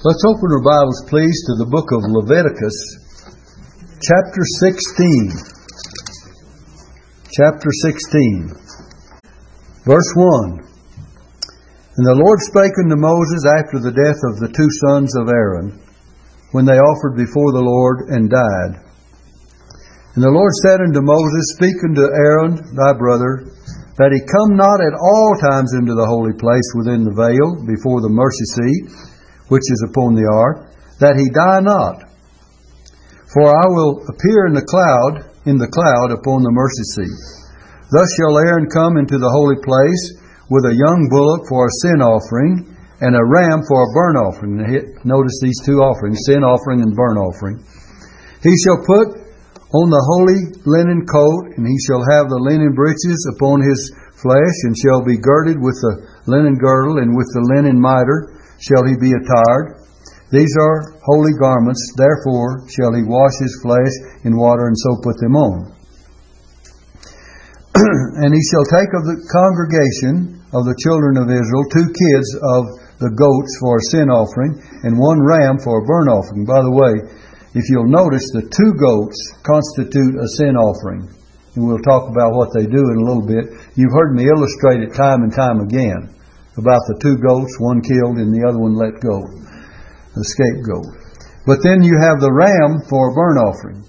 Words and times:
Let's 0.00 0.24
open 0.24 0.48
our 0.56 0.64
Bibles, 0.64 1.12
please, 1.12 1.36
to 1.44 1.60
the 1.60 1.68
book 1.68 1.92
of 1.92 2.00
Leviticus, 2.08 2.72
chapter 4.00 4.40
16. 4.64 4.96
Chapter 7.28 7.68
16, 7.68 8.48
verse 9.84 10.10
1. 10.16 10.56
And 10.56 12.04
the 12.08 12.16
Lord 12.16 12.40
spake 12.48 12.72
unto 12.80 12.96
Moses 12.96 13.44
after 13.44 13.76
the 13.76 13.92
death 13.92 14.16
of 14.24 14.40
the 14.40 14.48
two 14.48 14.72
sons 14.88 15.12
of 15.20 15.28
Aaron, 15.28 15.76
when 16.56 16.64
they 16.64 16.80
offered 16.80 17.20
before 17.20 17.52
the 17.52 17.60
Lord 17.60 18.08
and 18.08 18.32
died. 18.32 18.80
And 20.16 20.24
the 20.24 20.32
Lord 20.32 20.56
said 20.64 20.80
unto 20.80 21.04
Moses, 21.04 21.60
Speak 21.60 21.76
unto 21.84 22.08
Aaron 22.08 22.56
thy 22.72 22.96
brother, 22.96 23.52
that 24.00 24.16
he 24.16 24.24
come 24.24 24.56
not 24.56 24.80
at 24.80 24.96
all 24.96 25.36
times 25.44 25.76
into 25.76 25.92
the 25.92 26.08
holy 26.08 26.32
place 26.40 26.72
within 26.72 27.04
the 27.04 27.12
veil 27.12 27.68
before 27.68 28.00
the 28.00 28.08
mercy 28.08 28.48
seat, 28.56 29.10
which 29.50 29.66
is 29.66 29.82
upon 29.90 30.14
the 30.14 30.30
ark, 30.30 30.70
that 31.02 31.18
he 31.18 31.26
die 31.34 31.60
not. 31.60 32.06
For 33.34 33.46
I 33.46 33.66
will 33.70 34.06
appear 34.06 34.46
in 34.46 34.54
the 34.54 34.66
cloud, 34.66 35.26
in 35.46 35.58
the 35.58 35.70
cloud 35.70 36.14
upon 36.14 36.46
the 36.46 36.54
mercy 36.54 36.86
seat. 36.94 37.18
Thus 37.90 38.08
shall 38.14 38.38
Aaron 38.38 38.70
come 38.70 38.94
into 38.98 39.18
the 39.18 39.30
holy 39.30 39.58
place 39.66 40.18
with 40.50 40.66
a 40.66 40.74
young 40.74 41.10
bullock 41.10 41.46
for 41.50 41.66
a 41.66 41.76
sin 41.82 42.02
offering 42.02 42.70
and 43.02 43.16
a 43.16 43.26
ram 43.26 43.62
for 43.66 43.82
a 43.82 43.92
burnt 43.94 44.18
offering. 44.18 44.54
Notice 45.02 45.38
these 45.42 45.58
two 45.66 45.82
offerings, 45.82 46.22
sin 46.26 46.46
offering 46.46 46.82
and 46.82 46.94
burnt 46.94 47.18
offering. 47.18 47.58
He 48.42 48.54
shall 48.62 48.78
put 48.86 49.18
on 49.70 49.86
the 49.90 50.04
holy 50.10 50.54
linen 50.66 51.06
coat, 51.06 51.54
and 51.54 51.66
he 51.66 51.78
shall 51.86 52.02
have 52.02 52.26
the 52.28 52.42
linen 52.42 52.74
breeches 52.74 53.18
upon 53.34 53.62
his 53.62 53.78
flesh, 54.18 54.58
and 54.66 54.74
shall 54.76 55.02
be 55.06 55.16
girded 55.16 55.58
with 55.58 55.78
the 55.80 56.06
linen 56.26 56.58
girdle, 56.58 56.98
and 56.98 57.14
with 57.14 57.30
the 57.32 57.46
linen 57.56 57.78
mitre 57.78 58.39
shall 58.60 58.84
he 58.84 58.94
be 59.00 59.10
attired. 59.16 59.80
These 60.30 60.54
are 60.60 60.94
holy 61.02 61.34
garments, 61.40 61.82
therefore 61.96 62.68
shall 62.70 62.94
he 62.94 63.02
wash 63.02 63.34
his 63.40 63.58
flesh 63.64 63.90
in 64.22 64.38
water 64.38 64.70
and 64.70 64.78
so 64.78 65.02
put 65.02 65.18
them 65.18 65.34
on. 65.34 65.74
and 68.22 68.30
he 68.30 68.42
shall 68.52 68.66
take 68.70 68.92
of 68.94 69.02
the 69.08 69.18
congregation 69.32 70.38
of 70.54 70.68
the 70.68 70.78
children 70.78 71.18
of 71.18 71.32
Israel 71.32 71.66
two 71.72 71.88
kids 71.90 72.28
of 72.54 72.62
the 73.02 73.10
goats 73.16 73.52
for 73.58 73.80
a 73.80 73.86
sin 73.90 74.12
offering, 74.12 74.60
and 74.84 75.00
one 75.00 75.18
ram 75.18 75.56
for 75.58 75.80
a 75.80 75.86
burnt 75.88 76.12
offering. 76.12 76.44
By 76.44 76.60
the 76.60 76.70
way, 76.70 77.00
if 77.56 77.64
you'll 77.72 77.88
notice, 77.88 78.22
the 78.30 78.44
two 78.44 78.76
goats 78.76 79.18
constitute 79.42 80.20
a 80.20 80.28
sin 80.36 80.54
offering. 80.54 81.08
And 81.56 81.66
we'll 81.66 81.82
talk 81.82 82.06
about 82.12 82.36
what 82.36 82.52
they 82.54 82.68
do 82.68 82.78
in 82.78 83.02
a 83.02 83.06
little 83.08 83.26
bit. 83.26 83.50
You've 83.74 83.96
heard 83.96 84.14
me 84.14 84.28
illustrate 84.28 84.84
it 84.84 84.94
time 84.94 85.24
and 85.24 85.32
time 85.32 85.64
again 85.64 86.14
about 86.60 86.84
the 86.86 87.00
two 87.00 87.16
goats, 87.16 87.56
one 87.58 87.80
killed 87.80 88.20
and 88.20 88.30
the 88.30 88.44
other 88.44 88.60
one 88.60 88.76
let 88.76 89.00
go 89.00 89.24
the 90.14 90.26
scapegoat. 90.26 90.90
But 91.46 91.62
then 91.62 91.82
you 91.82 91.96
have 91.96 92.20
the 92.20 92.34
ram 92.34 92.82
for 92.90 93.10
a 93.10 93.14
burnt 93.14 93.40
offering. 93.40 93.80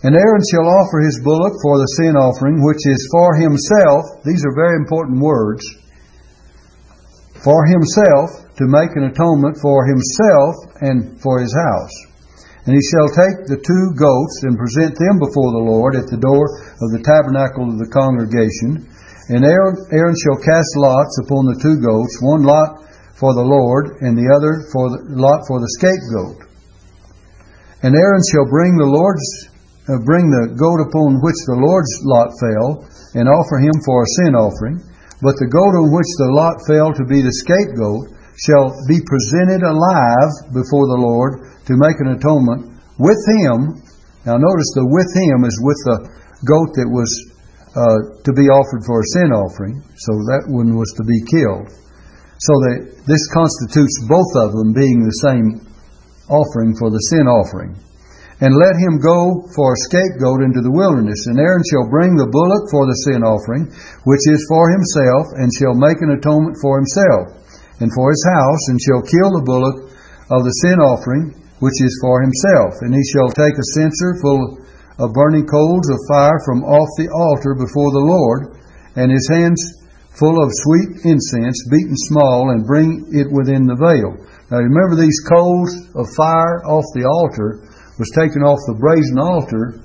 And 0.00 0.16
Aaron 0.16 0.44
shall 0.48 0.64
offer 0.64 1.04
his 1.04 1.20
bullock 1.20 1.52
for 1.60 1.76
the 1.76 1.90
sin 2.00 2.16
offering, 2.16 2.64
which 2.64 2.80
is 2.88 3.00
for 3.12 3.36
himself. 3.36 4.24
These 4.24 4.44
are 4.48 4.56
very 4.56 4.80
important 4.80 5.20
words. 5.20 5.60
For 7.44 7.68
himself, 7.68 8.48
to 8.56 8.68
make 8.68 8.92
an 8.96 9.08
atonement 9.08 9.56
for 9.60 9.88
himself 9.88 10.54
and 10.84 11.20
for 11.20 11.40
his 11.40 11.52
house. 11.52 11.96
And 12.68 12.76
he 12.76 12.84
shall 12.92 13.08
take 13.08 13.48
the 13.48 13.60
two 13.60 13.84
goats 13.96 14.44
and 14.44 14.60
present 14.60 14.92
them 14.92 15.16
before 15.16 15.52
the 15.56 15.64
Lord 15.64 15.96
at 15.96 16.08
the 16.12 16.20
door 16.20 16.44
of 16.44 16.88
the 16.92 17.00
tabernacle 17.00 17.72
of 17.72 17.80
the 17.80 17.88
congregation. 17.88 18.84
And 19.30 19.46
Aaron, 19.46 19.78
Aaron 19.94 20.18
shall 20.18 20.42
cast 20.42 20.74
lots 20.74 21.14
upon 21.22 21.46
the 21.46 21.62
two 21.62 21.78
goats, 21.78 22.18
one 22.18 22.42
lot 22.42 22.82
for 23.14 23.30
the 23.30 23.46
Lord, 23.46 24.02
and 24.02 24.18
the 24.18 24.26
other 24.26 24.66
for 24.74 24.90
the 24.90 25.14
lot 25.14 25.46
for 25.46 25.62
the 25.62 25.70
scapegoat. 25.78 26.50
And 27.86 27.94
Aaron 27.94 28.24
shall 28.26 28.50
bring 28.50 28.74
the 28.74 28.90
Lord's 28.90 29.22
uh, 29.86 30.02
bring 30.02 30.34
the 30.34 30.50
goat 30.58 30.82
upon 30.82 31.22
which 31.22 31.38
the 31.46 31.62
Lord's 31.62 31.94
lot 32.02 32.34
fell, 32.42 32.82
and 33.14 33.30
offer 33.30 33.62
him 33.62 33.74
for 33.86 34.02
a 34.02 34.12
sin 34.18 34.34
offering. 34.34 34.82
But 35.22 35.38
the 35.38 35.46
goat 35.46 35.78
on 35.78 35.94
which 35.94 36.10
the 36.18 36.30
lot 36.34 36.58
fell 36.66 36.90
to 36.90 37.06
be 37.06 37.22
the 37.22 37.30
scapegoat 37.30 38.10
shall 38.34 38.74
be 38.90 38.98
presented 38.98 39.62
alive 39.62 40.32
before 40.50 40.90
the 40.90 41.02
Lord 41.06 41.54
to 41.70 41.78
make 41.78 42.02
an 42.02 42.18
atonement 42.18 42.82
with 42.98 43.20
him. 43.38 43.78
Now 44.26 44.42
notice 44.42 44.70
the 44.74 44.90
with 44.90 45.10
him 45.14 45.46
is 45.46 45.54
with 45.62 45.78
the 45.86 45.98
goat 46.42 46.74
that 46.74 46.90
was 46.90 47.29
uh, 47.76 48.18
to 48.26 48.32
be 48.34 48.50
offered 48.50 48.82
for 48.82 48.98
a 48.98 49.10
sin 49.14 49.30
offering, 49.30 49.78
so 49.94 50.12
that 50.34 50.50
one 50.50 50.74
was 50.74 50.90
to 50.98 51.04
be 51.06 51.22
killed. 51.30 51.70
So 52.40 52.54
that 52.66 53.04
this 53.04 53.24
constitutes 53.30 54.00
both 54.08 54.32
of 54.34 54.56
them 54.56 54.72
being 54.72 55.04
the 55.04 55.20
same 55.22 55.60
offering 56.26 56.74
for 56.74 56.88
the 56.88 57.02
sin 57.12 57.28
offering. 57.28 57.76
And 58.40 58.56
let 58.56 58.72
him 58.80 58.96
go 58.96 59.44
for 59.52 59.76
a 59.76 59.82
scapegoat 59.84 60.40
into 60.40 60.64
the 60.64 60.72
wilderness. 60.72 61.28
And 61.28 61.36
Aaron 61.36 61.60
shall 61.68 61.92
bring 61.92 62.16
the 62.16 62.32
bullock 62.32 62.72
for 62.72 62.88
the 62.88 62.96
sin 63.04 63.20
offering, 63.20 63.68
which 64.08 64.24
is 64.32 64.48
for 64.48 64.72
himself, 64.72 65.28
and 65.36 65.52
shall 65.52 65.76
make 65.76 66.00
an 66.00 66.16
atonement 66.16 66.56
for 66.64 66.80
himself 66.80 67.36
and 67.84 67.92
for 67.92 68.08
his 68.08 68.24
house, 68.24 68.62
and 68.72 68.80
shall 68.80 69.04
kill 69.04 69.36
the 69.36 69.44
bullock 69.44 69.92
of 70.32 70.40
the 70.44 70.56
sin 70.64 70.80
offering, 70.80 71.36
which 71.60 71.76
is 71.84 71.92
for 72.00 72.24
himself. 72.24 72.80
And 72.80 72.96
he 72.96 73.04
shall 73.12 73.28
take 73.28 73.56
a 73.56 73.70
censer 73.76 74.16
full 74.24 74.64
of 75.00 75.16
burning 75.16 75.48
coals 75.48 75.88
of 75.88 75.98
fire 76.12 76.36
from 76.44 76.60
off 76.62 76.88
the 77.00 77.08
altar 77.08 77.56
before 77.56 77.88
the 77.96 78.04
Lord, 78.04 78.60
and 79.00 79.08
his 79.08 79.24
hands 79.32 79.80
full 80.20 80.36
of 80.36 80.52
sweet 80.52 81.08
incense, 81.08 81.64
beaten 81.72 81.96
small, 82.12 82.52
and 82.52 82.68
bring 82.68 83.08
it 83.16 83.32
within 83.32 83.64
the 83.64 83.80
veil. 83.80 84.12
Now 84.52 84.60
remember, 84.60 85.00
these 85.00 85.24
coals 85.24 85.72
of 85.96 86.04
fire 86.12 86.60
off 86.68 86.84
the 86.92 87.08
altar 87.08 87.64
was 87.96 88.12
taken 88.12 88.44
off 88.44 88.60
the 88.68 88.76
brazen 88.76 89.16
altar, 89.16 89.80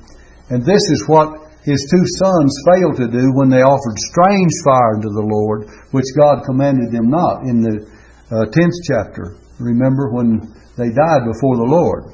and 0.51 0.67
this 0.67 0.83
is 0.91 1.07
what 1.07 1.31
his 1.63 1.87
two 1.87 2.05
sons 2.19 2.51
failed 2.67 2.99
to 2.99 3.07
do 3.07 3.31
when 3.33 3.49
they 3.49 3.63
offered 3.63 3.97
strange 3.97 4.53
fire 4.67 4.99
to 4.99 5.09
the 5.09 5.25
Lord, 5.25 5.71
which 5.95 6.11
God 6.13 6.43
commanded 6.43 6.91
them 6.91 7.07
not 7.07 7.47
in 7.47 7.63
the 7.63 7.87
uh, 8.29 8.45
10th 8.51 8.77
chapter. 8.83 9.39
Remember 9.57 10.11
when 10.11 10.43
they 10.75 10.91
died 10.91 11.23
before 11.23 11.55
the 11.55 11.71
Lord. 11.71 12.11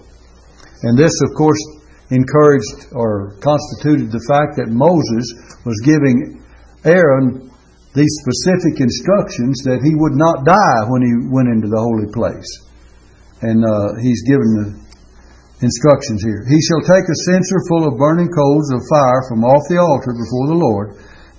And 0.83 0.97
this, 0.97 1.11
of 1.25 1.35
course, 1.35 1.59
encouraged 2.11 2.91
or 2.91 3.39
constituted 3.39 4.11
the 4.11 4.23
fact 4.27 4.59
that 4.59 4.67
Moses 4.67 5.25
was 5.63 5.79
giving 5.87 6.43
Aaron 6.83 7.49
these 7.95 8.13
specific 8.23 8.79
instructions 8.79 9.63
that 9.67 9.83
he 9.83 9.95
would 9.95 10.15
not 10.15 10.47
die 10.47 10.81
when 10.87 11.03
he 11.03 11.11
went 11.27 11.51
into 11.51 11.67
the 11.67 11.79
holy 11.79 12.07
place. 12.11 12.47
And 13.43 13.63
uh, 13.63 13.99
he's 13.99 14.23
given 14.23 14.47
the 14.59 14.67
instructions 15.63 16.23
here. 16.23 16.43
He 16.47 16.59
shall 16.67 16.83
take 16.83 17.07
a 17.07 17.21
censer 17.27 17.59
full 17.67 17.87
of 17.87 17.99
burning 17.99 18.29
coals 18.29 18.71
of 18.71 18.79
fire 18.87 19.21
from 19.27 19.43
off 19.43 19.63
the 19.67 19.79
altar 19.81 20.13
before 20.13 20.47
the 20.51 20.61
Lord, 20.61 20.87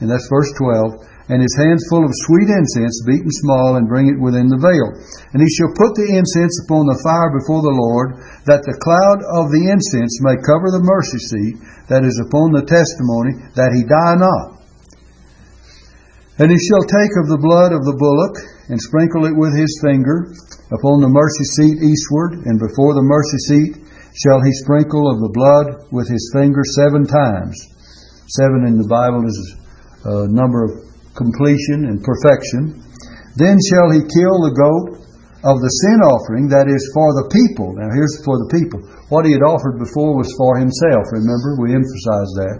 and 0.01 0.11
that's 0.11 0.29
verse 0.29 0.51
12, 0.59 1.12
and 1.33 1.41
his 1.41 1.57
hands 1.57 1.89
full 1.89 2.05
of 2.05 2.13
sweet 2.29 2.53
incense, 2.53 3.01
beaten 3.09 3.33
small, 3.41 3.81
and 3.81 3.89
bring 3.89 4.13
it 4.13 4.21
within 4.21 4.53
the 4.53 4.61
veil. 4.61 4.93
And 5.33 5.41
he 5.41 5.49
shall 5.49 5.73
put 5.73 5.97
the 5.97 6.13
incense 6.13 6.53
upon 6.69 6.85
the 6.85 7.01
fire 7.01 7.33
before 7.33 7.65
the 7.65 7.73
Lord, 7.73 8.21
that 8.45 8.69
the 8.69 8.77
cloud 8.77 9.25
of 9.41 9.49
the 9.49 9.73
incense 9.73 10.21
may 10.21 10.37
cover 10.45 10.69
the 10.69 10.85
mercy 10.85 11.17
seat 11.17 11.57
that 11.89 12.05
is 12.05 12.21
upon 12.21 12.53
the 12.53 12.69
testimony, 12.69 13.49
that 13.57 13.73
he 13.73 13.81
die 13.81 14.21
not. 14.21 14.61
And 16.37 16.53
he 16.53 16.61
shall 16.69 16.85
take 16.85 17.17
of 17.17 17.33
the 17.33 17.41
blood 17.41 17.73
of 17.73 17.89
the 17.89 17.97
bullock, 17.97 18.37
and 18.69 18.77
sprinkle 18.77 19.25
it 19.25 19.33
with 19.33 19.57
his 19.57 19.73
finger 19.81 20.37
upon 20.69 21.01
the 21.01 21.09
mercy 21.09 21.49
seat 21.57 21.81
eastward, 21.81 22.45
and 22.45 22.61
before 22.61 22.93
the 22.93 23.09
mercy 23.09 23.41
seat 23.49 23.73
shall 24.21 24.45
he 24.45 24.53
sprinkle 24.61 25.09
of 25.09 25.25
the 25.25 25.33
blood 25.33 25.89
with 25.89 26.13
his 26.13 26.29
finger 26.37 26.61
seven 26.77 27.09
times. 27.09 27.57
Seven 28.29 28.69
in 28.69 28.77
the 28.77 28.85
Bible 28.85 29.25
is 29.25 29.37
a 30.05 30.29
number 30.29 30.65
of 30.69 30.92
completion 31.15 31.89
and 31.89 32.03
perfection. 32.03 32.81
Then 33.37 33.57
shall 33.69 33.89
he 33.93 34.05
kill 34.05 34.37
the 34.45 34.57
goat 34.57 35.03
of 35.43 35.59
the 35.59 35.73
sin 35.83 35.99
offering 36.07 36.47
that 36.55 36.71
is 36.71 36.83
for 36.95 37.11
the 37.19 37.27
people. 37.33 37.75
Now 37.75 37.91
here's 37.91 38.23
for 38.23 38.39
the 38.39 38.51
people. 38.55 38.79
What 39.11 39.27
he 39.27 39.35
had 39.35 39.43
offered 39.43 39.83
before 39.83 40.15
was 40.15 40.31
for 40.39 40.55
himself. 40.61 41.03
Remember, 41.11 41.59
we 41.59 41.75
emphasized 41.75 42.35
that. 42.39 42.57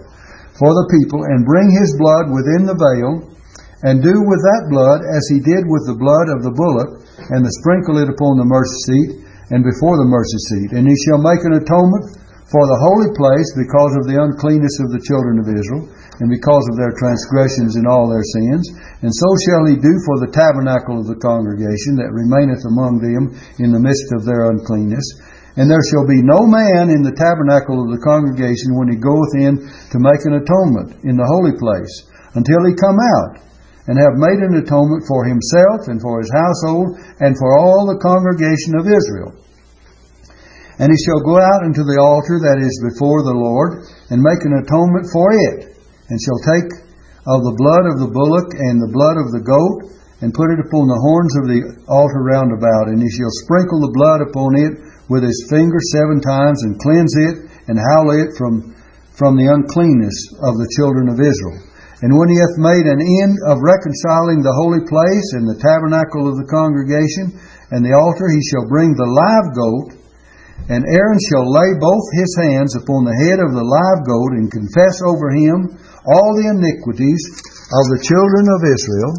For 0.59 0.69
the 0.69 0.87
people, 0.91 1.23
and 1.23 1.47
bring 1.47 1.71
his 1.71 1.95
blood 1.97 2.29
within 2.29 2.67
the 2.67 2.77
veil, 2.77 3.33
and 3.87 4.03
do 4.03 4.15
with 4.15 4.41
that 4.43 4.69
blood 4.69 5.01
as 5.01 5.23
he 5.31 5.41
did 5.41 5.65
with 5.65 5.89
the 5.89 5.97
blood 5.97 6.29
of 6.29 6.45
the 6.45 6.53
bullock, 6.53 7.03
and 7.33 7.41
the 7.41 7.57
sprinkle 7.63 7.97
it 7.99 8.11
upon 8.11 8.37
the 8.37 8.47
mercy 8.47 8.79
seat, 8.85 9.09
and 9.49 9.65
before 9.65 9.97
the 9.97 10.07
mercy 10.07 10.39
seat. 10.53 10.69
And 10.77 10.85
he 10.85 10.95
shall 11.07 11.19
make 11.19 11.41
an 11.43 11.57
atonement 11.57 12.22
for 12.51 12.63
the 12.67 12.81
holy 12.83 13.11
place 13.15 13.49
because 13.55 13.93
of 13.99 14.07
the 14.07 14.19
uncleanness 14.19 14.77
of 14.83 14.91
the 14.91 15.03
children 15.03 15.39
of 15.39 15.47
Israel, 15.47 15.87
and 16.21 16.29
because 16.29 16.63
of 16.69 16.77
their 16.77 16.93
transgressions 16.93 17.75
and 17.75 17.89
all 17.89 18.05
their 18.05 18.25
sins. 18.37 18.69
And 19.01 19.09
so 19.09 19.29
shall 19.47 19.65
he 19.65 19.75
do 19.79 19.93
for 20.05 20.21
the 20.21 20.31
tabernacle 20.31 21.01
of 21.01 21.09
the 21.09 21.17
congregation 21.17 21.97
that 21.97 22.13
remaineth 22.13 22.61
among 22.69 23.01
them 23.01 23.33
in 23.57 23.73
the 23.73 23.81
midst 23.81 24.13
of 24.13 24.23
their 24.23 24.53
uncleanness. 24.53 25.05
And 25.57 25.69
there 25.69 25.81
shall 25.89 26.05
be 26.05 26.21
no 26.21 26.45
man 26.49 26.89
in 26.89 27.05
the 27.05 27.13
tabernacle 27.13 27.81
of 27.81 27.93
the 27.93 28.01
congregation 28.01 28.73
when 28.77 28.89
he 28.89 28.97
goeth 28.97 29.33
in 29.37 29.61
to 29.93 30.01
make 30.01 30.21
an 30.25 30.37
atonement 30.41 31.01
in 31.05 31.17
the 31.17 31.29
holy 31.29 31.53
place, 31.57 31.93
until 32.33 32.61
he 32.65 32.73
come 32.77 32.97
out 32.97 33.41
and 33.85 33.99
have 33.99 34.17
made 34.17 34.41
an 34.41 34.57
atonement 34.57 35.03
for 35.05 35.25
himself 35.25 35.91
and 35.91 36.01
for 36.01 36.21
his 36.21 36.31
household 36.33 36.97
and 37.19 37.37
for 37.37 37.57
all 37.59 37.85
the 37.85 38.01
congregation 38.01 38.79
of 38.79 38.89
Israel. 38.89 39.33
And 40.81 40.89
he 40.89 40.99
shall 41.05 41.21
go 41.21 41.37
out 41.37 41.65
into 41.65 41.85
the 41.85 42.01
altar 42.01 42.41
that 42.41 42.57
is 42.57 42.73
before 42.81 43.21
the 43.21 43.37
Lord 43.37 43.85
and 44.09 44.25
make 44.25 44.41
an 44.41 44.57
atonement 44.57 45.05
for 45.13 45.29
it, 45.29 45.77
and 46.09 46.17
shall 46.17 46.41
take 46.49 46.69
of 47.29 47.39
the 47.45 47.55
blood 47.55 47.85
of 47.87 48.01
the 48.03 48.11
bullock 48.11 48.51
and 48.57 48.81
the 48.81 48.91
blood 48.91 49.15
of 49.15 49.31
the 49.31 49.45
goat 49.45 49.93
and 50.23 50.31
put 50.31 50.55
it 50.55 50.63
upon 50.63 50.87
the 50.87 51.03
horns 51.03 51.35
of 51.35 51.45
the 51.51 51.61
altar 51.91 52.23
round 52.23 52.55
about, 52.55 52.87
and 52.87 53.03
he 53.03 53.11
shall 53.11 53.31
sprinkle 53.43 53.83
the 53.83 53.91
blood 53.91 54.23
upon 54.23 54.55
it 54.55 54.71
with 55.11 55.19
his 55.19 55.35
finger 55.51 55.79
seven 55.91 56.23
times, 56.23 56.63
and 56.63 56.79
cleanse 56.79 57.11
it, 57.19 57.35
and 57.67 57.75
howl 57.75 58.07
it 58.15 58.31
from, 58.39 58.71
from 59.19 59.35
the 59.35 59.51
uncleanness 59.51 60.15
of 60.47 60.55
the 60.55 60.71
children 60.79 61.11
of 61.11 61.19
Israel. 61.19 61.59
And 62.03 62.15
when 62.15 62.31
he 62.31 62.39
hath 62.39 62.55
made 62.55 62.87
an 62.87 62.99
end 62.99 63.35
of 63.51 63.63
reconciling 63.63 64.43
the 64.43 64.55
holy 64.55 64.83
place 64.87 65.27
and 65.35 65.43
the 65.43 65.59
tabernacle 65.59 66.27
of 66.27 66.39
the 66.39 66.47
congregation 66.47 67.35
and 67.71 67.83
the 67.83 67.95
altar, 67.95 68.27
he 68.31 68.43
shall 68.47 68.67
bring 68.67 68.95
the 68.95 69.07
live 69.07 69.47
goat, 69.55 70.02
and 70.71 70.87
Aaron 70.87 71.19
shall 71.19 71.43
lay 71.43 71.75
both 71.75 72.07
his 72.15 72.31
hands 72.39 72.71
upon 72.79 73.03
the 73.03 73.19
head 73.27 73.43
of 73.43 73.51
the 73.51 73.67
live 73.67 74.07
goat 74.07 74.31
and 74.39 74.47
confess 74.47 74.95
over 75.03 75.27
him 75.35 75.75
all 76.07 76.31
the 76.39 76.47
iniquities 76.55 77.19
of 77.67 77.83
the 77.91 78.03
children 78.03 78.47
of 78.47 78.63
Israel 78.63 79.11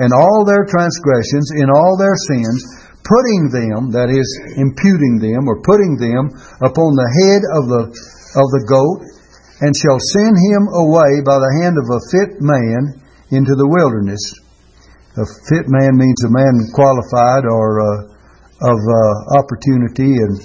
and 0.00 0.16
all 0.16 0.48
their 0.48 0.64
transgressions 0.64 1.52
in 1.60 1.68
all 1.68 1.98
their 2.00 2.16
sins, 2.30 2.62
putting 3.04 3.52
them, 3.52 3.92
that 3.92 4.08
is, 4.08 4.28
imputing 4.56 5.20
them 5.20 5.44
or 5.44 5.60
putting 5.60 5.98
them 6.00 6.30
upon 6.64 6.94
the 6.96 7.10
head 7.20 7.42
of 7.52 7.68
the, 7.68 7.82
of 8.38 8.46
the 8.54 8.64
goat, 8.64 9.02
and 9.60 9.74
shall 9.74 9.98
send 10.14 10.38
him 10.38 10.70
away 10.72 11.18
by 11.26 11.36
the 11.36 11.52
hand 11.60 11.76
of 11.76 11.84
a 11.90 12.00
fit 12.14 12.38
man 12.38 12.94
into 13.34 13.58
the 13.58 13.66
wilderness. 13.66 14.22
A 15.18 15.26
fit 15.50 15.66
man 15.66 15.98
means 15.98 16.20
a 16.22 16.30
man 16.30 16.70
qualified 16.70 17.42
or 17.44 17.82
uh, 17.82 18.18
of 18.70 18.78
uh, 18.78 19.38
opportunity 19.42 20.14
and 20.14 20.38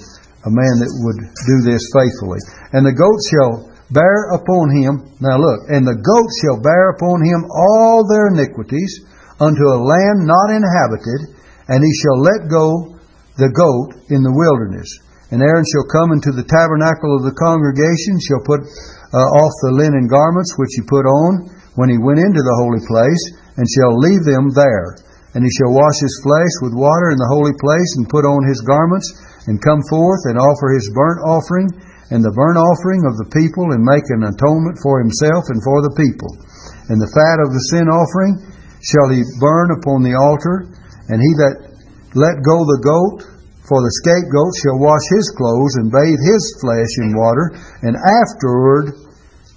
a 0.44 0.52
man 0.52 0.74
that 0.80 0.92
would 1.04 1.20
do 1.48 1.56
this 1.64 1.80
faithfully. 1.96 2.40
And 2.76 2.84
the 2.84 2.92
goat 2.92 3.20
shall 3.32 3.72
bear 3.92 4.32
upon 4.36 4.72
him, 4.76 5.04
now 5.20 5.40
look, 5.40 5.68
and 5.72 5.84
the 5.84 5.96
goat 5.96 6.30
shall 6.44 6.60
bear 6.60 6.96
upon 6.96 7.24
him 7.24 7.48
all 7.48 8.04
their 8.04 8.28
iniquities, 8.32 9.04
unto 9.40 9.64
a 9.66 9.82
land 9.82 10.28
not 10.28 10.54
inhabited, 10.54 11.34
and 11.68 11.82
he 11.82 11.92
shall 12.04 12.18
let 12.22 12.46
go 12.46 12.94
the 13.40 13.50
goat 13.50 13.98
in 14.12 14.22
the 14.22 14.32
wilderness. 14.32 14.86
And 15.34 15.42
Aaron 15.42 15.66
shall 15.66 15.90
come 15.90 16.14
into 16.14 16.30
the 16.30 16.46
tabernacle 16.46 17.10
of 17.18 17.26
the 17.26 17.34
congregation, 17.34 18.22
shall 18.22 18.44
put 18.46 18.62
uh, 19.10 19.18
off 19.42 19.54
the 19.66 19.74
linen 19.74 20.06
garments 20.06 20.54
which 20.54 20.78
he 20.78 20.86
put 20.86 21.08
on 21.08 21.50
when 21.74 21.90
he 21.90 21.98
went 21.98 22.22
into 22.22 22.38
the 22.38 22.58
holy 22.62 22.82
place, 22.86 23.22
and 23.58 23.66
shall 23.66 23.98
leave 23.98 24.22
them 24.22 24.54
there. 24.54 24.94
And 25.34 25.42
he 25.42 25.50
shall 25.50 25.74
wash 25.74 25.98
his 25.98 26.14
flesh 26.22 26.54
with 26.62 26.78
water 26.78 27.10
in 27.10 27.18
the 27.18 27.32
holy 27.34 27.56
place, 27.58 27.90
and 27.98 28.06
put 28.06 28.22
on 28.22 28.46
his 28.46 28.62
garments, 28.62 29.10
and 29.46 29.60
come 29.60 29.82
forth 29.90 30.24
and 30.28 30.38
offer 30.40 30.72
his 30.72 30.88
burnt 30.94 31.20
offering 31.24 31.68
and 32.12 32.20
the 32.20 32.36
burnt 32.36 32.60
offering 32.60 33.02
of 33.08 33.16
the 33.16 33.32
people, 33.32 33.72
and 33.72 33.80
make 33.80 34.04
an 34.12 34.28
atonement 34.28 34.76
for 34.84 35.00
himself 35.00 35.48
and 35.48 35.58
for 35.64 35.80
the 35.80 35.96
people. 35.96 36.28
And 36.92 37.00
the 37.00 37.10
fat 37.10 37.40
of 37.40 37.48
the 37.48 37.64
sin 37.72 37.88
offering 37.88 38.38
shall 38.84 39.08
he 39.08 39.24
burn 39.40 39.72
upon 39.72 40.04
the 40.04 40.12
altar, 40.12 40.68
and 41.08 41.16
he 41.16 41.32
that 41.40 41.74
let 42.12 42.44
go 42.44 42.60
the 42.62 42.84
goat 42.84 43.24
for 43.64 43.80
the 43.80 43.94
scapegoat 44.04 44.52
shall 44.60 44.78
wash 44.78 45.02
his 45.16 45.32
clothes 45.32 45.80
and 45.80 45.88
bathe 45.88 46.20
his 46.20 46.44
flesh 46.60 46.92
in 47.00 47.16
water, 47.16 47.56
and 47.80 47.96
afterward 47.96 48.92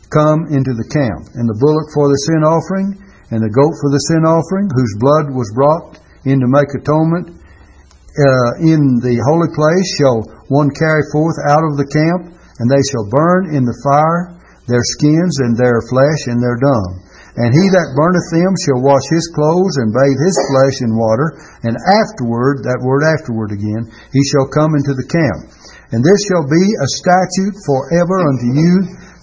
come 0.08 0.48
into 0.48 0.72
the 0.72 0.88
camp. 0.88 1.28
And 1.36 1.46
the 1.46 1.60
bullock 1.60 1.92
for 1.92 2.08
the 2.08 2.22
sin 2.32 2.42
offering, 2.48 2.96
and 3.30 3.44
the 3.44 3.52
goat 3.52 3.76
for 3.84 3.92
the 3.92 4.02
sin 4.08 4.24
offering, 4.24 4.72
whose 4.72 4.96
blood 5.04 5.36
was 5.36 5.52
brought 5.52 6.00
in 6.24 6.40
to 6.40 6.48
make 6.48 6.72
atonement 6.72 7.37
uh, 8.18 8.66
in 8.66 8.98
the 9.00 9.18
holy 9.30 9.50
place, 9.54 9.88
shall 10.02 10.26
one 10.50 10.74
carry 10.74 11.06
forth 11.14 11.38
out 11.46 11.62
of 11.62 11.78
the 11.78 11.86
camp, 11.86 12.34
and 12.58 12.66
they 12.66 12.82
shall 12.90 13.06
burn 13.14 13.54
in 13.54 13.64
the 13.64 13.78
fire 13.86 14.38
their 14.66 14.84
skins 14.98 15.40
and 15.46 15.56
their 15.56 15.80
flesh 15.88 16.28
and 16.28 16.42
their 16.42 16.60
dung. 16.60 17.08
And 17.38 17.54
he 17.54 17.66
that 17.70 17.94
burneth 17.94 18.30
them 18.34 18.54
shall 18.66 18.82
wash 18.82 19.06
his 19.14 19.30
clothes 19.30 19.78
and 19.78 19.94
bathe 19.94 20.18
his 20.18 20.38
flesh 20.50 20.82
in 20.82 20.98
water, 20.98 21.38
and 21.62 21.78
afterward, 21.78 22.66
that 22.66 22.82
word 22.82 23.06
afterward 23.06 23.54
again, 23.54 23.86
he 24.10 24.26
shall 24.26 24.50
come 24.50 24.74
into 24.74 24.98
the 24.98 25.06
camp. 25.06 25.54
And 25.94 26.02
this 26.02 26.18
shall 26.26 26.50
be 26.50 26.66
a 26.66 26.94
statute 26.98 27.56
forever 27.64 28.18
unto 28.26 28.50
you, 28.58 28.74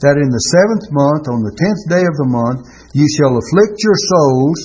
that 0.07 0.17
in 0.17 0.31
the 0.31 0.47
seventh 0.55 0.87
month, 0.95 1.27
on 1.27 1.43
the 1.43 1.57
tenth 1.59 1.83
day 1.91 2.07
of 2.07 2.15
the 2.15 2.31
month, 2.31 2.63
ye 2.95 3.03
shall 3.19 3.35
afflict 3.35 3.83
your 3.83 3.99
souls, 4.15 4.59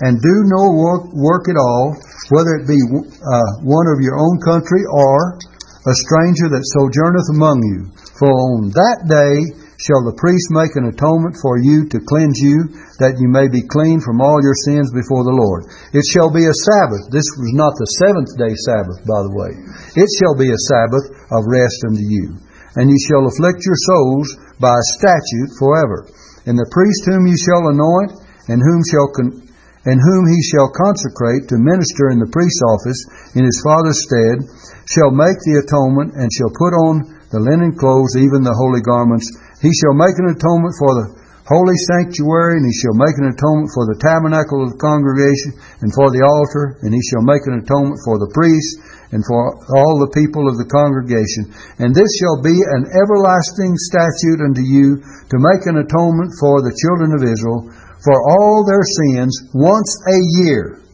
and 0.00 0.18
do 0.18 0.34
no 0.50 0.74
work, 0.74 1.12
work 1.14 1.46
at 1.46 1.60
all, 1.60 1.94
whether 2.34 2.58
it 2.58 2.66
be 2.66 2.80
uh, 2.80 3.50
one 3.62 3.86
of 3.86 4.02
your 4.02 4.18
own 4.18 4.40
country 4.42 4.82
or 4.90 5.38
a 5.84 5.94
stranger 6.08 6.48
that 6.48 6.64
sojourneth 6.74 7.28
among 7.36 7.60
you. 7.62 7.92
For 8.16 8.30
on 8.30 8.72
that 8.72 9.04
day 9.04 9.52
shall 9.76 10.00
the 10.06 10.16
priest 10.16 10.48
make 10.48 10.72
an 10.80 10.88
atonement 10.88 11.36
for 11.44 11.60
you 11.60 11.84
to 11.92 12.00
cleanse 12.08 12.40
you, 12.40 12.72
that 13.02 13.20
you 13.20 13.28
may 13.28 13.52
be 13.52 13.66
clean 13.68 14.00
from 14.00 14.24
all 14.24 14.40
your 14.40 14.56
sins 14.64 14.88
before 14.94 15.26
the 15.28 15.36
Lord. 15.36 15.68
It 15.92 16.06
shall 16.08 16.32
be 16.32 16.46
a 16.48 16.60
Sabbath. 16.72 17.12
This 17.12 17.26
was 17.36 17.52
not 17.52 17.76
the 17.76 17.90
seventh 18.00 18.32
day 18.40 18.54
Sabbath, 18.64 19.04
by 19.04 19.20
the 19.26 19.34
way. 19.34 19.52
It 19.98 20.08
shall 20.16 20.32
be 20.38 20.48
a 20.48 20.64
Sabbath 20.72 21.04
of 21.28 21.44
rest 21.50 21.84
unto 21.84 22.00
you. 22.00 22.38
And 22.80 22.88
ye 22.88 22.98
shall 23.06 23.28
afflict 23.28 23.60
your 23.62 23.78
souls 23.92 24.28
by 24.58 24.72
a 24.72 24.90
statute 24.96 25.52
forever. 25.60 26.08
And 26.48 26.56
the 26.56 26.70
priest 26.72 27.04
whom 27.06 27.28
ye 27.28 27.36
shall 27.36 27.68
anoint, 27.68 28.24
and 28.48 28.62
whom 28.62 28.80
shall 28.88 29.08
con- 29.12 29.44
and 29.84 30.00
whom 30.00 30.24
he 30.26 30.40
shall 30.48 30.72
consecrate 30.72 31.48
to 31.48 31.60
minister 31.60 32.08
in 32.08 32.18
the 32.20 32.32
priest's 32.32 32.64
office 32.64 33.00
in 33.36 33.44
his 33.44 33.60
father's 33.60 34.00
stead, 34.04 34.40
shall 34.88 35.12
make 35.12 35.36
the 35.44 35.60
atonement, 35.64 36.16
and 36.16 36.28
shall 36.32 36.52
put 36.52 36.72
on 36.72 37.14
the 37.32 37.40
linen 37.40 37.76
clothes, 37.76 38.16
even 38.16 38.44
the 38.44 38.54
holy 38.56 38.80
garments, 38.80 39.28
he 39.60 39.72
shall 39.72 39.96
make 39.96 40.16
an 40.20 40.32
atonement 40.32 40.74
for 40.78 40.92
the 40.92 41.06
holy 41.44 41.76
sanctuary, 41.92 42.56
and 42.56 42.64
he 42.64 42.72
shall 42.80 42.96
make 42.96 43.16
an 43.20 43.28
atonement 43.28 43.68
for 43.76 43.84
the 43.84 44.00
tabernacle 44.00 44.64
of 44.64 44.72
the 44.72 44.80
congregation, 44.80 45.52
and 45.84 45.92
for 45.92 46.08
the 46.08 46.24
altar, 46.24 46.80
and 46.80 46.92
he 46.92 47.02
shall 47.04 47.20
make 47.20 47.44
an 47.44 47.60
atonement 47.60 48.00
for 48.04 48.16
the 48.16 48.32
priests, 48.32 48.80
and 49.12 49.20
for 49.28 49.60
all 49.76 50.00
the 50.00 50.14
people 50.16 50.48
of 50.48 50.56
the 50.56 50.66
congregation. 50.66 51.52
And 51.78 51.92
this 51.94 52.08
shall 52.18 52.40
be 52.40 52.54
an 52.54 52.88
everlasting 52.88 53.76
statute 53.76 54.40
unto 54.40 54.64
you 54.64 54.98
to 55.30 55.36
make 55.38 55.68
an 55.68 55.78
atonement 55.78 56.34
for 56.40 56.64
the 56.64 56.74
children 56.74 57.12
of 57.14 57.22
Israel 57.22 57.68
for 58.04 58.16
all 58.20 58.64
their 58.68 58.84
sins 58.84 59.32
once 59.54 59.90
a 60.06 60.18
year. 60.44 60.84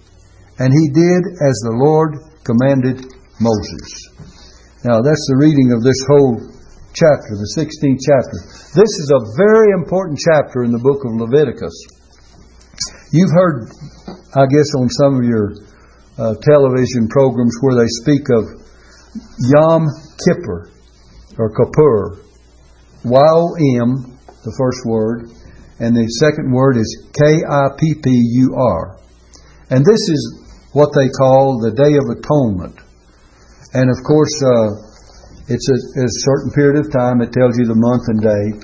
And 0.59 0.71
he 0.71 0.87
did 0.95 1.23
as 1.43 1.57
the 1.67 1.75
Lord 1.75 2.15
commanded 2.47 3.03
Moses. 3.43 3.91
Now 4.87 5.03
that's 5.03 5.27
the 5.29 5.41
reading 5.43 5.75
of 5.75 5.83
this 5.83 5.99
whole 6.07 6.39
chapter, 6.95 7.35
the 7.35 7.51
16th 7.59 8.01
chapter. 8.01 8.39
This 8.79 8.93
is 9.03 9.11
a 9.11 9.27
very 9.37 9.75
important 9.75 10.19
chapter 10.23 10.63
in 10.63 10.71
the 10.71 10.79
book 10.79 11.03
of 11.05 11.19
Leviticus. 11.19 11.75
You've 13.13 13.35
heard, 13.35 13.75
I 14.39 14.47
guess, 14.47 14.71
on 14.79 14.89
some 14.89 15.19
of 15.19 15.25
your 15.25 15.53
uh, 16.17 16.35
television 16.47 17.09
programs 17.11 17.57
where 17.61 17.83
they 17.83 17.91
speak 18.05 18.31
of 18.31 18.45
Yom 19.51 19.89
Kippur 20.23 20.71
or 21.39 21.51
Kippur. 21.51 22.23
Y-O-M, 23.03 24.19
the 24.45 24.55
first 24.61 24.85
word, 24.85 25.33
and 25.81 25.97
the 25.97 26.05
second 26.21 26.53
word 26.53 26.77
is 26.77 27.09
K-I-P-P-U-R. 27.17 29.01
And 29.71 29.81
this 29.81 30.03
is 30.13 30.21
what 30.73 30.93
they 30.93 31.09
call 31.09 31.57
the 31.57 31.73
Day 31.73 31.97
of 31.97 32.05
Atonement. 32.13 32.77
And 33.73 33.89
of 33.89 33.97
course, 34.05 34.37
uh, 34.45 34.91
it's 35.49 35.69
a, 35.73 35.79
a, 36.05 36.09
certain 36.29 36.53
period 36.53 36.85
of 36.85 36.93
time. 36.93 37.25
It 37.25 37.33
tells 37.33 37.57
you 37.57 37.65
the 37.65 37.81
month 37.81 38.13
and 38.13 38.21
day. 38.21 38.61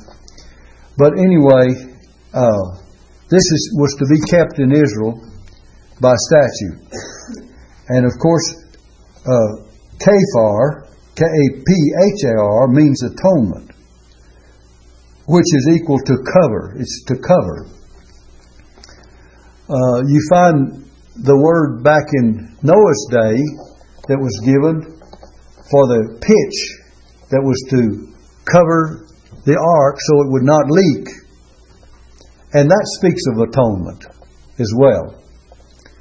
But 0.98 1.16
anyway, 1.16 1.96
uh, 2.36 2.84
this 3.32 3.42
is, 3.42 3.62
was 3.80 3.96
to 3.96 4.06
be 4.12 4.20
kept 4.28 4.60
in 4.60 4.70
Israel 4.76 5.16
by 6.00 6.14
statute. 6.28 6.84
And 7.88 8.04
of 8.04 8.12
course, 8.20 8.44
uh, 9.24 9.64
Kafar, 9.98 10.92
K-A-P-H-A-R, 11.16 12.68
means 12.68 13.02
atonement, 13.02 13.65
which 15.26 15.46
is 15.52 15.68
equal 15.74 15.98
to 15.98 16.16
cover. 16.32 16.74
It's 16.78 17.04
to 17.08 17.16
cover. 17.16 17.66
Uh, 19.68 20.06
you 20.06 20.20
find 20.30 20.86
the 21.16 21.36
word 21.36 21.82
back 21.82 22.06
in 22.14 22.56
Noah's 22.62 23.06
day 23.10 23.42
that 24.06 24.18
was 24.18 24.38
given 24.46 24.96
for 25.70 25.82
the 25.90 26.22
pitch 26.22 26.58
that 27.30 27.42
was 27.42 27.58
to 27.74 28.14
cover 28.46 29.06
the 29.42 29.58
ark 29.58 29.96
so 29.98 30.22
it 30.22 30.30
would 30.30 30.46
not 30.46 30.70
leak. 30.70 31.10
And 32.54 32.70
that 32.70 32.86
speaks 32.98 33.22
of 33.34 33.42
atonement 33.42 34.06
as 34.62 34.70
well. 34.78 35.18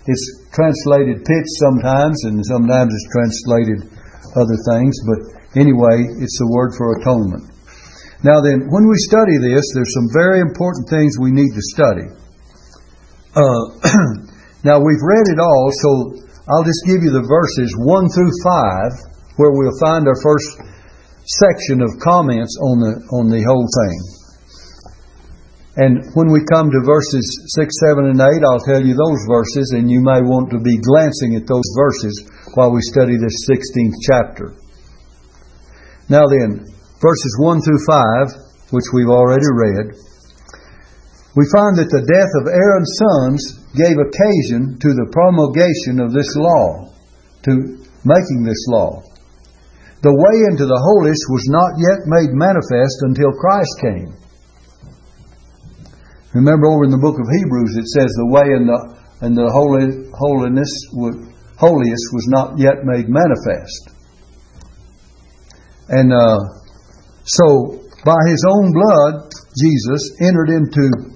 It's 0.05 0.45
translated 0.53 1.25
pitch 1.25 1.49
sometimes, 1.57 2.21
and 2.29 2.45
sometimes 2.45 2.93
it's 2.93 3.09
translated 3.09 3.79
other 4.37 4.57
things, 4.69 4.93
but 5.09 5.19
anyway, 5.57 6.05
it's 6.21 6.37
the 6.37 6.49
word 6.53 6.77
for 6.77 7.01
atonement. 7.01 7.54
Now 8.25 8.41
then, 8.41 8.65
when 8.73 8.89
we 8.89 8.97
study 9.05 9.37
this, 9.37 9.69
there's 9.77 9.93
some 9.93 10.09
very 10.09 10.41
important 10.41 10.89
things 10.89 11.13
we 11.21 11.29
need 11.29 11.53
to 11.53 11.61
study. 11.61 12.09
Uh, 13.37 13.85
now 14.65 14.81
we've 14.81 15.05
read 15.05 15.29
it 15.29 15.37
all, 15.37 15.69
so 15.69 15.89
I'll 16.49 16.65
just 16.65 16.89
give 16.89 17.05
you 17.05 17.13
the 17.13 17.21
verses 17.21 17.69
1 17.77 17.85
through 17.85 18.33
5 18.41 19.37
where 19.37 19.53
we'll 19.53 19.77
find 19.77 20.09
our 20.09 20.17
first 20.25 20.57
section 21.37 21.85
of 21.85 22.01
comments 22.01 22.57
on 22.65 22.81
the, 22.81 22.93
on 23.13 23.29
the 23.29 23.45
whole 23.45 23.69
thing. 23.69 23.97
And 25.77 25.93
when 26.17 26.33
we 26.33 26.41
come 26.49 26.73
to 26.73 26.81
verses 26.81 27.21
6, 27.61 27.69
7, 27.77 28.09
and 28.09 28.17
8, 28.17 28.25
I'll 28.41 28.65
tell 28.65 28.81
you 28.81 28.97
those 28.97 29.21
verses, 29.29 29.77
and 29.77 29.85
you 29.85 30.01
may 30.01 30.25
want 30.25 30.49
to 30.49 30.57
be 30.57 30.81
glancing 30.81 31.37
at 31.37 31.45
those 31.45 31.69
verses 31.77 32.25
while 32.57 32.73
we 32.73 32.81
study 32.81 33.21
this 33.21 33.45
16th 33.45 34.01
chapter. 34.01 34.57
Now 36.09 36.25
then, 36.25 36.73
verses 37.01 37.33
1 37.39 37.61
through 37.61 37.83
5, 37.87 38.71
which 38.71 38.87
we've 38.93 39.11
already 39.11 39.47
read, 39.51 39.95
we 41.35 41.43
find 41.51 41.75
that 41.75 41.91
the 41.91 42.07
death 42.07 42.31
of 42.39 42.47
Aaron's 42.47 42.95
sons 42.95 43.39
gave 43.75 43.99
occasion 43.99 44.79
to 44.79 44.95
the 44.95 45.11
promulgation 45.11 45.99
of 45.99 46.15
this 46.15 46.31
law, 46.39 46.87
to 47.43 47.83
making 48.07 48.47
this 48.47 48.63
law. 48.71 49.03
The 49.99 50.15
way 50.15 50.37
into 50.47 50.63
the 50.63 50.79
holiest 50.79 51.25
was 51.27 51.45
not 51.51 51.75
yet 51.81 52.07
made 52.07 52.31
manifest 52.31 53.03
until 53.03 53.35
Christ 53.35 53.73
came. 53.83 54.15
Remember 56.31 56.67
over 56.67 56.83
in 56.83 56.91
the 56.91 57.01
book 57.01 57.19
of 57.19 57.27
Hebrews 57.27 57.75
it 57.75 57.87
says 57.87 58.11
the 58.15 58.31
way 58.31 58.55
in 58.55 58.67
the 58.67 58.79
in 59.23 59.33
the 59.33 59.47
holy, 59.47 60.11
holiness 60.11 60.69
holiest 61.57 62.05
was 62.11 62.27
not 62.27 62.59
yet 62.59 62.83
made 62.83 63.07
manifest. 63.07 63.89
And 65.87 66.11
uh, 66.11 66.39
so 67.25 67.81
by 68.05 68.17
his 68.29 68.41
own 68.47 68.71
blood 68.71 69.29
Jesus 69.57 70.15
entered 70.21 70.49
into 70.49 71.15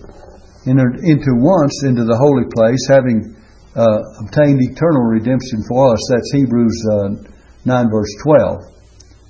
entered 0.67 0.99
into 1.05 1.31
once 1.37 1.83
into 1.85 2.03
the 2.03 2.17
holy 2.17 2.45
place 2.49 2.83
having 2.89 3.35
uh, 3.77 4.01
obtained 4.25 4.59
eternal 4.59 5.05
redemption 5.07 5.63
for 5.69 5.93
us. 5.93 6.01
That's 6.09 6.31
Hebrews 6.33 6.77
uh, 6.91 7.09
9 7.65 7.91
verse 7.91 8.13
12. 8.23 8.79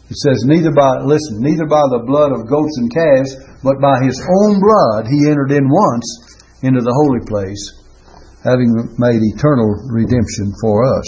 It 0.09 0.17
says, 0.17 0.41
neither 0.49 0.73
by, 0.73 1.05
listen, 1.05 1.37
neither 1.37 1.69
by 1.69 1.85
the 1.85 2.01
blood 2.01 2.33
of 2.33 2.49
goats 2.49 2.75
and 2.81 2.89
calves, 2.89 3.29
but 3.61 3.77
by 3.77 4.01
his 4.01 4.17
own 4.17 4.57
blood 4.57 5.05
he 5.05 5.29
entered 5.29 5.53
in 5.53 5.69
once 5.69 6.07
into 6.65 6.81
the 6.81 6.95
holy 6.97 7.21
place, 7.29 7.61
having 8.41 8.73
made 8.97 9.21
eternal 9.21 9.69
redemption 9.93 10.49
for 10.65 10.81
us. 10.81 11.05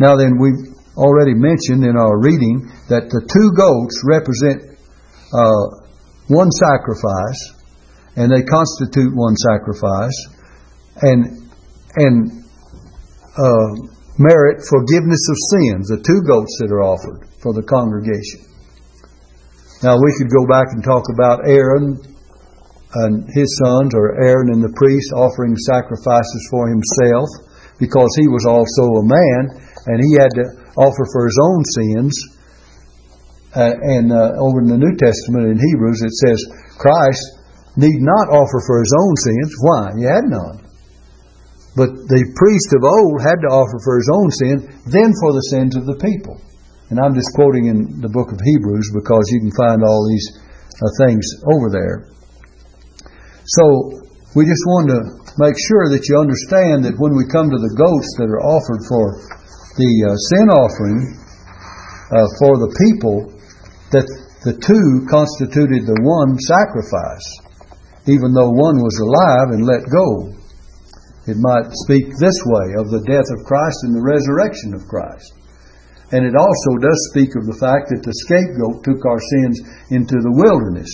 Now 0.00 0.16
then, 0.16 0.40
we've 0.40 0.73
already 0.96 1.34
mentioned 1.34 1.84
in 1.84 1.96
our 1.96 2.18
reading 2.18 2.70
that 2.88 3.10
the 3.10 3.22
two 3.26 3.48
goats 3.54 3.98
represent 4.06 4.78
uh, 5.34 5.84
one 6.30 6.50
sacrifice, 6.50 7.40
and 8.16 8.30
they 8.30 8.46
constitute 8.46 9.10
one 9.14 9.34
sacrifice, 9.36 10.14
and 11.02 11.50
and 11.98 12.44
uh, 13.34 13.70
merit 14.18 14.62
forgiveness 14.62 15.22
of 15.30 15.38
sins. 15.58 15.90
The 15.90 16.02
two 16.02 16.22
goats 16.22 16.54
that 16.62 16.70
are 16.70 16.82
offered 16.82 17.26
for 17.42 17.52
the 17.52 17.66
congregation. 17.66 18.46
Now, 19.82 20.00
we 20.00 20.14
could 20.16 20.32
go 20.32 20.46
back 20.48 20.72
and 20.72 20.80
talk 20.80 21.10
about 21.12 21.44
Aaron 21.44 22.00
and 22.94 23.26
his 23.34 23.50
sons, 23.58 23.92
or 23.92 24.16
Aaron 24.22 24.54
and 24.54 24.62
the 24.62 24.72
priest 24.78 25.10
offering 25.12 25.58
sacrifices 25.66 26.42
for 26.48 26.70
himself, 26.70 27.26
because 27.82 28.08
he 28.16 28.30
was 28.30 28.46
also 28.46 29.02
a 29.02 29.04
man 29.04 29.42
and 29.90 29.98
he 30.00 30.14
had 30.16 30.30
to 30.40 30.63
offer 30.76 31.04
for 31.10 31.26
his 31.26 31.38
own 31.42 31.62
sins. 31.78 32.14
Uh, 33.54 33.74
and 33.94 34.10
uh, 34.10 34.34
over 34.42 34.58
in 34.60 34.68
the 34.68 34.80
New 34.80 34.94
Testament 34.98 35.46
in 35.46 35.58
Hebrews, 35.58 36.02
it 36.02 36.14
says 36.18 36.38
Christ 36.74 37.22
need 37.78 38.02
not 38.02 38.30
offer 38.30 38.58
for 38.66 38.82
his 38.82 38.94
own 38.98 39.14
sins. 39.22 39.50
Why? 39.62 39.82
He 39.98 40.04
had 40.06 40.26
none. 40.26 40.58
But 41.74 41.90
the 42.06 42.22
priest 42.38 42.70
of 42.74 42.86
old 42.86 43.18
had 43.22 43.42
to 43.42 43.50
offer 43.50 43.78
for 43.82 43.98
his 43.98 44.10
own 44.10 44.28
sin, 44.30 44.56
then 44.90 45.10
for 45.18 45.34
the 45.34 45.46
sins 45.50 45.74
of 45.74 45.86
the 45.86 45.98
people. 45.98 46.38
And 46.90 47.02
I'm 47.02 47.18
just 47.18 47.34
quoting 47.34 47.66
in 47.66 47.98
the 47.98 48.10
book 48.10 48.30
of 48.30 48.38
Hebrews 48.38 48.94
because 48.94 49.26
you 49.34 49.42
can 49.42 49.54
find 49.58 49.82
all 49.82 50.06
these 50.06 50.26
uh, 50.38 50.90
things 51.02 51.26
over 51.50 51.70
there. 51.70 52.14
So 53.46 53.98
we 54.38 54.46
just 54.46 54.62
want 54.70 54.90
to 54.94 54.98
make 55.42 55.58
sure 55.58 55.90
that 55.90 56.06
you 56.06 56.14
understand 56.14 56.86
that 56.86 56.98
when 56.98 57.18
we 57.18 57.26
come 57.26 57.50
to 57.50 57.58
the 57.58 57.74
goats 57.74 58.10
that 58.22 58.30
are 58.30 58.42
offered 58.42 58.82
for 58.86 59.18
the 59.74 59.92
uh, 60.06 60.14
sin 60.30 60.46
offering 60.54 61.18
uh, 62.14 62.28
for 62.38 62.54
the 62.62 62.72
people, 62.86 63.34
that 63.90 64.06
the 64.46 64.54
two 64.60 65.08
constituted 65.10 65.88
the 65.88 65.98
one 66.04 66.36
sacrifice, 66.36 67.26
even 68.06 68.36
though 68.36 68.52
one 68.52 68.78
was 68.78 68.96
alive 69.00 69.56
and 69.56 69.66
let 69.66 69.82
go. 69.88 70.30
It 71.24 71.40
might 71.40 71.72
speak 71.88 72.12
this 72.20 72.36
way 72.44 72.76
of 72.76 72.92
the 72.92 73.00
death 73.08 73.24
of 73.32 73.48
Christ 73.48 73.88
and 73.88 73.96
the 73.96 74.04
resurrection 74.04 74.76
of 74.76 74.84
Christ. 74.84 75.32
And 76.12 76.28
it 76.28 76.36
also 76.36 76.76
does 76.84 77.00
speak 77.10 77.32
of 77.32 77.48
the 77.48 77.56
fact 77.56 77.88
that 77.88 78.04
the 78.04 78.12
scapegoat 78.28 78.84
took 78.84 79.00
our 79.08 79.18
sins 79.18 79.56
into 79.88 80.20
the 80.20 80.36
wilderness. 80.36 80.92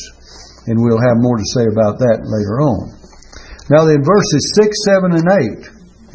And 0.70 0.78
we'll 0.78 1.02
have 1.02 1.18
more 1.18 1.34
to 1.34 1.52
say 1.52 1.66
about 1.66 1.98
that 1.98 2.22
later 2.22 2.62
on. 2.62 2.94
Now 3.74 3.82
then, 3.90 4.06
verses 4.06 4.54
6, 4.54 4.70
7, 4.86 5.18
and 5.18 5.28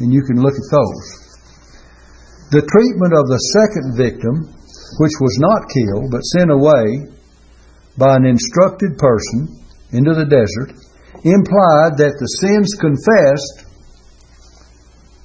and 0.00 0.08
you 0.08 0.24
can 0.24 0.40
look 0.40 0.56
at 0.56 0.72
those. 0.72 1.25
The 2.54 2.62
treatment 2.62 3.10
of 3.10 3.26
the 3.26 3.42
second 3.58 3.98
victim, 3.98 4.46
which 5.02 5.18
was 5.18 5.34
not 5.42 5.66
killed, 5.66 6.14
but 6.14 6.22
sent 6.30 6.46
away 6.46 7.10
by 7.98 8.14
an 8.14 8.22
instructed 8.22 8.94
person 9.02 9.50
into 9.90 10.14
the 10.14 10.30
desert, 10.30 10.70
implied 11.26 11.98
that 11.98 12.14
the 12.14 12.30
sins 12.38 12.70
confessed 12.78 13.66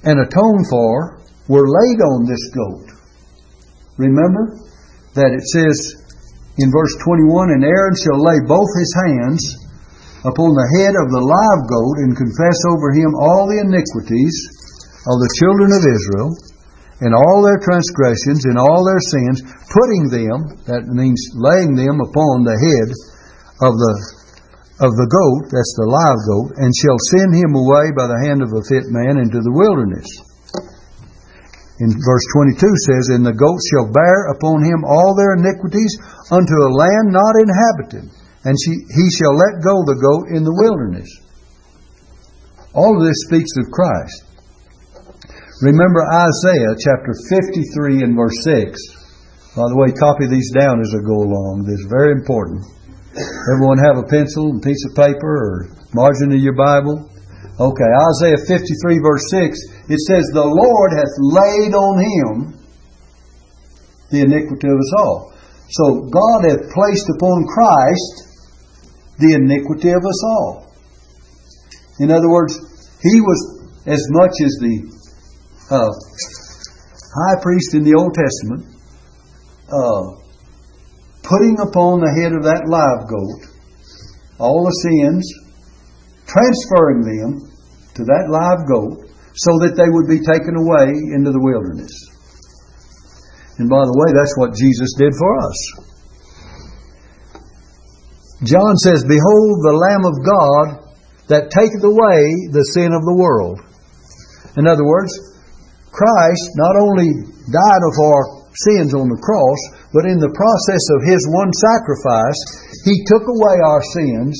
and 0.02 0.18
atoned 0.18 0.66
for 0.66 1.22
were 1.46 1.70
laid 1.70 2.02
on 2.02 2.26
this 2.26 2.42
goat. 2.50 2.90
Remember 4.02 4.58
that 5.14 5.30
it 5.30 5.46
says 5.46 5.78
in 6.58 6.74
verse 6.74 6.94
21 7.06 7.54
And 7.54 7.62
Aaron 7.62 7.94
shall 8.02 8.18
lay 8.18 8.42
both 8.50 8.70
his 8.74 8.92
hands 8.98 9.42
upon 10.26 10.58
the 10.58 10.70
head 10.74 10.98
of 10.98 11.06
the 11.14 11.22
live 11.22 11.62
goat 11.70 11.96
and 12.02 12.18
confess 12.18 12.58
over 12.66 12.90
him 12.98 13.14
all 13.14 13.46
the 13.46 13.62
iniquities 13.62 14.34
of 15.06 15.22
the 15.22 15.32
children 15.38 15.70
of 15.70 15.86
Israel 15.86 16.30
and 17.02 17.12
all 17.12 17.42
their 17.42 17.58
transgressions 17.58 18.46
in 18.46 18.54
all 18.54 18.86
their 18.86 19.02
sins, 19.02 19.42
putting 19.74 20.06
them, 20.08 20.62
that 20.70 20.86
means 20.86 21.18
laying 21.34 21.74
them 21.74 21.98
upon 21.98 22.46
the 22.46 22.54
head 22.54 22.88
of 23.66 23.74
the 23.74 23.94
of 24.82 24.90
the 24.98 25.10
goat, 25.10 25.46
that's 25.52 25.74
the 25.78 25.86
live 25.86 26.18
goat, 26.26 26.58
and 26.58 26.72
shall 26.74 26.98
send 27.14 27.30
him 27.38 27.54
away 27.54 27.94
by 27.94 28.10
the 28.10 28.18
hand 28.26 28.42
of 28.42 28.50
a 28.50 28.66
fit 28.66 28.90
man 28.90 29.20
into 29.20 29.38
the 29.38 29.54
wilderness 29.54 30.10
in 31.82 31.90
verse 31.98 32.26
22 32.38 32.62
says, 32.86 33.04
And 33.10 33.26
the 33.26 33.34
goat 33.34 33.58
shall 33.74 33.90
bear 33.90 34.30
upon 34.30 34.62
him 34.62 34.86
all 34.86 35.18
their 35.18 35.34
iniquities 35.34 35.98
unto 36.30 36.54
a 36.62 36.70
land 36.70 37.10
not 37.10 37.34
inhabited, 37.34 38.06
and 38.46 38.54
she, 38.54 38.86
he 38.86 39.06
shall 39.18 39.34
let 39.34 39.66
go 39.66 39.82
the 39.82 39.98
goat 39.98 40.30
in 40.30 40.46
the 40.46 40.54
wilderness. 40.54 41.10
All 42.70 42.94
of 42.94 43.02
this 43.02 43.26
speaks 43.26 43.50
of 43.58 43.74
Christ. 43.74 44.31
Remember 45.62 46.02
Isaiah 46.10 46.74
chapter 46.74 47.14
53 47.30 48.02
and 48.02 48.18
verse 48.18 48.34
6. 48.42 49.54
By 49.54 49.70
the 49.70 49.78
way, 49.78 49.94
copy 49.94 50.26
these 50.26 50.50
down 50.50 50.82
as 50.82 50.90
I 50.90 50.98
go 51.06 51.22
along. 51.22 51.62
This 51.62 51.78
is 51.78 51.86
very 51.86 52.18
important. 52.18 52.66
Everyone 53.54 53.78
have 53.78 53.94
a 53.94 54.10
pencil 54.10 54.50
and 54.50 54.58
piece 54.58 54.82
of 54.90 54.98
paper 54.98 55.22
or 55.22 55.70
margin 55.94 56.34
of 56.34 56.42
your 56.42 56.58
Bible? 56.58 57.06
Okay, 57.62 57.90
Isaiah 57.94 58.42
53 58.42 59.06
verse 59.06 59.22
6, 59.30 59.86
it 59.86 60.02
says, 60.02 60.26
The 60.34 60.42
Lord 60.42 60.90
hath 60.98 61.14
laid 61.30 61.78
on 61.78 61.94
him 62.10 62.58
the 64.10 64.26
iniquity 64.26 64.66
of 64.66 64.82
us 64.82 64.92
all. 64.98 65.30
So 65.70 66.10
God 66.10 66.42
hath 66.42 66.74
placed 66.74 67.06
upon 67.06 67.46
Christ 67.46 68.50
the 69.22 69.38
iniquity 69.38 69.94
of 69.94 70.02
us 70.02 70.20
all. 70.26 70.74
In 72.02 72.10
other 72.10 72.26
words, 72.26 72.58
he 72.98 73.22
was 73.22 73.62
as 73.86 74.02
much 74.10 74.34
as 74.42 74.58
the 74.58 75.01
uh, 75.72 75.90
high 77.16 77.40
priest 77.40 77.74
in 77.74 77.84
the 77.84 77.96
Old 77.96 78.12
Testament, 78.12 78.68
uh, 79.72 80.20
putting 81.24 81.56
upon 81.64 82.04
the 82.04 82.12
head 82.20 82.36
of 82.36 82.44
that 82.44 82.68
live 82.68 83.08
goat 83.08 83.52
all 84.38 84.64
the 84.64 84.76
sins 84.84 85.22
transferring 86.26 87.06
them 87.06 87.46
to 87.94 88.02
that 88.04 88.26
live 88.28 88.66
goat 88.66 89.06
so 89.36 89.52
that 89.64 89.76
they 89.76 89.88
would 89.88 90.08
be 90.08 90.20
taken 90.20 90.56
away 90.56 90.92
into 91.14 91.30
the 91.30 91.40
wilderness. 91.40 91.92
And 93.58 93.68
by 93.68 93.84
the 93.84 93.96
way, 93.96 94.10
that's 94.12 94.36
what 94.36 94.56
Jesus 94.56 94.96
did 94.98 95.12
for 95.14 95.32
us. 95.38 95.58
John 98.44 98.74
says, 98.82 99.04
Behold 99.06 99.54
the 99.62 99.78
Lamb 99.78 100.04
of 100.08 100.16
God 100.26 100.66
that 101.28 101.54
taketh 101.54 101.84
away 101.84 102.50
the 102.50 102.66
sin 102.74 102.90
of 102.92 103.06
the 103.06 103.14
world. 103.14 103.60
In 104.56 104.66
other 104.66 104.84
words, 104.84 105.14
Christ 105.92 106.46
not 106.56 106.74
only 106.80 107.12
died 107.52 107.82
of 107.84 107.94
our 108.00 108.22
sins 108.56 108.96
on 108.96 109.12
the 109.12 109.20
cross, 109.20 109.60
but 109.92 110.08
in 110.08 110.16
the 110.16 110.32
process 110.32 110.84
of 110.96 111.04
His 111.04 111.20
one 111.28 111.52
sacrifice, 111.52 112.40
He 112.88 113.04
took 113.04 113.24
away 113.28 113.56
our 113.60 113.82
sins 113.92 114.34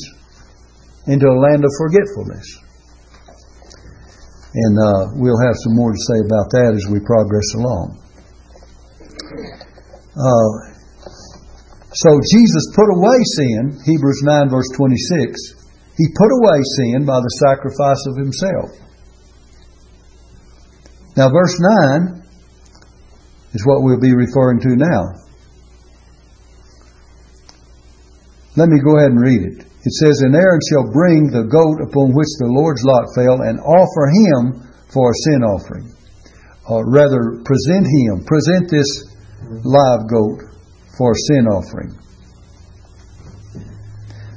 into 1.07 1.29
a 1.29 1.37
land 1.37 1.65
of 1.65 1.73
forgetfulness. 1.77 2.47
And 4.53 4.75
uh, 4.77 5.17
we'll 5.17 5.41
have 5.45 5.57
some 5.65 5.77
more 5.77 5.93
to 5.93 6.03
say 6.13 6.19
about 6.25 6.49
that 6.53 6.73
as 6.77 6.85
we 6.93 7.01
progress 7.01 7.49
along. 7.57 8.01
Uh, 10.13 10.51
so 11.93 12.11
Jesus 12.21 12.65
put 12.77 12.89
away 12.93 13.19
sin, 13.41 13.81
Hebrews 13.85 14.21
9, 14.25 14.49
verse 14.49 14.69
26. 14.77 15.97
He 15.97 16.09
put 16.17 16.33
away 16.33 16.61
sin 16.81 17.05
by 17.05 17.21
the 17.21 17.33
sacrifice 17.45 18.01
of 18.09 18.17
himself. 18.17 18.77
Now, 21.17 21.29
verse 21.29 21.61
9 21.61 22.23
is 23.53 23.67
what 23.67 23.83
we'll 23.83 24.01
be 24.01 24.15
referring 24.15 24.61
to 24.61 24.77
now. 24.77 25.23
Let 28.57 28.69
me 28.69 28.81
go 28.81 28.97
ahead 28.97 29.13
and 29.13 29.21
read 29.21 29.43
it. 29.43 29.67
It 29.85 29.93
says, 29.93 30.23
And 30.23 30.35
Aaron 30.35 30.61
shall 30.71 30.93
bring 30.93 31.29
the 31.29 31.45
goat 31.45 31.81
upon 31.85 32.15
which 32.15 32.33
the 32.39 32.49
Lord's 32.49 32.85
lot 32.85 33.13
fell 33.15 33.43
and 33.43 33.61
offer 33.61 34.07
him 34.09 34.69
for 34.93 35.11
a 35.11 35.15
sin 35.29 35.43
offering. 35.43 35.93
Or 36.69 36.89
rather, 36.89 37.43
present 37.45 37.87
him, 37.89 38.25
present 38.25 38.71
this 38.71 39.05
live 39.65 40.09
goat 40.09 40.39
for 40.97 41.13
a 41.13 41.23
sin 41.29 41.47
offering. 41.49 41.99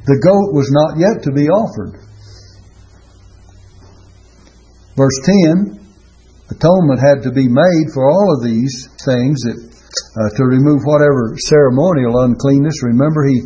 The 0.05 0.19
goat 0.19 0.53
was 0.53 0.69
not 0.71 0.99
yet 0.99 1.23
to 1.23 1.31
be 1.31 1.47
offered. 1.47 1.99
Verse 4.95 5.19
10 5.43 5.84
Atonement 6.49 7.01
had 7.01 7.23
to 7.23 7.31
be 7.31 7.49
made 7.49 7.87
for 7.93 8.05
all 8.05 8.33
of 8.37 8.45
these 8.45 8.87
things 9.01 9.41
that, 9.49 9.57
uh, 9.57 10.29
to 10.37 10.43
remove 10.45 10.85
whatever 10.85 11.33
ceremonial 11.37 12.21
uncleanness. 12.21 12.83
Remember, 12.83 13.25
he 13.25 13.41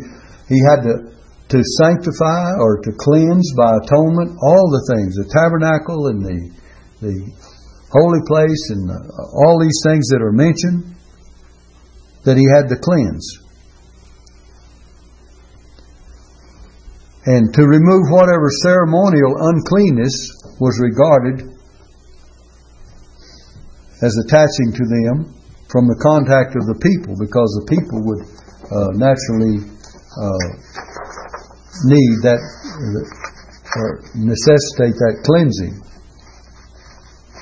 he 0.50 0.58
had 0.66 0.82
to, 0.82 1.14
to 1.54 1.62
sanctify 1.78 2.58
or 2.58 2.82
to 2.82 2.90
cleanse 2.98 3.54
by 3.56 3.70
atonement 3.78 4.36
all 4.42 4.66
the 4.74 4.84
things, 4.94 5.14
the 5.14 5.30
tabernacle 5.30 6.10
and 6.10 6.18
the, 6.26 6.38
the 7.00 7.16
holy 7.94 8.18
place 8.26 8.64
and 8.74 8.90
the, 8.90 8.98
all 9.46 9.62
these 9.62 9.78
things 9.86 10.10
that 10.10 10.20
are 10.20 10.34
mentioned 10.34 10.98
that 12.24 12.36
he 12.36 12.44
had 12.50 12.68
to 12.68 12.76
cleanse. 12.82 13.38
And 17.26 17.54
to 17.54 17.62
remove 17.62 18.10
whatever 18.10 18.50
ceremonial 18.66 19.38
uncleanness 19.38 20.34
was 20.58 20.82
regarded 20.82 21.46
as 24.02 24.16
attaching 24.26 24.72
to 24.72 24.84
them 24.88 25.34
from 25.68 25.86
the 25.86 25.98
contact 26.02 26.56
of 26.56 26.64
the 26.66 26.78
people, 26.80 27.14
because 27.20 27.50
the 27.60 27.66
people 27.70 28.00
would 28.02 28.22
uh, 28.70 28.90
naturally 28.96 29.60
uh, 29.60 30.42
need 31.86 32.14
that 32.26 32.40
or 33.76 34.02
necessitate 34.14 34.98
that 34.98 35.22
cleansing. 35.22 35.78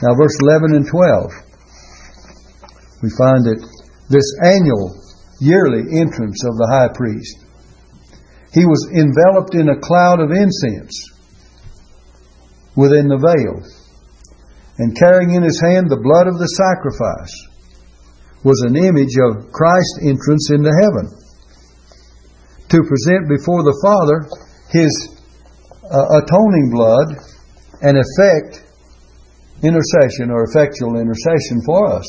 Now, 0.03 0.15
verse 0.15 0.37
11 0.43 0.75
and 0.77 0.87
12, 0.87 1.33
we 3.03 3.11
find 3.17 3.43
that 3.49 3.61
this 4.11 4.29
annual, 4.45 4.95
yearly 5.41 5.99
entrance 5.99 6.45
of 6.45 6.57
the 6.57 6.69
high 6.71 6.93
priest, 6.93 7.45
he 8.53 8.65
was 8.65 8.91
enveloped 8.93 9.55
in 9.55 9.69
a 9.69 9.81
cloud 9.81 10.21
of 10.21 10.31
incense 10.31 10.93
within 12.77 13.09
the 13.09 13.19
veil, 13.19 13.63
and 14.79 14.97
carrying 14.97 15.35
in 15.35 15.43
his 15.43 15.61
hand 15.61 15.91
the 15.91 16.01
blood 16.01 16.27
of 16.27 16.39
the 16.39 16.51
sacrifice, 16.55 17.35
was 18.45 18.63
an 18.63 18.77
image 18.79 19.19
of 19.19 19.51
Christ's 19.51 20.07
entrance 20.07 20.51
into 20.55 20.71
heaven 20.71 21.11
to 22.71 22.79
present 22.85 23.27
before 23.27 23.65
the 23.65 23.77
Father 23.83 24.29
His 24.71 24.93
uh, 25.89 26.23
atoning 26.23 26.71
blood 26.71 27.09
and 27.83 27.99
effect 27.99 28.63
intercession 29.65 30.31
or 30.31 30.47
effectual 30.47 31.01
intercession 31.01 31.65
for 31.67 31.99
us. 31.99 32.07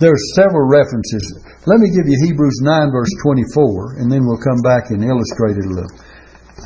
There's 0.00 0.34
several 0.34 0.66
references. 0.66 1.22
Let 1.66 1.78
me 1.78 1.92
give 1.92 2.08
you 2.08 2.16
Hebrews 2.24 2.60
9, 2.62 2.90
verse 2.90 3.12
24, 3.22 4.00
and 4.00 4.10
then 4.10 4.26
we'll 4.26 4.42
come 4.42 4.62
back 4.64 4.90
and 4.90 5.04
illustrate 5.04 5.60
it 5.60 5.66
a 5.66 5.74
little. 5.74 5.94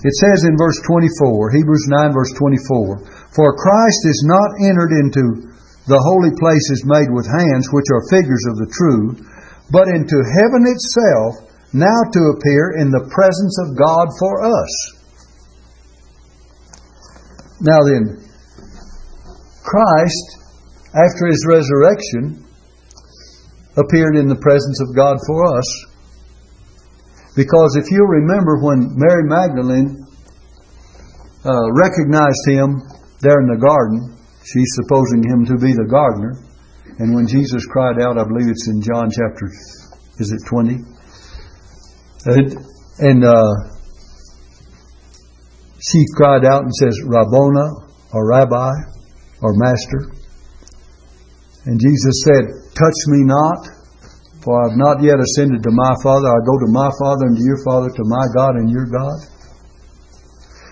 It 0.05 0.15
says 0.23 0.47
in 0.47 0.57
verse 0.57 0.79
24, 0.87 1.51
Hebrews 1.53 1.87
9, 1.89 2.13
verse 2.13 2.33
24, 2.39 3.18
For 3.37 3.57
Christ 3.57 4.03
is 4.09 4.25
not 4.25 4.51
entered 4.65 4.93
into 4.93 5.53
the 5.89 6.01
holy 6.01 6.33
places 6.37 6.85
made 6.85 7.09
with 7.09 7.29
hands, 7.29 7.73
which 7.73 7.89
are 7.93 8.13
figures 8.13 8.45
of 8.53 8.57
the 8.61 8.71
true, 8.73 9.17
but 9.73 9.89
into 9.89 10.21
heaven 10.21 10.69
itself, 10.69 11.49
now 11.73 12.01
to 12.13 12.33
appear 12.37 12.81
in 12.81 12.89
the 12.93 13.09
presence 13.13 13.57
of 13.65 13.77
God 13.77 14.09
for 14.21 14.45
us. 14.45 14.73
Now 17.61 17.81
then, 17.85 18.21
Christ, 19.65 20.27
after 20.97 21.29
his 21.29 21.45
resurrection, 21.49 22.45
appeared 23.77 24.17
in 24.17 24.29
the 24.29 24.41
presence 24.41 24.81
of 24.81 24.97
God 24.97 25.17
for 25.27 25.59
us. 25.59 25.69
Because 27.37 27.77
if 27.77 27.91
you 27.91 28.05
remember 28.05 28.59
when 28.59 28.93
Mary 28.97 29.25
Magdalene 29.29 30.05
uh, 31.45 31.73
recognized 31.73 32.45
him 32.49 32.83
there 33.21 33.41
in 33.41 33.49
the 33.49 33.59
garden, 33.59 34.17
she's 34.45 34.73
supposing 34.79 35.23
him 35.27 35.45
to 35.47 35.57
be 35.59 35.73
the 35.75 35.89
gardener. 35.91 36.39
And 36.99 37.15
when 37.15 37.27
Jesus 37.27 37.67
cried 37.67 38.01
out, 38.01 38.19
I 38.19 38.25
believe 38.25 38.49
it's 38.49 38.69
in 38.69 38.83
John 38.83 39.11
chapter, 39.11 39.47
is 40.19 40.33
it 40.33 40.43
20? 40.47 40.79
And, 42.99 43.25
uh, 43.25 43.79
she 45.79 46.03
cried 46.17 46.45
out 46.45 46.63
and 46.63 46.75
says, 46.75 46.99
Rabboni, 47.07 47.71
or 48.13 48.29
Rabbi, 48.29 48.71
or 49.43 49.55
Master. 49.55 50.11
And 51.67 51.79
Jesus 51.79 52.25
said, 52.27 52.43
Touch 52.75 52.99
me 53.15 53.23
not, 53.23 53.69
for 54.43 54.59
I 54.59 54.71
have 54.71 54.79
not 54.79 55.03
yet 55.03 55.21
ascended 55.23 55.63
to 55.63 55.71
my 55.71 55.95
Father. 56.03 56.27
I 56.27 56.43
go 56.43 56.59
to 56.59 56.71
my 56.75 56.91
Father 56.99 57.31
and 57.31 57.37
to 57.37 57.45
your 57.45 57.63
Father, 57.63 57.91
to 57.95 58.05
my 58.07 58.27
God 58.35 58.57
and 58.57 58.71
your 58.71 58.87
God. 58.87 59.38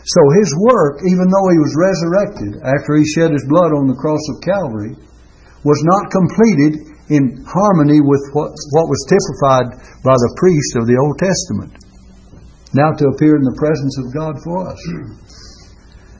So 0.06 0.22
his 0.38 0.54
work, 0.54 1.02
even 1.02 1.26
though 1.26 1.48
he 1.50 1.58
was 1.58 1.74
resurrected 1.74 2.62
after 2.62 2.94
he 2.94 3.02
shed 3.10 3.34
his 3.34 3.42
blood 3.50 3.74
on 3.74 3.90
the 3.90 3.98
cross 3.98 4.22
of 4.30 4.38
Calvary, 4.38 4.94
was 5.66 5.82
not 5.82 6.14
completed 6.14 6.94
in 7.10 7.42
harmony 7.42 7.98
with 7.98 8.22
what, 8.30 8.54
what 8.70 8.86
was 8.86 9.02
typified 9.10 9.66
by 10.06 10.14
the 10.14 10.34
priest 10.38 10.78
of 10.78 10.86
the 10.86 10.94
Old 10.94 11.18
Testament. 11.18 11.74
Now 12.70 12.94
to 12.94 13.10
appear 13.10 13.34
in 13.34 13.42
the 13.42 13.58
presence 13.58 13.98
of 13.98 14.14
God 14.14 14.38
for 14.46 14.70
us. 14.70 14.78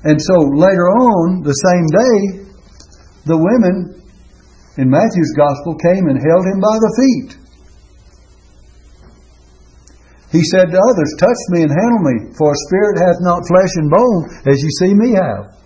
And 0.02 0.18
so 0.18 0.34
later 0.54 0.90
on, 0.90 1.46
the 1.46 1.54
same 1.54 1.86
day, 1.86 2.18
the 3.26 3.38
women 3.38 4.02
in 4.78 4.90
Matthew's 4.90 5.34
Gospel 5.38 5.78
came 5.78 6.10
and 6.10 6.18
held 6.18 6.42
him 6.46 6.58
by 6.58 6.74
the 6.78 6.92
feet. 6.98 7.45
He 10.36 10.44
said 10.52 10.68
to 10.68 10.76
others, 10.76 11.16
Touch 11.16 11.40
me 11.48 11.64
and 11.64 11.72
handle 11.72 12.04
me, 12.04 12.16
for 12.36 12.52
a 12.52 12.62
spirit 12.68 13.00
hath 13.00 13.24
not 13.24 13.48
flesh 13.48 13.72
and 13.80 13.88
bone, 13.88 14.22
as 14.44 14.60
you 14.60 14.68
see 14.84 14.92
me 14.92 15.16
have. 15.16 15.56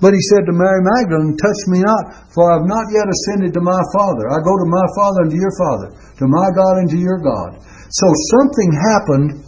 But 0.00 0.16
he 0.16 0.22
said 0.32 0.48
to 0.48 0.56
Mary 0.56 0.80
Magdalene, 0.80 1.36
Touch 1.36 1.60
me 1.68 1.84
not, 1.84 2.32
for 2.32 2.48
I 2.48 2.56
have 2.56 2.64
not 2.64 2.88
yet 2.88 3.04
ascended 3.04 3.52
to 3.52 3.60
my 3.60 3.76
Father. 3.92 4.32
I 4.32 4.40
go 4.40 4.56
to 4.56 4.72
my 4.72 4.86
Father 4.96 5.28
and 5.28 5.32
to 5.36 5.36
your 5.36 5.56
Father, 5.60 5.88
to 5.92 6.24
my 6.24 6.48
God 6.56 6.74
and 6.80 6.88
to 6.88 6.96
your 6.96 7.20
God. 7.20 7.60
So 7.92 8.08
something 8.40 8.70
happened 8.72 9.44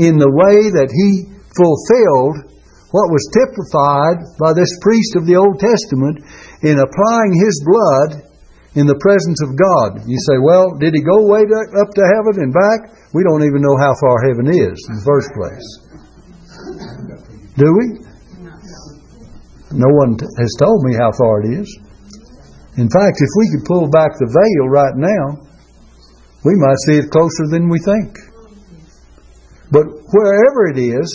in 0.00 0.16
the 0.16 0.32
way 0.32 0.72
that 0.72 0.88
he 0.88 1.28
fulfilled 1.52 2.48
what 2.96 3.12
was 3.12 3.28
typified 3.36 4.24
by 4.40 4.56
this 4.56 4.72
priest 4.80 5.20
of 5.20 5.28
the 5.28 5.36
Old 5.36 5.60
Testament 5.60 6.24
in 6.64 6.80
applying 6.80 7.36
his 7.36 7.60
blood 7.68 8.29
in 8.78 8.86
the 8.86 8.98
presence 9.02 9.42
of 9.42 9.58
God. 9.58 10.06
You 10.06 10.18
say, 10.30 10.38
well, 10.38 10.78
did 10.78 10.94
he 10.94 11.02
go 11.02 11.26
way 11.26 11.42
up 11.42 11.90
to 11.90 12.04
heaven 12.06 12.38
and 12.38 12.52
back? 12.54 12.94
We 13.12 13.26
don't 13.26 13.42
even 13.42 13.62
know 13.62 13.74
how 13.78 13.94
far 13.98 14.22
heaven 14.30 14.46
is 14.46 14.78
in 14.86 14.94
the 14.94 15.06
first 15.06 15.30
place. 15.34 15.66
Do 17.58 17.66
we? 17.66 17.86
No 19.74 19.90
one 19.90 20.18
has 20.18 20.52
told 20.58 20.82
me 20.86 20.94
how 20.94 21.10
far 21.18 21.42
it 21.42 21.62
is. 21.62 21.68
In 22.78 22.86
fact, 22.86 23.18
if 23.18 23.30
we 23.38 23.50
could 23.50 23.66
pull 23.66 23.90
back 23.90 24.14
the 24.18 24.30
veil 24.30 24.66
right 24.70 24.94
now, 24.94 25.42
we 26.44 26.54
might 26.54 26.78
see 26.86 26.98
it 26.98 27.10
closer 27.10 27.50
than 27.50 27.68
we 27.68 27.78
think. 27.82 28.14
But 29.70 29.86
wherever 30.14 30.70
it 30.70 30.78
is, 30.78 31.06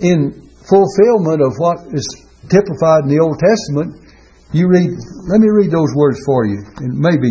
in 0.00 0.50
fulfillment 0.68 1.42
of 1.42 1.54
what 1.58 1.78
is 1.94 2.06
typified 2.50 3.06
in 3.06 3.10
the 3.10 3.18
Old 3.22 3.38
Testament, 3.38 4.07
you 4.52 4.64
read, 4.68 4.90
let 5.28 5.40
me 5.40 5.48
read 5.52 5.70
those 5.70 5.92
words 5.92 6.20
for 6.24 6.46
you. 6.48 6.56
In 6.80 6.96
maybe 6.96 7.28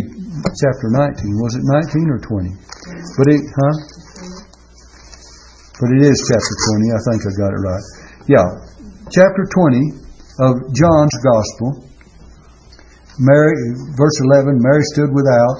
chapter 0.54 0.88
19. 0.94 1.42
Was 1.42 1.58
it 1.58 1.64
19 1.66 2.14
or 2.14 2.20
20? 2.22 2.54
But 3.18 3.26
it, 3.26 3.42
huh? 3.42 3.74
But 5.82 5.88
it 5.98 6.02
is 6.06 6.18
chapter 6.30 6.54
20. 6.78 6.94
I 6.94 7.00
think 7.10 7.18
I 7.26 7.30
got 7.38 7.50
it 7.54 7.62
right. 7.62 7.86
Yeah. 8.30 8.48
Chapter 9.10 9.44
20 9.50 9.98
of 10.46 10.52
John's 10.74 11.16
Gospel. 11.18 11.88
Mary, 13.18 13.54
verse 13.98 14.18
11, 14.30 14.62
Mary 14.62 14.82
stood 14.94 15.10
without, 15.10 15.58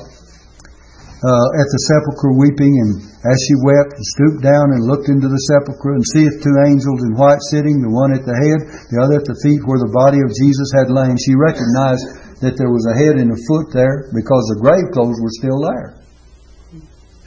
uh, 1.27 1.47
at 1.59 1.67
the 1.67 1.81
sepulchre 1.91 2.39
weeping, 2.39 2.71
and 2.71 3.08
as 3.29 3.37
she 3.45 3.61
wept, 3.61 3.93
and 3.93 4.13
stooped 4.17 4.41
down 4.41 4.73
and 4.73 4.89
looked 4.89 5.13
into 5.13 5.29
the 5.29 5.45
sepulchre, 5.53 6.01
and 6.01 6.07
seeth 6.17 6.41
two 6.41 6.57
angels 6.65 7.05
in 7.05 7.13
white 7.13 7.43
sitting, 7.53 7.85
the 7.85 7.93
one 7.93 8.17
at 8.17 8.25
the 8.25 8.33
head, 8.33 8.61
the 8.89 9.01
other 9.05 9.21
at 9.21 9.29
the 9.29 9.37
feet 9.45 9.61
where 9.69 9.79
the 9.79 9.93
body 9.93 10.17
of 10.25 10.33
Jesus 10.33 10.73
had 10.73 10.89
lain. 10.89 11.13
She 11.21 11.37
recognized 11.37 12.41
that 12.41 12.57
there 12.57 12.73
was 12.73 12.89
a 12.89 12.97
head 12.97 13.21
and 13.21 13.29
a 13.29 13.41
foot 13.45 13.69
there 13.77 14.09
because 14.17 14.45
the 14.49 14.61
grave 14.65 14.89
clothes 14.97 15.21
were 15.21 15.37
still 15.37 15.61
there. 15.61 16.01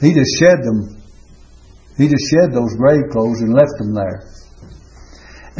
He 0.02 0.10
just 0.10 0.34
shed 0.42 0.58
them. 0.66 0.98
He 1.94 2.10
just 2.10 2.26
shed 2.34 2.50
those 2.50 2.74
grave 2.74 3.06
clothes 3.14 3.38
and 3.44 3.54
left 3.54 3.76
them 3.78 3.94
there. 3.94 4.26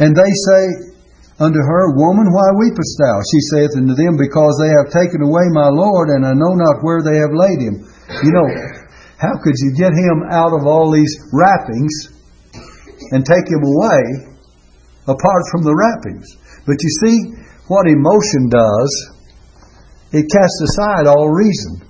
And 0.03 0.11
they 0.11 0.31
say 0.51 0.63
unto 1.39 1.61
her, 1.61 1.83
Woman, 1.95 2.27
why 2.33 2.47
weepest 2.57 2.97
thou? 2.99 3.15
She 3.31 3.39
saith 3.53 3.73
unto 3.77 3.93
them, 3.93 4.17
Because 4.17 4.57
they 4.59 4.73
have 4.73 4.91
taken 4.91 5.23
away 5.23 5.45
my 5.53 5.69
Lord, 5.69 6.09
and 6.09 6.25
I 6.25 6.33
know 6.33 6.53
not 6.57 6.81
where 6.81 7.05
they 7.05 7.15
have 7.21 7.31
laid 7.31 7.61
him. 7.61 7.85
You 8.25 8.31
know, 8.33 8.47
how 9.17 9.35
could 9.43 9.55
you 9.57 9.73
get 9.77 9.93
him 9.93 10.23
out 10.29 10.53
of 10.53 10.65
all 10.65 10.91
these 10.91 11.13
wrappings 11.31 12.09
and 13.11 13.25
take 13.25 13.47
him 13.47 13.63
away 13.63 14.35
apart 15.07 15.43
from 15.51 15.63
the 15.63 15.75
wrappings? 15.75 16.27
But 16.65 16.77
you 16.79 16.91
see, 17.03 17.17
what 17.67 17.87
emotion 17.87 18.49
does 18.49 19.13
it 20.13 20.29
casts 20.29 20.61
aside 20.69 21.09
all 21.09 21.33
reason. 21.33 21.81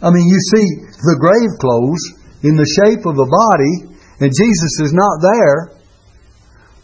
I 0.00 0.08
mean, 0.08 0.24
you 0.24 0.40
see 0.40 0.64
the 0.96 1.20
grave 1.20 1.52
clothes 1.60 2.00
in 2.40 2.56
the 2.56 2.64
shape 2.64 3.04
of 3.04 3.20
a 3.20 3.28
body, 3.28 4.00
and 4.24 4.32
Jesus 4.32 4.80
is 4.80 4.96
not 4.96 5.20
there. 5.20 5.76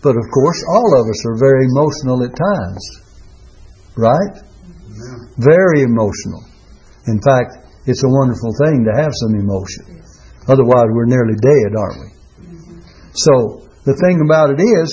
But 0.05 0.21
of 0.21 0.29
course, 0.29 0.61
all 0.69 1.01
of 1.01 1.09
us 1.09 1.21
are 1.25 1.41
very 1.41 1.65
emotional 1.65 2.21
at 2.25 2.37
times. 2.37 2.85
Right? 3.97 4.35
Very 5.41 5.81
emotional. 5.81 6.45
In 7.09 7.21
fact, 7.25 7.60
it's 7.87 8.05
a 8.05 8.09
wonderful 8.09 8.53
thing 8.61 8.85
to 8.85 8.93
have 8.93 9.13
some 9.15 9.35
emotion. 9.35 10.03
Otherwise, 10.49 10.89
we're 10.93 11.09
nearly 11.09 11.37
dead, 11.41 11.73
aren't 11.77 12.01
we? 12.05 12.11
So, 13.15 13.67
the 13.85 13.97
thing 13.97 14.21
about 14.25 14.53
it 14.53 14.61
is, 14.61 14.89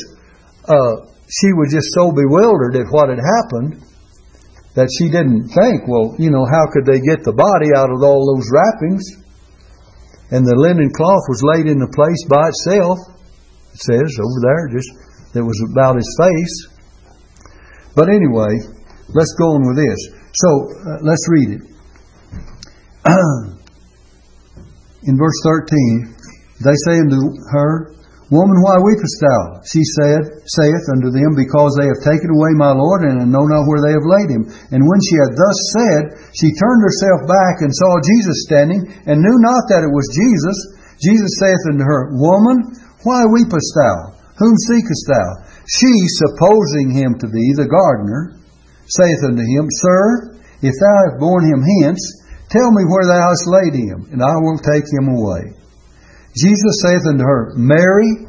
uh, 0.68 1.08
she 1.28 1.52
was 1.54 1.72
just 1.72 1.92
so 1.92 2.12
bewildered 2.12 2.76
at 2.80 2.88
what 2.92 3.10
had 3.10 3.20
happened 3.20 3.84
that 4.76 4.88
she 4.94 5.10
didn't 5.10 5.50
think, 5.52 5.90
well, 5.90 6.16
you 6.22 6.30
know, 6.30 6.46
how 6.46 6.70
could 6.72 6.86
they 6.86 7.02
get 7.02 7.26
the 7.26 7.36
body 7.36 7.74
out 7.76 7.90
of 7.90 8.00
all 8.06 8.24
those 8.24 8.48
wrappings? 8.54 9.04
And 10.32 10.46
the 10.46 10.56
linen 10.56 10.92
cloth 10.94 11.26
was 11.28 11.42
laid 11.44 11.68
in 11.68 11.80
the 11.80 11.92
place 11.92 12.24
by 12.28 12.52
itself. 12.52 13.00
It 13.74 13.82
says 13.82 14.12
over 14.20 14.40
there, 14.44 14.70
just 14.72 14.92
that 15.34 15.44
was 15.44 15.60
about 15.72 15.96
his 15.96 16.10
face. 16.20 16.56
But 17.96 18.10
anyway, 18.10 18.54
let's 19.10 19.34
go 19.40 19.58
on 19.58 19.66
with 19.66 19.82
this. 19.82 20.00
So 20.34 20.50
uh, 20.70 21.02
let's 21.02 21.26
read 21.30 21.50
it. 21.58 21.77
In 25.08 25.16
verse 25.16 25.40
13, 25.44 26.16
they 26.64 26.76
say 26.88 27.00
unto 27.00 27.22
her, 27.52 27.98
Woman, 28.28 28.60
why 28.60 28.76
weepest 28.84 29.24
thou? 29.24 29.64
She 29.64 29.80
said, 29.96 30.20
saith 30.52 30.86
unto 30.92 31.16
them, 31.16 31.32
Because 31.32 31.80
they 31.80 31.88
have 31.88 32.04
taken 32.04 32.28
away 32.28 32.52
my 32.60 32.76
Lord, 32.76 33.08
and 33.08 33.24
I 33.24 33.26
know 33.26 33.48
not 33.48 33.64
where 33.72 33.80
they 33.80 33.96
have 33.96 34.04
laid 34.04 34.28
him. 34.28 34.44
And 34.76 34.84
when 34.84 35.00
she 35.00 35.16
had 35.16 35.32
thus 35.32 35.58
said, 35.80 36.04
she 36.36 36.52
turned 36.52 36.84
herself 36.84 37.24
back 37.24 37.64
and 37.64 37.72
saw 37.72 38.04
Jesus 38.04 38.44
standing, 38.44 38.84
and 39.08 39.24
knew 39.24 39.38
not 39.40 39.72
that 39.72 39.88
it 39.88 39.96
was 39.96 40.12
Jesus. 40.12 40.58
Jesus 41.00 41.40
saith 41.40 41.64
unto 41.72 41.88
her, 41.88 42.12
Woman, 42.20 42.68
why 43.08 43.24
weepest 43.32 43.72
thou? 43.80 44.20
Whom 44.44 44.60
seekest 44.68 45.08
thou? 45.08 45.28
She, 45.64 45.92
supposing 46.28 47.00
him 47.00 47.16
to 47.24 47.32
be 47.32 47.56
the 47.56 47.72
gardener, 47.72 48.44
saith 48.92 49.24
unto 49.24 49.40
him, 49.40 49.72
Sir, 49.72 50.36
if 50.68 50.76
thou 50.76 50.96
have 51.08 51.20
borne 51.24 51.48
him 51.48 51.64
hence, 51.64 52.04
tell 52.50 52.70
me 52.72 52.84
where 52.88 53.08
thou 53.08 53.22
hast 53.28 53.46
laid 53.48 53.76
him, 53.76 54.10
and 54.12 54.22
I 54.24 54.36
will 54.40 54.60
take 54.60 54.88
him 54.88 55.12
away. 55.12 55.58
Jesus 56.38 56.84
saith 56.86 57.06
unto 57.10 57.24
her, 57.24 57.54
Mary. 57.58 58.28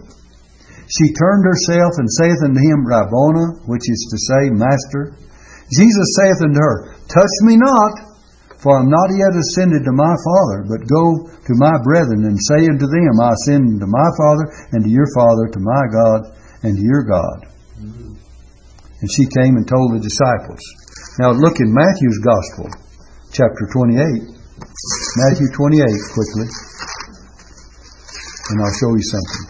She 0.88 1.12
turned 1.12 1.44
herself 1.44 1.92
and 2.00 2.08
saith 2.08 2.40
unto 2.40 2.60
him, 2.60 2.88
Rabboni, 2.88 3.68
which 3.68 3.84
is 3.84 4.00
to 4.08 4.18
say, 4.18 4.42
Master. 4.48 5.12
Jesus 5.68 6.16
saith 6.16 6.40
unto 6.40 6.56
her, 6.56 6.96
Touch 7.12 7.34
me 7.44 7.60
not, 7.60 8.08
for 8.64 8.74
I 8.74 8.80
am 8.80 8.88
not 8.88 9.12
yet 9.12 9.36
ascended 9.36 9.84
to 9.84 9.92
my 9.92 10.14
Father, 10.16 10.64
but 10.64 10.88
go 10.88 11.28
to 11.28 11.60
my 11.60 11.76
brethren 11.84 12.24
and 12.24 12.40
say 12.40 12.64
unto 12.64 12.88
them, 12.88 13.20
I 13.20 13.36
ascend 13.36 13.80
to 13.80 13.86
my 13.86 14.08
Father 14.16 14.44
and 14.72 14.82
to 14.84 14.90
your 14.90 15.06
Father, 15.12 15.52
to 15.52 15.60
my 15.60 15.84
God 15.92 16.20
and 16.64 16.72
to 16.74 16.82
your 16.82 17.04
God. 17.04 17.52
And 17.78 19.08
she 19.12 19.28
came 19.28 19.54
and 19.60 19.68
told 19.68 19.94
the 19.94 20.02
disciples. 20.02 20.58
Now 21.20 21.30
look 21.36 21.60
in 21.60 21.70
Matthew's 21.70 22.18
Gospel, 22.24 22.66
chapter 23.32 23.68
28. 23.72 23.96
Matthew 25.16 25.48
28, 25.52 25.86
quickly 26.14 26.48
and 28.50 28.64
I'll 28.64 28.78
show 28.80 28.92
you 28.96 29.04
something. 29.04 29.44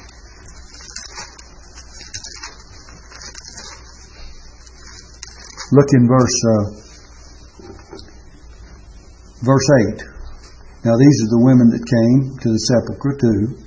Look 5.71 5.89
in 5.93 6.09
verse 6.09 6.39
uh, 6.49 6.65
verse 9.45 9.69
eight. 9.85 10.01
Now 10.83 10.97
these 10.97 11.17
are 11.23 11.31
the 11.37 11.43
women 11.45 11.69
that 11.71 11.85
came 11.85 12.39
to 12.43 12.49
the 12.49 12.63
sepulchre 12.67 13.17
too. 13.21 13.65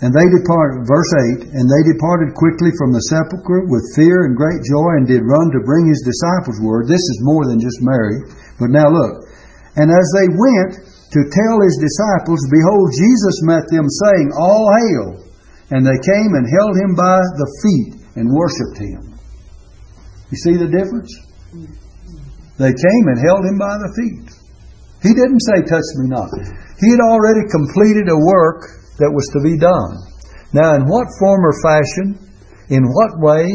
And 0.00 0.16
they 0.16 0.24
departed, 0.32 0.88
verse 0.88 1.12
8, 1.44 1.52
and 1.52 1.68
they 1.68 1.82
departed 1.92 2.32
quickly 2.32 2.72
from 2.80 2.88
the 2.88 3.04
sepulchre 3.12 3.68
with 3.68 3.84
fear 3.92 4.24
and 4.24 4.32
great 4.32 4.64
joy 4.64 4.96
and 4.96 5.04
did 5.04 5.20
run 5.20 5.52
to 5.52 5.60
bring 5.60 5.92
his 5.92 6.00
disciples 6.00 6.56
word. 6.56 6.88
This 6.88 7.04
is 7.04 7.20
more 7.20 7.44
than 7.44 7.60
just 7.60 7.84
Mary. 7.84 8.24
But 8.56 8.72
now 8.72 8.88
look. 8.88 9.28
And 9.80 9.88
as 9.88 10.06
they 10.20 10.28
went, 10.28 10.90
to 11.10 11.20
tell 11.26 11.56
his 11.58 11.74
disciples, 11.82 12.38
Behold, 12.54 12.86
Jesus 12.94 13.42
met 13.42 13.66
them, 13.66 13.88
saying, 13.88 14.30
All 14.38 14.62
hail! 14.70 15.26
And 15.74 15.82
they 15.82 15.98
came 15.98 16.32
and 16.38 16.46
held 16.46 16.74
him 16.78 16.94
by 16.94 17.18
the 17.18 17.50
feet 17.62 17.92
and 18.14 18.30
worshipped 18.30 18.78
him. 18.78 19.18
You 20.30 20.38
see 20.38 20.54
the 20.54 20.70
difference? 20.70 21.10
They 22.62 22.70
came 22.70 23.04
and 23.10 23.18
held 23.18 23.42
him 23.42 23.58
by 23.58 23.74
the 23.82 23.90
feet. 23.98 24.26
He 25.02 25.10
didn't 25.14 25.42
say, 25.50 25.66
Touch 25.66 25.88
me 25.98 26.14
not. 26.14 26.30
He 26.78 26.94
had 26.94 27.02
already 27.02 27.42
completed 27.50 28.06
a 28.06 28.18
work 28.18 28.70
that 29.02 29.10
was 29.10 29.26
to 29.34 29.40
be 29.42 29.58
done. 29.58 29.98
Now, 30.54 30.78
in 30.78 30.86
what 30.86 31.10
form 31.18 31.42
or 31.42 31.54
fashion, 31.58 32.22
in 32.70 32.86
what 32.86 33.18
way 33.18 33.50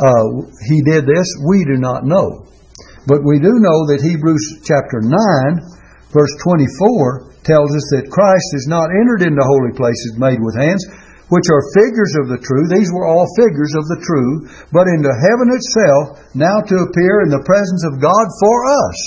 uh, 0.00 0.24
he 0.64 0.80
did 0.88 1.04
this, 1.04 1.28
we 1.44 1.64
do 1.64 1.76
not 1.76 2.04
know. 2.04 2.48
But 3.06 3.22
we 3.22 3.38
do 3.38 3.54
know 3.62 3.86
that 3.88 4.02
Hebrews 4.02 4.66
chapter 4.66 5.00
9 5.00 5.76
Verse 6.16 6.32
24 6.48 7.44
tells 7.44 7.70
us 7.76 7.86
that 7.92 8.08
Christ 8.08 8.50
is 8.56 8.70
not 8.70 8.88
entered 8.88 9.26
into 9.26 9.42
holy 9.42 9.76
places 9.76 10.16
made 10.16 10.40
with 10.40 10.54
hands, 10.54 10.80
which 11.28 11.50
are 11.50 11.74
figures 11.76 12.14
of 12.22 12.32
the 12.32 12.40
true. 12.40 12.64
These 12.70 12.88
were 12.88 13.04
all 13.04 13.26
figures 13.36 13.74
of 13.74 13.84
the 13.90 14.00
true, 14.00 14.48
but 14.70 14.88
into 14.88 15.10
heaven 15.10 15.52
itself, 15.52 16.22
now 16.32 16.64
to 16.64 16.88
appear 16.88 17.26
in 17.26 17.34
the 17.34 17.44
presence 17.44 17.82
of 17.84 18.00
God 18.00 18.26
for 18.40 18.56
us. 18.64 18.98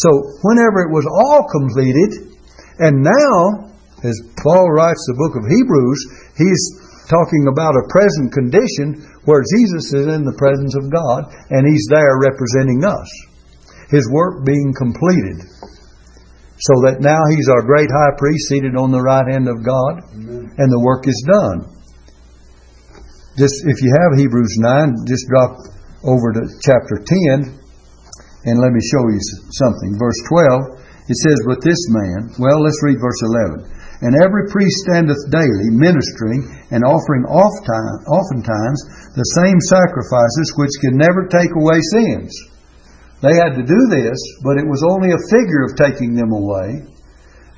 So, 0.00 0.10
whenever 0.46 0.86
it 0.86 0.94
was 0.94 1.04
all 1.04 1.44
completed, 1.50 2.38
and 2.80 3.02
now, 3.04 3.68
as 4.06 4.16
Paul 4.38 4.70
writes 4.70 5.02
the 5.10 5.18
book 5.20 5.34
of 5.34 5.44
Hebrews, 5.44 6.00
he's 6.38 6.62
talking 7.10 7.50
about 7.52 7.74
a 7.74 7.90
present 7.90 8.30
condition 8.30 9.02
where 9.28 9.44
Jesus 9.44 9.92
is 9.92 10.08
in 10.08 10.24
the 10.24 10.40
presence 10.40 10.72
of 10.72 10.88
God 10.88 11.28
and 11.52 11.68
he's 11.68 11.84
there 11.92 12.16
representing 12.16 12.80
us. 12.80 13.04
His 13.92 14.08
work 14.08 14.40
being 14.48 14.72
completed 14.72 15.44
so 16.56 16.74
that 16.88 17.04
now 17.04 17.20
he's 17.36 17.46
our 17.52 17.60
great 17.60 17.92
high 17.92 18.16
priest 18.16 18.48
seated 18.48 18.72
on 18.72 18.88
the 18.88 19.04
right 19.04 19.28
hand 19.28 19.46
of 19.46 19.60
God, 19.60 20.00
Amen. 20.16 20.48
and 20.56 20.68
the 20.72 20.80
work 20.80 21.04
is 21.04 21.20
done. 21.28 21.70
Just 23.36 23.62
if 23.68 23.78
you 23.84 23.92
have 24.00 24.18
Hebrews 24.18 24.56
9, 24.58 25.06
just 25.06 25.28
drop 25.30 25.54
over 26.02 26.34
to 26.34 26.42
chapter 26.64 26.98
10 26.98 27.52
and 28.48 28.56
let 28.58 28.72
me 28.72 28.82
show 28.82 29.04
you 29.12 29.20
something. 29.54 29.94
Verse 30.00 30.18
12, 30.26 30.82
it 31.06 31.18
says, 31.20 31.38
But 31.46 31.62
this 31.62 31.78
man, 31.94 32.34
well, 32.40 32.58
let's 32.64 32.82
read 32.82 32.98
verse 32.98 33.22
11. 33.22 33.78
And 34.00 34.14
every 34.22 34.46
priest 34.50 34.86
standeth 34.86 35.18
daily, 35.30 35.74
ministering 35.74 36.46
and 36.70 36.86
offering 36.86 37.26
oft 37.26 37.66
time, 37.66 37.98
oftentimes 38.06 38.78
the 39.18 39.34
same 39.34 39.58
sacrifices 39.66 40.54
which 40.54 40.78
can 40.78 40.94
never 40.94 41.26
take 41.26 41.50
away 41.58 41.82
sins. 41.90 42.30
They 43.18 43.34
had 43.34 43.58
to 43.58 43.66
do 43.66 43.80
this, 43.90 44.14
but 44.46 44.62
it 44.62 44.66
was 44.70 44.86
only 44.86 45.10
a 45.10 45.26
figure 45.26 45.66
of 45.66 45.74
taking 45.74 46.14
them 46.14 46.30
away. 46.30 46.86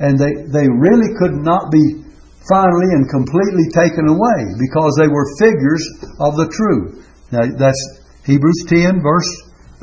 And 0.01 0.17
they, 0.17 0.49
they 0.49 0.65
really 0.65 1.13
could 1.21 1.37
not 1.45 1.69
be 1.69 2.01
finally 2.49 2.97
and 2.97 3.05
completely 3.13 3.69
taken 3.77 4.09
away 4.09 4.41
because 4.57 4.97
they 4.97 5.13
were 5.13 5.37
figures 5.37 5.85
of 6.25 6.41
the 6.41 6.49
true. 6.49 7.05
Now, 7.29 7.45
that's 7.53 7.83
Hebrews 8.25 8.65
10, 8.73 9.05
verse 9.05 9.29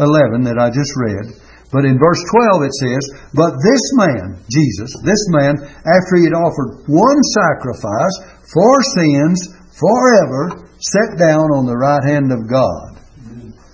11 0.02 0.50
that 0.50 0.58
I 0.58 0.74
just 0.74 0.98
read. 0.98 1.30
But 1.70 1.86
in 1.86 2.02
verse 2.02 2.26
12 2.58 2.66
it 2.66 2.74
says, 2.74 3.04
But 3.38 3.54
this 3.62 3.86
man, 4.02 4.42
Jesus, 4.50 4.90
this 5.06 5.24
man, 5.30 5.62
after 5.62 6.18
he 6.18 6.26
had 6.26 6.34
offered 6.34 6.90
one 6.90 7.22
sacrifice 7.38 8.16
for 8.50 8.74
sins 8.98 9.54
forever, 9.78 10.66
sat 10.80 11.18
down 11.18 11.50
on 11.54 11.66
the 11.66 11.78
right 11.78 12.04
hand 12.06 12.32
of 12.32 12.46
God. 12.50 12.98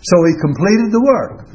So 0.04 0.16
he 0.28 0.34
completed 0.40 0.92
the 0.92 1.04
work. 1.04 1.48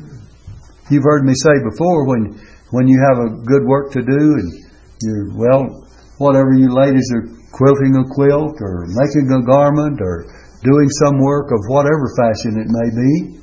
You've 0.90 1.04
heard 1.04 1.24
me 1.24 1.34
say 1.36 1.52
before 1.68 2.08
when 2.08 2.40
when 2.70 2.88
you 2.88 3.00
have 3.00 3.18
a 3.24 3.32
good 3.48 3.64
work 3.64 3.92
to 3.92 4.02
do 4.04 4.20
and 4.36 4.48
you're, 5.00 5.32
well, 5.32 5.88
whatever 6.18 6.52
you 6.52 6.68
ladies 6.68 7.08
are 7.16 7.24
quilting 7.52 7.96
a 7.96 8.04
quilt 8.12 8.60
or 8.60 8.84
making 8.92 9.32
a 9.32 9.40
garment 9.40 10.00
or 10.00 10.28
doing 10.62 10.88
some 11.00 11.16
work 11.18 11.48
of 11.48 11.60
whatever 11.68 12.12
fashion 12.18 12.60
it 12.60 12.68
may 12.68 12.88
be, 12.92 13.40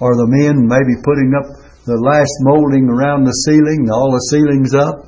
or 0.00 0.16
the 0.16 0.26
men 0.26 0.66
maybe 0.66 0.98
putting 1.04 1.30
up 1.36 1.46
the 1.84 2.00
last 2.00 2.32
molding 2.42 2.90
around 2.90 3.22
the 3.22 3.36
ceiling, 3.46 3.86
all 3.92 4.10
the 4.10 4.26
ceilings 4.34 4.74
up. 4.74 5.06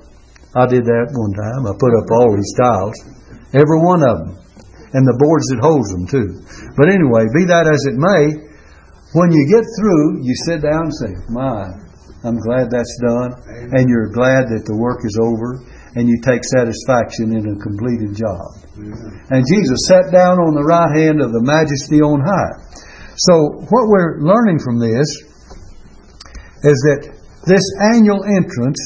I 0.54 0.66
did 0.70 0.84
that 0.84 1.10
one 1.10 1.34
time. 1.34 1.66
I 1.66 1.74
put 1.74 1.92
up 1.98 2.08
all 2.14 2.30
these 2.36 2.54
tiles, 2.54 2.96
every 3.52 3.80
one 3.82 4.06
of 4.06 4.16
them, 4.22 4.30
and 4.92 5.04
the 5.04 5.18
boards 5.20 5.46
that 5.52 5.60
holds 5.60 5.88
them 5.92 6.06
too. 6.08 6.28
But 6.76 6.88
anyway, 6.88 7.28
be 7.34 7.44
that 7.48 7.68
as 7.68 7.82
it 7.88 7.96
may, 8.00 8.48
when 9.16 9.32
you 9.32 9.42
get 9.48 9.64
through, 9.80 10.24
you 10.24 10.34
sit 10.44 10.60
down 10.60 10.88
and 10.88 10.96
say, 10.96 11.12
"My, 11.28 11.68
I'm 12.24 12.36
glad 12.40 12.68
that's 12.68 12.96
done," 13.00 13.32
and 13.72 13.88
you're 13.88 14.12
glad 14.12 14.48
that 14.52 14.64
the 14.64 14.76
work 14.76 15.04
is 15.04 15.16
over, 15.20 15.64
and 15.96 16.08
you 16.08 16.20
take 16.20 16.44
satisfaction 16.44 17.32
in 17.32 17.44
a 17.48 17.56
completed 17.56 18.16
job. 18.16 18.52
And 19.32 19.44
Jesus 19.48 19.88
sat 19.88 20.12
down 20.12 20.38
on 20.38 20.54
the 20.54 20.64
right 20.64 20.92
hand 20.92 21.20
of 21.20 21.32
the 21.32 21.42
Majesty 21.42 22.00
on 22.00 22.20
high. 22.20 22.54
So 23.16 23.64
what 23.72 23.88
we're 23.88 24.20
learning 24.20 24.60
from 24.60 24.78
this 24.78 25.08
is 26.62 26.78
that 26.86 27.18
this 27.46 27.64
annual 27.94 28.22
entrance 28.24 28.78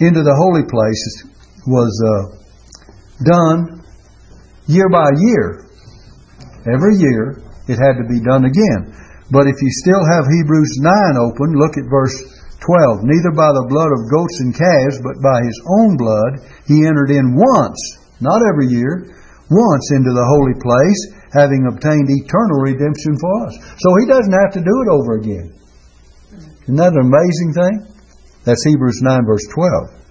into 0.00 0.22
the 0.22 0.34
holy 0.36 0.64
place 0.64 1.24
was 1.66 1.92
uh, 2.04 2.36
done 3.24 3.84
year 4.66 4.88
by 4.90 5.06
year. 5.18 5.66
Every 6.66 6.98
year 6.98 7.42
it 7.66 7.78
had 7.78 7.98
to 7.98 8.06
be 8.06 8.22
done 8.22 8.46
again. 8.46 8.94
But 9.30 9.50
if 9.50 9.58
you 9.58 9.70
still 9.82 10.02
have 10.14 10.30
Hebrews 10.30 10.78
9 10.82 11.18
open, 11.18 11.58
look 11.58 11.74
at 11.78 11.90
verse 11.90 12.14
12. 12.62 13.02
Neither 13.02 13.34
by 13.34 13.50
the 13.54 13.66
blood 13.70 13.90
of 13.90 14.10
goats 14.10 14.38
and 14.42 14.54
calves, 14.54 15.02
but 15.02 15.18
by 15.18 15.38
his 15.42 15.58
own 15.78 15.98
blood 15.98 16.46
he 16.66 16.86
entered 16.86 17.10
in 17.10 17.34
once, 17.34 17.78
not 18.22 18.42
every 18.54 18.70
year, 18.70 19.10
once 19.50 19.86
into 19.94 20.10
the 20.10 20.26
holy 20.26 20.54
place, 20.58 21.00
having 21.34 21.66
obtained 21.70 22.06
eternal 22.10 22.62
redemption 22.62 23.14
for 23.18 23.46
us. 23.46 23.54
So 23.78 23.88
he 24.02 24.06
doesn't 24.06 24.34
have 24.34 24.52
to 24.58 24.62
do 24.62 24.74
it 24.82 24.88
over 24.90 25.18
again. 25.18 25.48
Isn't 26.66 26.78
that 26.82 26.94
an 26.94 27.06
amazing 27.06 27.50
thing? 27.54 27.74
That's 28.42 28.62
Hebrews 28.66 29.02
9, 29.02 29.26
verse 29.26 29.46
12. 29.54 30.05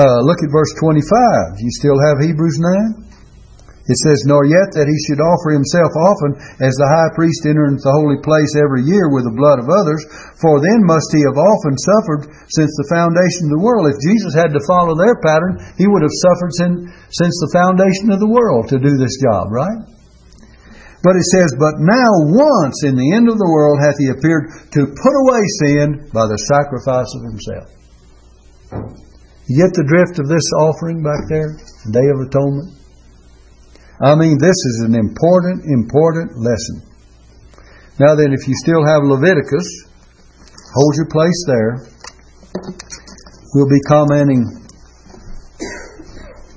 Uh, 0.00 0.24
look 0.24 0.40
at 0.40 0.48
verse 0.48 0.72
25. 0.80 1.60
You 1.60 1.68
still 1.76 2.00
have 2.00 2.24
Hebrews 2.24 2.56
9? 2.56 3.10
It 3.84 3.98
says, 4.00 4.24
Nor 4.24 4.48
yet 4.48 4.72
that 4.72 4.88
he 4.88 4.96
should 5.04 5.20
offer 5.20 5.52
himself 5.52 5.92
often 5.92 6.40
as 6.62 6.72
the 6.78 6.88
high 6.88 7.12
priest 7.12 7.44
entereth 7.44 7.84
the 7.84 7.92
holy 7.92 8.16
place 8.24 8.56
every 8.56 8.86
year 8.88 9.12
with 9.12 9.28
the 9.28 9.36
blood 9.36 9.60
of 9.60 9.68
others, 9.68 10.00
for 10.40 10.56
then 10.56 10.88
must 10.88 11.12
he 11.12 11.20
have 11.28 11.36
often 11.36 11.76
suffered 11.76 12.32
since 12.48 12.72
the 12.80 12.88
foundation 12.88 13.52
of 13.52 13.58
the 13.58 13.64
world. 13.66 13.92
If 13.92 14.00
Jesus 14.00 14.32
had 14.32 14.56
to 14.56 14.64
follow 14.64 14.96
their 14.96 15.20
pattern, 15.20 15.60
he 15.76 15.84
would 15.84 16.00
have 16.00 16.22
suffered 16.24 16.54
since 16.56 17.36
the 17.36 17.52
foundation 17.52 18.08
of 18.08 18.24
the 18.24 18.30
world 18.30 18.72
to 18.72 18.80
do 18.80 18.96
this 18.96 19.20
job, 19.20 19.52
right? 19.52 19.84
But 21.04 21.20
it 21.20 21.28
says, 21.28 21.52
But 21.60 21.76
now 21.76 22.30
once 22.30 22.88
in 22.88 22.96
the 22.96 23.12
end 23.12 23.28
of 23.28 23.36
the 23.36 23.52
world 23.52 23.84
hath 23.84 24.00
he 24.00 24.08
appeared 24.08 24.48
to 24.80 24.96
put 24.96 25.14
away 25.28 25.44
sin 25.60 26.08
by 26.14 26.24
the 26.24 26.40
sacrifice 26.48 27.10
of 27.20 27.26
himself. 27.26 27.68
You 29.50 29.66
get 29.66 29.74
the 29.74 29.82
drift 29.82 30.22
of 30.22 30.30
this 30.30 30.46
offering 30.62 31.02
back 31.02 31.26
there, 31.26 31.58
Day 31.90 32.06
of 32.06 32.22
Atonement? 32.22 32.70
I 33.98 34.14
mean, 34.14 34.38
this 34.38 34.54
is 34.54 34.86
an 34.86 34.94
important, 34.94 35.66
important 35.66 36.38
lesson. 36.38 36.86
Now 37.98 38.14
then, 38.14 38.30
if 38.30 38.46
you 38.46 38.54
still 38.62 38.86
have 38.86 39.02
Leviticus, 39.02 39.66
hold 40.70 40.94
your 40.94 41.10
place 41.10 41.34
there. 41.50 41.82
We'll 43.50 43.66
be 43.66 43.82
commenting 43.90 44.46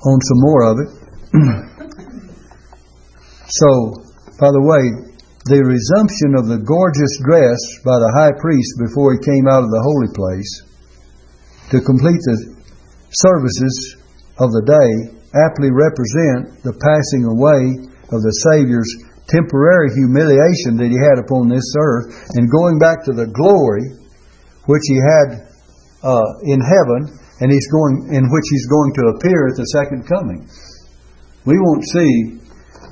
on 0.06 0.18
some 0.22 0.42
more 0.46 0.62
of 0.70 0.78
it. 0.78 0.94
so, 3.58 4.06
by 4.38 4.54
the 4.54 4.62
way, 4.62 5.18
the 5.50 5.66
resumption 5.66 6.38
of 6.38 6.46
the 6.46 6.62
gorgeous 6.62 7.18
dress 7.26 7.58
by 7.82 7.98
the 7.98 8.14
high 8.14 8.38
priest 8.38 8.78
before 8.78 9.18
he 9.18 9.20
came 9.26 9.50
out 9.50 9.66
of 9.66 9.74
the 9.74 9.82
holy 9.82 10.14
place 10.14 10.62
to 11.74 11.82
complete 11.82 12.22
the 12.30 12.53
services 13.14 13.98
of 14.42 14.50
the 14.52 14.66
day 14.66 14.90
aptly 15.34 15.70
represent 15.70 16.62
the 16.66 16.74
passing 16.78 17.26
away 17.30 17.90
of 18.14 18.20
the 18.22 18.36
Savior's 18.50 18.90
temporary 19.30 19.90
humiliation 19.96 20.78
that 20.78 20.92
he 20.92 21.00
had 21.00 21.18
upon 21.18 21.50
this 21.50 21.66
earth 21.80 22.12
and 22.36 22.52
going 22.52 22.78
back 22.78 23.02
to 23.08 23.14
the 23.14 23.30
glory 23.30 23.98
which 24.70 24.86
he 24.86 25.00
had 25.00 25.48
uh, 26.04 26.30
in 26.46 26.60
heaven 26.60 27.08
and 27.42 27.50
he's 27.50 27.70
going 27.72 28.14
in 28.14 28.30
which 28.30 28.48
he's 28.52 28.68
going 28.68 28.92
to 28.94 29.04
appear 29.18 29.50
at 29.50 29.58
the 29.58 29.68
second 29.74 30.06
coming. 30.06 30.46
We 31.46 31.58
won't 31.58 31.84
see 31.90 32.44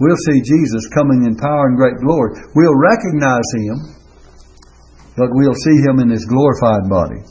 We'll 0.02 0.18
see 0.26 0.42
Jesus 0.42 0.90
coming 0.98 1.30
in 1.30 1.38
power 1.38 1.70
and 1.70 1.78
great 1.78 2.02
glory. 2.02 2.34
We'll 2.56 2.74
recognize 2.74 3.46
him, 3.54 3.78
but 5.16 5.30
we'll 5.30 5.54
see 5.54 5.78
him 5.86 6.00
in 6.02 6.10
his 6.10 6.26
glorified 6.26 6.90
body. 6.90 7.22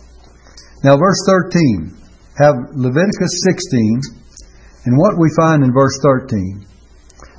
Now, 0.84 0.96
verse 0.96 1.18
13. 1.26 1.99
Have 2.38 2.54
Leviticus 2.72 3.34
16 3.48 4.86
and 4.86 4.96
what 4.96 5.18
we 5.18 5.28
find 5.36 5.64
in 5.64 5.72
verse 5.72 5.98
13. 6.02 6.66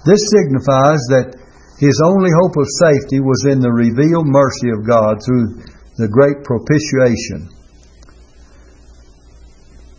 This 0.06 0.22
signifies 0.34 1.02
that 1.14 1.38
his 1.82 1.98
only 2.06 2.30
hope 2.30 2.54
of 2.58 2.78
safety 2.82 3.18
was 3.18 3.50
in 3.50 3.62
the 3.62 3.74
revealed 3.74 4.30
mercy 4.30 4.70
of 4.70 4.86
God 4.86 5.18
through 5.26 5.62
the 5.98 6.10
great 6.10 6.46
propitiation. 6.46 7.50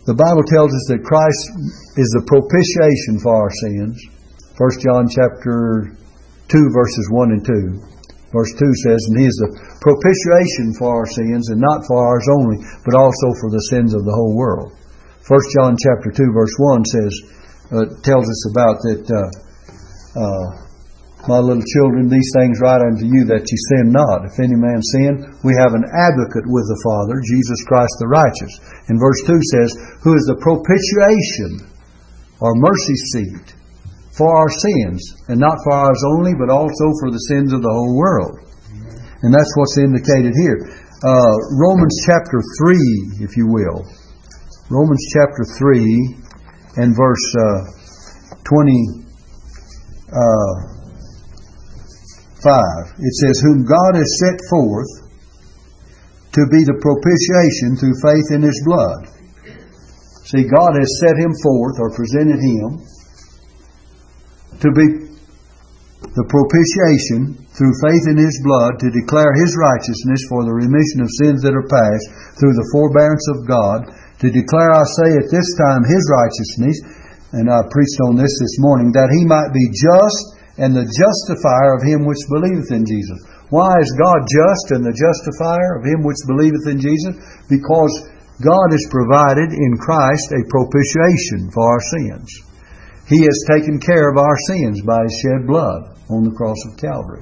The 0.07 0.15
Bible 0.15 0.43
tells 0.47 0.71
us 0.71 0.85
that 0.91 1.07
Christ 1.07 1.43
is 1.95 2.11
the 2.15 2.27
propitiation 2.27 3.19
for 3.23 3.35
our 3.35 3.51
sins. 3.63 3.95
1 4.59 4.83
John 4.83 5.07
chapter 5.07 5.95
2 6.51 6.75
verses 6.75 7.05
1 7.11 7.39
and 7.39 7.43
2. 7.43 7.93
Verse 8.35 8.51
2 8.57 8.65
says, 8.83 8.99
And 9.11 9.19
He 9.19 9.27
is 9.29 9.37
the 9.39 9.51
propitiation 9.79 10.73
for 10.75 10.91
our 10.91 11.07
sins, 11.07 11.53
and 11.53 11.61
not 11.61 11.85
for 11.85 12.01
ours 12.01 12.25
only, 12.33 12.57
but 12.83 12.97
also 12.97 13.27
for 13.39 13.51
the 13.53 13.63
sins 13.69 13.93
of 13.93 14.03
the 14.03 14.11
whole 14.11 14.35
world. 14.35 14.73
1 15.23 15.39
John 15.55 15.79
chapter 15.79 16.11
2 16.11 16.35
verse 16.35 16.55
1 16.59 16.83
says, 16.83 17.13
uh, 17.71 17.87
tells 18.03 18.27
us 18.27 18.41
about 18.51 18.75
that, 18.83 19.03
uh, 19.07 19.29
uh, 20.19 20.47
my 21.31 21.39
little 21.39 21.63
children, 21.63 22.11
these 22.11 22.27
things 22.35 22.59
write 22.59 22.83
unto 22.83 23.07
you 23.07 23.23
that 23.31 23.47
ye 23.47 23.57
sin 23.71 23.95
not. 23.95 24.27
If 24.27 24.35
any 24.43 24.59
man 24.59 24.83
sin, 24.91 25.23
we 25.47 25.55
have 25.55 25.71
an 25.71 25.87
advocate 25.87 26.43
with 26.43 26.67
the 26.67 26.79
Father, 26.83 27.23
Jesus 27.23 27.63
Christ 27.63 27.95
the 28.03 28.11
righteous. 28.11 28.51
And 28.91 28.99
verse 28.99 29.23
2 29.23 29.31
says, 29.55 29.69
Who 30.03 30.11
is 30.11 30.27
the 30.27 30.35
propitiation 30.43 31.71
or 32.43 32.51
mercy 32.59 32.97
seat 33.15 33.55
for 34.19 34.27
our 34.27 34.51
sins, 34.51 34.99
and 35.31 35.39
not 35.39 35.55
for 35.63 35.71
ours 35.71 36.03
only, 36.19 36.35
but 36.35 36.51
also 36.51 36.85
for 36.99 37.09
the 37.09 37.23
sins 37.31 37.55
of 37.55 37.63
the 37.63 37.71
whole 37.71 37.95
world. 37.95 38.35
And 39.23 39.31
that's 39.31 39.55
what's 39.55 39.79
indicated 39.79 40.35
here. 40.35 40.59
Uh, 40.99 41.35
Romans 41.55 41.95
chapter 42.03 42.43
3, 42.59 43.23
if 43.23 43.39
you 43.39 43.47
will. 43.47 43.87
Romans 44.73 45.05
chapter 45.13 45.45
3 45.45 46.81
and 46.81 46.97
verse 46.97 47.27
uh, 47.37 48.41
20. 48.43 49.05
Uh, 50.09 50.73
5. 52.43 52.99
It 52.99 53.13
says, 53.23 53.39
Whom 53.39 53.63
God 53.63 53.95
has 53.95 54.19
set 54.19 54.37
forth 54.51 54.91
to 56.35 56.43
be 56.51 56.67
the 56.67 56.75
propitiation 56.83 57.79
through 57.79 57.95
faith 58.03 58.27
in 58.35 58.43
His 58.43 58.59
blood. 58.67 59.07
See, 60.27 60.43
God 60.43 60.75
has 60.75 60.91
set 60.99 61.15
Him 61.15 61.31
forth 61.39 61.79
or 61.79 61.95
presented 61.95 62.43
Him 62.43 62.83
to 64.59 64.69
be 64.75 64.87
the 66.03 66.27
propitiation 66.27 67.39
through 67.55 67.73
faith 67.79 68.05
in 68.11 68.19
His 68.19 68.35
blood 68.43 68.75
to 68.83 68.91
declare 68.91 69.31
His 69.39 69.55
righteousness 69.55 70.27
for 70.27 70.43
the 70.43 70.51
remission 70.51 70.99
of 70.99 71.15
sins 71.23 71.39
that 71.47 71.55
are 71.55 71.69
past 71.69 72.05
through 72.35 72.53
the 72.59 72.69
forbearance 72.75 73.23
of 73.31 73.47
God, 73.47 73.87
to 74.23 74.31
declare, 74.31 74.71
I 74.71 74.87
say, 75.03 75.09
at 75.19 75.27
this 75.27 75.49
time 75.59 75.83
His 75.83 76.03
righteousness, 76.07 76.77
and 77.35 77.51
I 77.51 77.59
preached 77.67 77.99
on 78.07 78.15
this 78.15 78.31
this 78.39 78.55
morning, 78.63 78.95
that 78.95 79.11
He 79.11 79.27
might 79.27 79.51
be 79.51 79.67
just 79.75 80.33
and 80.57 80.77
the 80.77 80.85
justifier 80.85 81.73
of 81.73 81.81
him 81.81 82.05
which 82.05 82.29
believeth 82.29 82.69
in 82.69 82.85
Jesus. 82.85 83.17
Why 83.49 83.73
is 83.81 83.97
God 83.97 84.21
just 84.29 84.65
and 84.77 84.85
the 84.85 84.93
justifier 84.93 85.81
of 85.81 85.85
him 85.85 86.05
which 86.05 86.21
believeth 86.29 86.65
in 86.69 86.77
Jesus? 86.77 87.17
Because 87.49 87.93
God 88.41 88.69
has 88.69 88.85
provided 88.93 89.53
in 89.53 89.77
Christ 89.77 90.33
a 90.33 90.45
propitiation 90.49 91.49
for 91.53 91.65
our 91.65 91.83
sins. 91.93 92.29
He 93.09 93.25
has 93.25 93.45
taken 93.49 93.81
care 93.81 94.09
of 94.09 94.17
our 94.17 94.37
sins 94.49 94.81
by 94.85 95.01
His 95.05 95.15
shed 95.21 95.45
blood 95.45 95.97
on 96.09 96.23
the 96.23 96.33
cross 96.33 96.57
of 96.65 96.79
Calvary. 96.81 97.21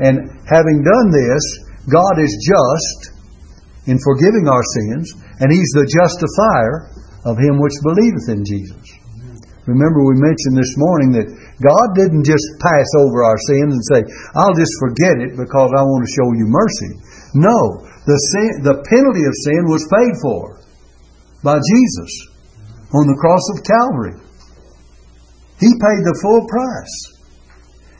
And 0.00 0.28
having 0.48 0.84
done 0.84 1.08
this, 1.12 1.44
God 1.88 2.20
is 2.20 2.32
just 2.44 3.16
in 3.88 3.96
forgiving 4.00 4.48
our 4.48 4.64
sins, 4.64 5.16
and 5.40 5.48
He's 5.48 5.72
the 5.72 5.88
justifier 5.88 6.92
of 7.24 7.36
him 7.36 7.60
which 7.60 7.76
believeth 7.84 8.28
in 8.32 8.44
Jesus. 8.44 8.80
Remember, 9.68 10.00
we 10.02 10.16
mentioned 10.16 10.56
this 10.56 10.72
morning 10.80 11.12
that 11.20 11.28
God 11.60 11.88
didn't 11.92 12.24
just 12.24 12.48
pass 12.64 12.88
over 12.96 13.22
our 13.22 13.36
sins 13.44 13.76
and 13.76 13.84
say, 13.92 14.00
I'll 14.32 14.56
just 14.56 14.72
forget 14.80 15.20
it 15.20 15.36
because 15.36 15.70
I 15.76 15.84
want 15.84 16.02
to 16.08 16.16
show 16.16 16.28
you 16.32 16.48
mercy. 16.48 16.90
No, 17.36 17.84
The, 18.08 18.16
sin, 18.16 18.64
the 18.64 18.80
penalty 18.88 19.24
of 19.28 19.36
sin 19.44 19.68
was 19.68 19.84
paid 19.92 20.16
for 20.24 20.64
by 21.44 21.60
Jesus 21.60 22.12
on 22.96 23.04
the 23.06 23.20
cross 23.20 23.44
of 23.52 23.62
Calvary. 23.62 24.16
He 25.60 25.70
paid 25.76 26.02
the 26.08 26.18
full 26.24 26.48
price. 26.48 26.96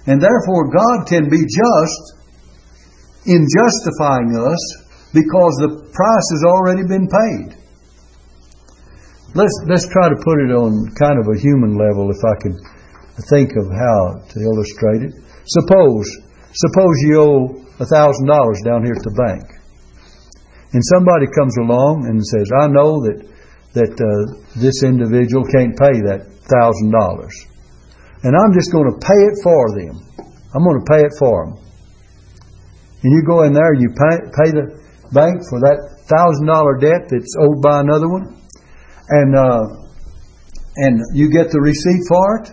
And 0.09 0.17
therefore, 0.17 0.73
God 0.73 1.07
can 1.07 1.29
be 1.29 1.45
just 1.45 2.03
in 3.29 3.45
justifying 3.45 4.33
us 4.33 4.80
because 5.13 5.55
the 5.59 5.91
price 5.91 6.29
has 6.35 6.43
already 6.47 6.87
been 6.87 7.09
paid. 7.09 7.59
Let's, 9.35 9.55
let's 9.67 9.87
try 9.87 10.11
to 10.11 10.19
put 10.19 10.43
it 10.43 10.51
on 10.51 10.91
kind 10.99 11.19
of 11.19 11.27
a 11.31 11.39
human 11.39 11.79
level 11.79 12.11
if 12.11 12.19
I 12.23 12.35
can 12.43 12.55
think 13.31 13.55
of 13.59 13.71
how 13.71 14.23
to 14.27 14.37
illustrate 14.43 15.07
it. 15.07 15.13
Suppose, 15.47 16.07
suppose 16.55 16.95
you 17.07 17.15
owe 17.21 17.43
a 17.79 17.87
thousand 17.87 18.27
dollars 18.27 18.61
down 18.65 18.83
here 18.83 18.95
at 18.95 19.07
the 19.07 19.15
bank. 19.15 19.47
And 20.73 20.83
somebody 20.95 21.27
comes 21.35 21.57
along 21.59 22.07
and 22.07 22.19
says, 22.23 22.51
I 22.63 22.67
know 22.67 23.03
that, 23.07 23.19
that 23.75 23.95
uh, 23.95 24.61
this 24.61 24.83
individual 24.83 25.45
can't 25.47 25.79
pay 25.79 25.99
that 26.07 26.27
thousand 26.47 26.91
dollars 26.91 27.51
and 28.23 28.37
I'm 28.37 28.53
just 28.53 28.73
going 28.73 28.85
to 28.85 28.99
pay 29.01 29.17
it 29.17 29.37
for 29.43 29.73
them. 29.73 29.97
I'm 30.53 30.65
going 30.65 30.81
to 30.85 30.89
pay 30.89 31.01
it 31.01 31.15
for 31.19 31.47
them. 31.47 31.57
And 33.03 33.13
you 33.13 33.25
go 33.25 33.45
in 33.45 33.55
there 33.55 33.73
you 33.73 33.89
pay, 33.89 34.17
pay 34.37 34.51
the 34.53 34.80
bank 35.13 35.43
for 35.51 35.59
that 35.61 36.07
thousand 36.07 36.47
dollar 36.47 36.79
debt 36.79 37.11
that's 37.11 37.35
owed 37.39 37.63
by 37.63 37.81
another 37.83 38.09
one, 38.09 38.35
and 39.11 39.31
uh, 39.35 39.81
and 40.77 40.99
you 41.15 41.31
get 41.31 41.51
the 41.51 41.61
receipt 41.61 42.03
for 42.07 42.27
it, 42.43 42.47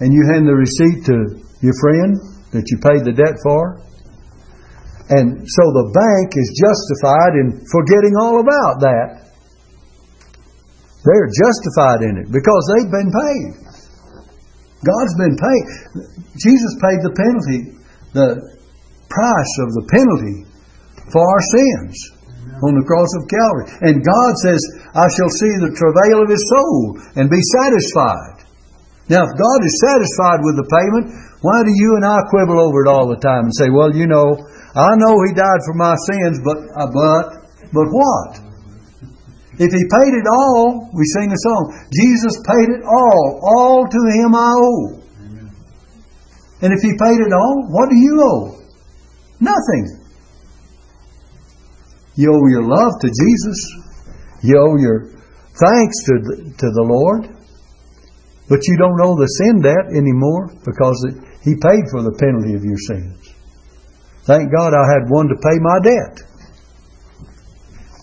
and 0.00 0.12
you 0.12 0.22
hand 0.32 0.48
the 0.48 0.56
receipt 0.56 1.04
to 1.08 1.40
your 1.64 1.76
friend 1.80 2.20
that 2.52 2.64
you 2.68 2.76
paid 2.80 3.04
the 3.04 3.16
debt 3.16 3.36
for, 3.40 3.80
and 5.08 5.40
so 5.44 5.62
the 5.72 5.86
bank 5.92 6.28
is 6.36 6.48
justified 6.56 7.32
in 7.40 7.48
forgetting 7.72 8.14
all 8.20 8.40
about 8.40 8.80
that. 8.84 9.26
They're 11.06 11.30
justified 11.30 12.02
in 12.02 12.14
it 12.18 12.28
because 12.34 12.62
they've 12.74 12.90
been 12.90 13.12
paid. 13.14 13.66
God's 14.82 15.14
been 15.16 15.36
paid. 15.38 15.64
Jesus 16.34 16.72
paid 16.82 16.98
the 17.06 17.14
penalty, 17.14 17.60
the 18.12 18.28
price 19.06 19.54
of 19.62 19.68
the 19.78 19.86
penalty 19.86 20.55
for 21.12 21.22
our 21.22 21.42
sins 21.54 21.94
on 22.64 22.72
the 22.72 22.86
cross 22.88 23.10
of 23.20 23.28
Calvary. 23.28 23.68
And 23.84 24.00
God 24.00 24.32
says, 24.40 24.60
I 24.96 25.06
shall 25.12 25.28
see 25.28 25.54
the 25.60 25.76
travail 25.76 26.24
of 26.24 26.32
his 26.32 26.44
soul 26.48 26.96
and 27.20 27.28
be 27.28 27.42
satisfied. 27.60 28.48
Now, 29.12 29.22
if 29.28 29.32
God 29.38 29.60
is 29.62 29.76
satisfied 29.86 30.40
with 30.42 30.56
the 30.58 30.66
payment, 30.66 31.12
why 31.44 31.62
do 31.62 31.70
you 31.70 32.00
and 32.00 32.04
I 32.04 32.26
quibble 32.32 32.58
over 32.58 32.82
it 32.82 32.90
all 32.90 33.06
the 33.06 33.20
time 33.20 33.46
and 33.46 33.54
say, 33.54 33.68
well, 33.70 33.94
you 33.94 34.08
know, 34.08 34.34
I 34.74 34.92
know 34.98 35.14
he 35.28 35.36
died 35.36 35.62
for 35.62 35.76
my 35.78 35.94
sins, 36.10 36.40
but, 36.42 36.58
uh, 36.74 36.90
but, 36.90 37.26
but 37.70 37.86
what? 37.92 38.46
If 39.56 39.72
he 39.72 39.82
paid 39.88 40.12
it 40.12 40.28
all, 40.28 40.90
we 40.92 41.04
sing 41.16 41.32
a 41.32 41.40
song, 41.40 41.62
Jesus 41.92 42.34
paid 42.44 42.68
it 42.76 42.82
all. 42.84 43.40
All 43.40 43.86
to 43.88 44.00
him 44.16 44.34
I 44.34 44.52
owe. 44.52 45.06
And 46.60 46.72
if 46.72 46.80
he 46.82 46.92
paid 46.96 47.20
it 47.20 47.32
all, 47.32 47.68
what 47.68 47.88
do 47.88 47.96
you 47.96 48.20
owe? 48.20 48.60
Nothing. 49.40 50.05
You 52.16 52.32
owe 52.32 52.48
your 52.48 52.64
love 52.64 52.92
to 53.00 53.08
Jesus. 53.08 53.58
You 54.42 54.58
owe 54.58 54.76
your 54.76 55.12
thanks 55.56 55.96
to 56.08 56.14
the, 56.20 56.36
to 56.58 56.68
the 56.72 56.84
Lord. 56.84 57.32
But 58.48 58.60
you 58.64 58.76
don't 58.78 59.00
owe 59.00 59.16
the 59.16 59.26
sin 59.26 59.60
debt 59.62 59.92
anymore 59.94 60.52
because 60.64 60.98
it, 61.06 61.16
he 61.42 61.54
paid 61.54 61.84
for 61.90 62.02
the 62.02 62.14
penalty 62.18 62.54
of 62.54 62.64
your 62.64 62.78
sins. 62.78 63.20
Thank 64.24 64.50
God 64.50 64.74
I 64.74 64.86
had 64.90 65.10
one 65.10 65.28
to 65.28 65.36
pay 65.36 65.58
my 65.60 65.78
debt 65.82 66.26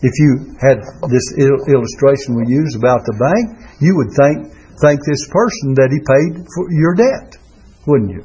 if 0.03 0.11
you 0.19 0.51
had 0.59 0.83
this 1.07 1.23
illustration 1.39 2.35
we 2.35 2.43
use 2.51 2.75
about 2.75 3.07
the 3.07 3.15
bank, 3.15 3.55
you 3.79 3.95
would 3.95 4.11
thank 4.19 4.51
thank 4.83 4.99
this 5.07 5.23
person 5.31 5.79
that 5.79 5.95
he 5.95 5.99
paid 6.03 6.43
for 6.43 6.67
your 6.75 6.93
debt, 6.93 7.39
wouldn't 7.87 8.11
you? 8.11 8.23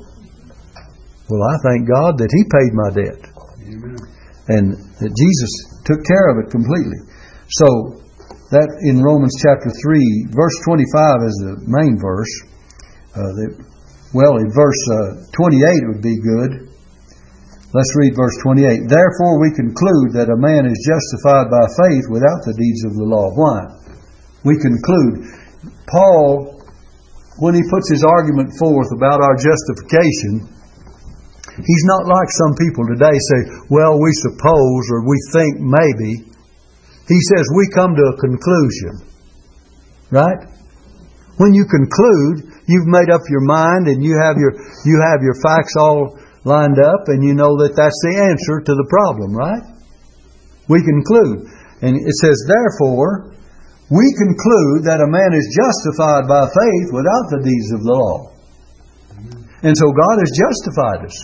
Well, 1.31 1.43
I 1.47 1.57
thank 1.63 1.87
God 1.87 2.19
that 2.19 2.35
he 2.35 2.43
paid 2.51 2.73
my 2.75 2.91
debt. 2.91 3.21
Amen. 3.63 4.18
And 4.49 4.73
that 5.01 5.13
Jesus 5.13 5.53
took 5.85 6.01
care 6.05 6.33
of 6.33 6.41
it 6.41 6.49
completely. 6.49 7.05
So 7.53 8.01
that 8.53 8.69
in 8.89 9.05
Romans 9.05 9.37
chapter 9.37 9.69
3, 9.69 10.33
verse 10.33 10.57
25 10.65 11.29
is 11.29 11.37
the 11.45 11.55
main 11.69 12.01
verse. 12.01 12.33
Uh, 13.13 13.33
the, 13.37 13.47
well, 14.17 14.41
in 14.41 14.49
verse 14.49 14.83
uh, 14.89 15.29
28 15.37 15.61
it 15.61 15.89
would 15.93 16.05
be 16.05 16.17
good. 16.17 16.69
Let's 17.77 17.93
read 18.01 18.17
verse 18.17 18.33
28. 18.41 18.89
Therefore 18.89 19.37
we 19.37 19.53
conclude 19.53 20.17
that 20.17 20.33
a 20.33 20.41
man 20.41 20.65
is 20.65 20.81
justified 20.81 21.53
by 21.53 21.69
faith 21.85 22.09
without 22.09 22.41
the 22.49 22.57
deeds 22.57 22.89
of 22.89 22.97
the 22.97 23.05
law. 23.05 23.29
Why? 23.37 23.69
We 24.49 24.57
conclude. 24.57 25.29
Paul, 25.93 26.65
when 27.37 27.53
he 27.53 27.61
puts 27.69 27.93
his 27.93 28.01
argument 28.01 28.57
forth 28.57 28.89
about 28.97 29.21
our 29.21 29.37
justification, 29.37 30.49
he's 31.59 31.87
not 31.91 32.07
like 32.07 32.31
some 32.31 32.55
people 32.55 32.87
today 32.87 33.15
say, 33.15 33.41
well, 33.71 33.99
we 33.99 34.13
suppose 34.23 34.83
or 34.95 35.03
we 35.07 35.19
think 35.35 35.59
maybe. 35.59 36.31
He 37.09 37.21
says 37.35 37.45
we 37.57 37.67
come 37.75 37.97
to 37.97 38.05
a 38.15 38.21
conclusion. 38.21 39.03
Right? 40.11 40.41
When 41.39 41.55
you 41.55 41.65
conclude, 41.67 42.51
you've 42.67 42.91
made 42.91 43.11
up 43.11 43.23
your 43.31 43.43
mind 43.43 43.87
and 43.87 44.03
you 44.03 44.19
have 44.19 44.37
your 44.37 44.53
you 44.85 44.97
have 45.01 45.23
your 45.23 45.39
facts 45.41 45.75
all 45.79 46.19
lined 46.45 46.79
up, 46.79 47.07
and 47.09 47.23
you 47.23 47.35
know 47.35 47.57
that 47.61 47.77
that's 47.77 48.01
the 48.03 48.15
answer 48.17 48.65
to 48.65 48.73
the 48.73 48.89
problem, 48.89 49.37
right? 49.37 49.65
We 50.69 50.81
conclude. 50.81 51.45
And 51.83 51.95
it 51.95 52.17
says, 52.19 52.37
therefore, 52.49 53.35
we 53.91 54.05
conclude 54.17 54.85
that 54.85 55.05
a 55.05 55.09
man 55.09 55.33
is 55.33 55.47
justified 55.53 56.29
by 56.29 56.49
faith 56.49 56.89
without 56.93 57.27
the 57.33 57.41
deeds 57.45 57.71
of 57.73 57.81
the 57.85 57.93
law. 57.93 58.33
And 59.63 59.75
so 59.75 59.87
God 59.91 60.17
has 60.23 60.31
justified 60.35 61.01
us. 61.07 61.17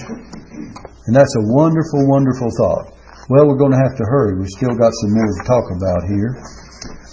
And 1.07 1.15
that's 1.15 1.35
a 1.39 1.45
wonderful, 1.55 2.09
wonderful 2.11 2.51
thought. 2.59 2.95
Well, 3.31 3.47
we're 3.47 3.61
going 3.61 3.73
to 3.73 3.83
have 3.83 3.97
to 3.97 4.07
hurry. 4.07 4.39
We've 4.39 4.57
still 4.59 4.75
got 4.75 4.93
some 5.01 5.13
more 5.15 5.31
to 5.31 5.45
talk 5.47 5.67
about 5.75 6.03
here. 6.11 6.33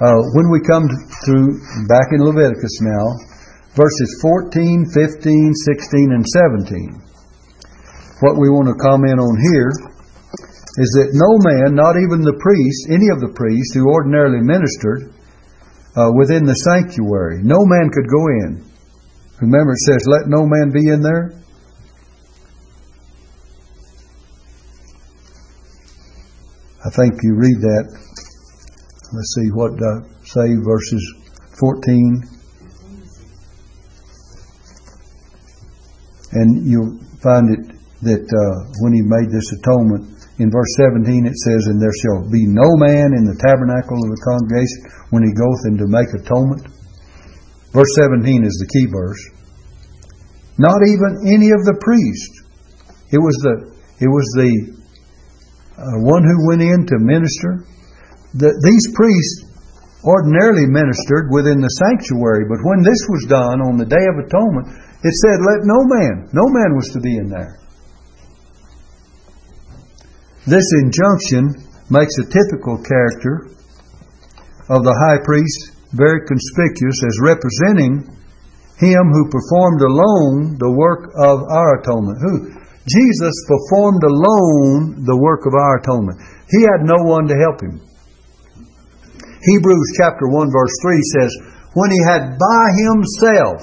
Uh, 0.01 0.21
when 0.33 0.49
we 0.49 0.59
come 0.65 0.89
through, 1.25 1.61
back 1.87 2.09
in 2.11 2.25
Leviticus 2.25 2.81
now, 2.81 3.05
verses 3.77 4.19
14, 4.21 4.89
15, 4.91 5.53
16, 5.53 6.11
and 6.11 6.25
17 6.25 7.11
what 8.21 8.37
we 8.37 8.53
want 8.53 8.69
to 8.69 8.77
comment 8.77 9.17
on 9.17 9.33
here 9.33 9.73
is 10.77 10.89
that 11.01 11.11
no 11.17 11.41
man, 11.41 11.73
not 11.73 11.97
even 11.97 12.21
the 12.21 12.37
priest, 12.37 12.87
any 12.87 13.09
of 13.09 13.19
the 13.19 13.33
priests 13.33 13.73
who 13.73 13.89
ordinarily 13.89 14.45
ministered 14.45 15.09
uh, 15.97 16.13
within 16.13 16.45
the 16.45 16.55
sanctuary, 16.69 17.41
no 17.41 17.57
man 17.65 17.89
could 17.89 18.07
go 18.07 18.23
in. 18.45 18.70
Remember, 19.41 19.71
it 19.71 19.79
says, 19.79 20.05
let 20.07 20.27
no 20.27 20.45
man 20.45 20.71
be 20.71 20.87
in 20.87 21.01
there. 21.01 21.33
I 26.85 26.89
think 26.89 27.13
you 27.23 27.35
read 27.35 27.57
that. 27.61 27.85
Let's 29.13 29.33
see 29.35 29.49
what 29.53 29.73
uh, 29.77 30.01
say 30.25 30.55
verses 30.65 31.03
14. 31.59 32.21
And 36.33 36.65
you'll 36.65 36.97
find 37.21 37.49
it 37.53 37.75
that 38.01 38.25
uh, 38.25 38.53
when 38.81 38.93
he 38.93 39.01
made 39.01 39.29
this 39.29 39.51
atonement, 39.57 40.09
in 40.39 40.49
verse 40.49 40.73
17 40.77 41.25
it 41.25 41.37
says, 41.37 41.67
And 41.67 41.81
there 41.81 41.93
shall 42.01 42.25
be 42.29 42.45
no 42.45 42.65
man 42.77 43.13
in 43.13 43.25
the 43.25 43.37
tabernacle 43.37 43.97
of 44.01 44.09
the 44.09 44.21
congregation 44.25 45.09
when 45.09 45.21
he 45.21 45.33
goeth 45.33 45.65
in 45.69 45.77
to 45.77 45.87
make 45.89 46.09
atonement. 46.17 46.65
Verse 47.71 47.91
17 47.95 48.43
is 48.43 48.55
the 48.59 48.67
key 48.67 48.87
verse. 48.91 49.21
Not 50.59 50.83
even 50.83 51.23
any 51.23 51.55
of 51.55 51.63
the 51.63 51.79
priests. 51.79 52.43
It 53.11 53.19
was 53.19 53.35
the 53.43 53.71
it 54.03 54.09
was 54.09 54.27
the 54.35 54.51
uh, 55.77 55.97
one 56.03 56.23
who 56.25 56.47
went 56.47 56.61
in 56.61 56.85
to 56.89 56.95
minister. 56.99 57.63
The, 58.33 58.49
these 58.49 58.85
priests 58.95 59.47
ordinarily 60.03 60.65
ministered 60.65 61.29
within 61.29 61.61
the 61.61 61.69
sanctuary, 61.79 62.49
but 62.49 62.59
when 62.65 62.81
this 62.81 62.99
was 63.07 63.29
done 63.29 63.61
on 63.61 63.77
the 63.77 63.85
Day 63.85 64.05
of 64.09 64.19
Atonement, 64.19 64.67
it 65.05 65.15
said, 65.21 65.37
"Let 65.39 65.63
no 65.63 65.79
man, 65.87 66.27
no 66.35 66.45
man 66.49 66.75
was 66.75 66.89
to 66.93 66.99
be 66.99 67.15
in 67.15 67.29
there." 67.29 67.61
This 70.47 70.65
injunction 70.83 71.55
makes 71.89 72.17
a 72.17 72.27
typical 72.27 72.81
character 72.81 73.53
of 74.67 74.83
the 74.83 74.95
high 74.95 75.21
priest 75.23 75.80
very 75.93 76.23
conspicuous 76.27 76.99
as 77.03 77.15
representing 77.21 78.07
him 78.79 79.05
who 79.13 79.29
performed 79.29 79.81
alone 79.83 80.57
the 80.57 80.73
work 80.73 81.11
of 81.13 81.45
our 81.45 81.79
atonement. 81.79 82.17
Who? 82.17 82.33
Jesus 82.89 83.35
performed 83.45 84.01
alone 84.01 85.05
the 85.05 85.17
work 85.17 85.45
of 85.45 85.53
our 85.53 85.77
atonement. 85.77 86.17
He 86.49 86.65
had 86.65 86.81
no 86.81 87.05
one 87.05 87.27
to 87.27 87.37
help 87.37 87.61
him. 87.61 87.77
Hebrews 89.43 89.89
chapter 89.97 90.27
1 90.27 90.49
verse 90.49 90.75
3 90.81 91.01
says, 91.19 91.31
When 91.73 91.91
he 91.91 92.01
had 92.09 92.37
by 92.37 92.63
himself 92.89 93.61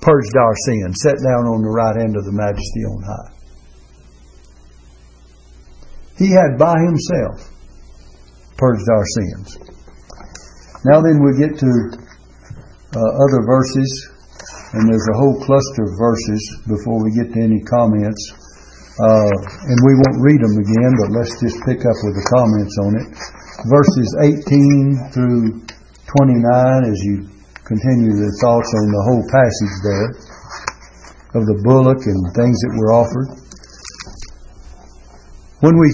purged 0.00 0.36
our 0.36 0.54
sins, 0.66 1.02
sat 1.02 1.18
down 1.18 1.50
on 1.50 1.62
the 1.62 1.70
right 1.74 1.96
hand 1.96 2.16
of 2.16 2.24
the 2.24 2.32
majesty 2.32 2.82
on 2.86 3.02
high. 3.02 3.34
He 6.18 6.30
had 6.30 6.58
by 6.58 6.74
himself 6.78 7.50
purged 8.56 8.86
our 8.90 9.04
sins. 9.06 9.58
Now 10.84 11.00
then 11.00 11.16
we 11.16 11.32
get 11.40 11.56
to 11.56 11.72
uh, 12.92 13.10
other 13.24 13.40
verses, 13.48 13.88
and 14.76 14.84
there's 14.84 15.08
a 15.08 15.16
whole 15.16 15.40
cluster 15.40 15.88
of 15.88 15.96
verses 15.96 16.42
before 16.68 17.00
we 17.00 17.08
get 17.16 17.32
to 17.32 17.40
any 17.40 17.64
comments. 17.64 18.20
Uh, 19.00 19.32
and 19.64 19.78
we 19.88 19.96
won't 19.96 20.20
read 20.20 20.38
them 20.44 20.54
again, 20.60 20.92
but 21.00 21.10
let's 21.16 21.34
just 21.40 21.56
pick 21.64 21.82
up 21.88 21.96
with 22.04 22.14
the 22.20 22.26
comments 22.30 22.76
on 22.84 22.92
it. 23.00 23.06
Verses 23.66 24.08
18 24.44 25.10
through 25.10 25.64
29 26.20 26.92
as 26.92 27.00
you 27.02 27.32
continue 27.64 28.12
the 28.12 28.30
thoughts 28.44 28.70
on 28.76 28.86
the 28.92 29.02
whole 29.08 29.24
passage 29.32 29.74
there 29.88 30.08
of 31.34 31.42
the 31.48 31.58
bullock 31.64 31.98
and 32.04 32.20
things 32.36 32.54
that 32.60 32.72
were 32.76 32.92
offered. 32.92 33.28
When 35.64 35.80
we 35.80 35.88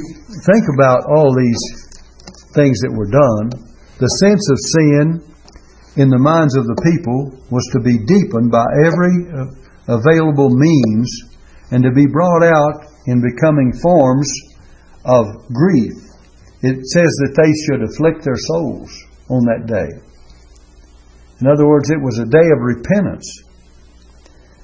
think 0.51 0.67
about 0.75 1.07
all 1.07 1.31
these 1.31 1.63
things 2.59 2.77
that 2.83 2.93
were 2.93 3.09
done, 3.09 3.70
the 4.01 4.09
sense 4.25 4.45
of 4.49 4.59
sin 4.59 5.05
in 6.01 6.09
the 6.09 6.19
minds 6.19 6.57
of 6.57 6.65
the 6.65 6.81
people 6.81 7.37
was 7.53 7.65
to 7.77 7.81
be 7.81 8.01
deepened 8.01 8.51
by 8.51 8.65
every 8.81 9.29
available 9.89 10.51
means 10.51 11.09
and 11.71 11.85
to 11.85 11.93
be 11.93 12.09
brought 12.09 12.43
out 12.43 12.89
in 13.07 13.21
becoming 13.21 13.77
forms 13.77 14.29
of 15.05 15.29
grief. 15.53 15.93
It 16.65 16.85
says 16.89 17.13
that 17.25 17.37
they 17.37 17.53
should 17.69 17.85
afflict 17.85 18.25
their 18.25 18.41
souls 18.41 18.89
on 19.29 19.45
that 19.47 19.69
day. 19.69 19.91
In 21.41 21.47
other 21.49 21.69
words, 21.69 21.91
it 21.91 22.01
was 22.01 22.19
a 22.19 22.29
day 22.29 22.49
of 22.53 22.61
repentance 22.61 23.29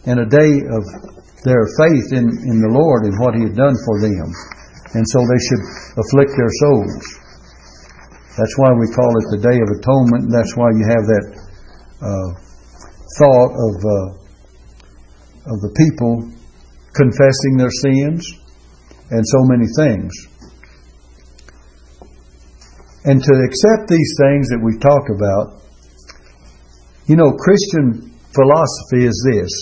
and 0.05 0.21
a 0.21 0.29
day 0.29 0.61
of 0.65 0.85
their 1.45 1.65
faith 1.79 2.13
in, 2.13 2.25
in 2.25 2.59
the 2.61 2.73
Lord 2.73 3.05
and 3.05 3.17
what 3.21 3.37
He 3.37 3.45
had 3.45 3.57
done 3.57 3.77
for 3.85 4.01
them 4.01 4.33
and 4.97 5.05
so 5.13 5.19
they 5.21 5.43
should 5.45 5.65
afflict 6.01 6.33
their 6.37 6.53
souls. 6.65 7.26
That's 8.37 8.57
why 8.61 8.71
we 8.77 8.87
call 8.93 9.09
it 9.17 9.27
the 9.33 9.41
Day 9.41 9.57
of 9.57 9.69
Atonement, 9.81 10.29
that's 10.29 10.55
why 10.57 10.69
you 10.77 10.85
have 10.93 11.05
that 11.09 11.27
uh, 12.05 12.29
thought 13.17 13.53
of 13.57 13.75
uh, 13.81 14.27
of 15.49 15.59
the 15.63 15.73
people 15.73 16.27
confessing 16.93 17.57
their 17.57 17.71
sins 17.71 18.27
and 19.11 19.23
so 19.25 19.41
many 19.45 19.67
things. 19.79 20.13
And 23.05 23.23
to 23.23 23.33
accept 23.47 23.89
these 23.89 24.13
things 24.21 24.49
that 24.51 24.61
we 24.61 24.77
talk 24.83 25.07
about, 25.15 25.63
you 27.07 27.15
know, 27.15 27.31
Christian 27.39 28.11
philosophy 28.35 29.07
is 29.07 29.17
this. 29.31 29.53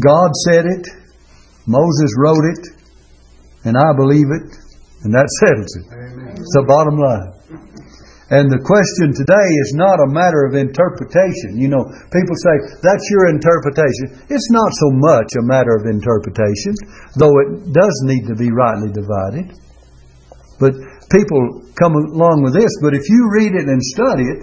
God 0.00 0.30
said 0.48 0.64
it, 0.64 0.88
Moses 1.66 2.10
wrote 2.18 2.44
it, 2.56 2.68
and 3.64 3.76
I 3.76 3.92
believe 3.94 4.26
it, 4.32 4.63
and 5.04 5.12
that 5.12 5.28
settles 5.44 5.72
it. 5.76 5.86
Amen. 5.92 6.34
It's 6.40 6.54
the 6.56 6.64
bottom 6.64 6.96
line. 6.96 7.28
And 8.32 8.48
the 8.48 8.58
question 8.64 9.12
today 9.12 9.48
is 9.60 9.76
not 9.76 10.00
a 10.00 10.08
matter 10.08 10.48
of 10.48 10.56
interpretation. 10.56 11.60
You 11.60 11.68
know, 11.68 11.84
people 12.08 12.36
say, 12.40 12.80
that's 12.80 13.04
your 13.12 13.28
interpretation. 13.28 14.16
It's 14.32 14.48
not 14.48 14.72
so 14.80 14.88
much 14.96 15.36
a 15.36 15.44
matter 15.44 15.76
of 15.76 15.84
interpretation, 15.84 16.72
though 17.20 17.36
it 17.44 17.68
does 17.68 17.96
need 18.08 18.24
to 18.32 18.34
be 18.34 18.48
rightly 18.48 18.90
divided. 18.96 19.52
But 20.56 20.72
people 21.12 21.68
come 21.76 22.00
along 22.00 22.48
with 22.48 22.56
this, 22.56 22.72
but 22.80 22.96
if 22.96 23.04
you 23.12 23.28
read 23.28 23.52
it 23.60 23.68
and 23.68 23.78
study 23.92 24.24
it, 24.24 24.40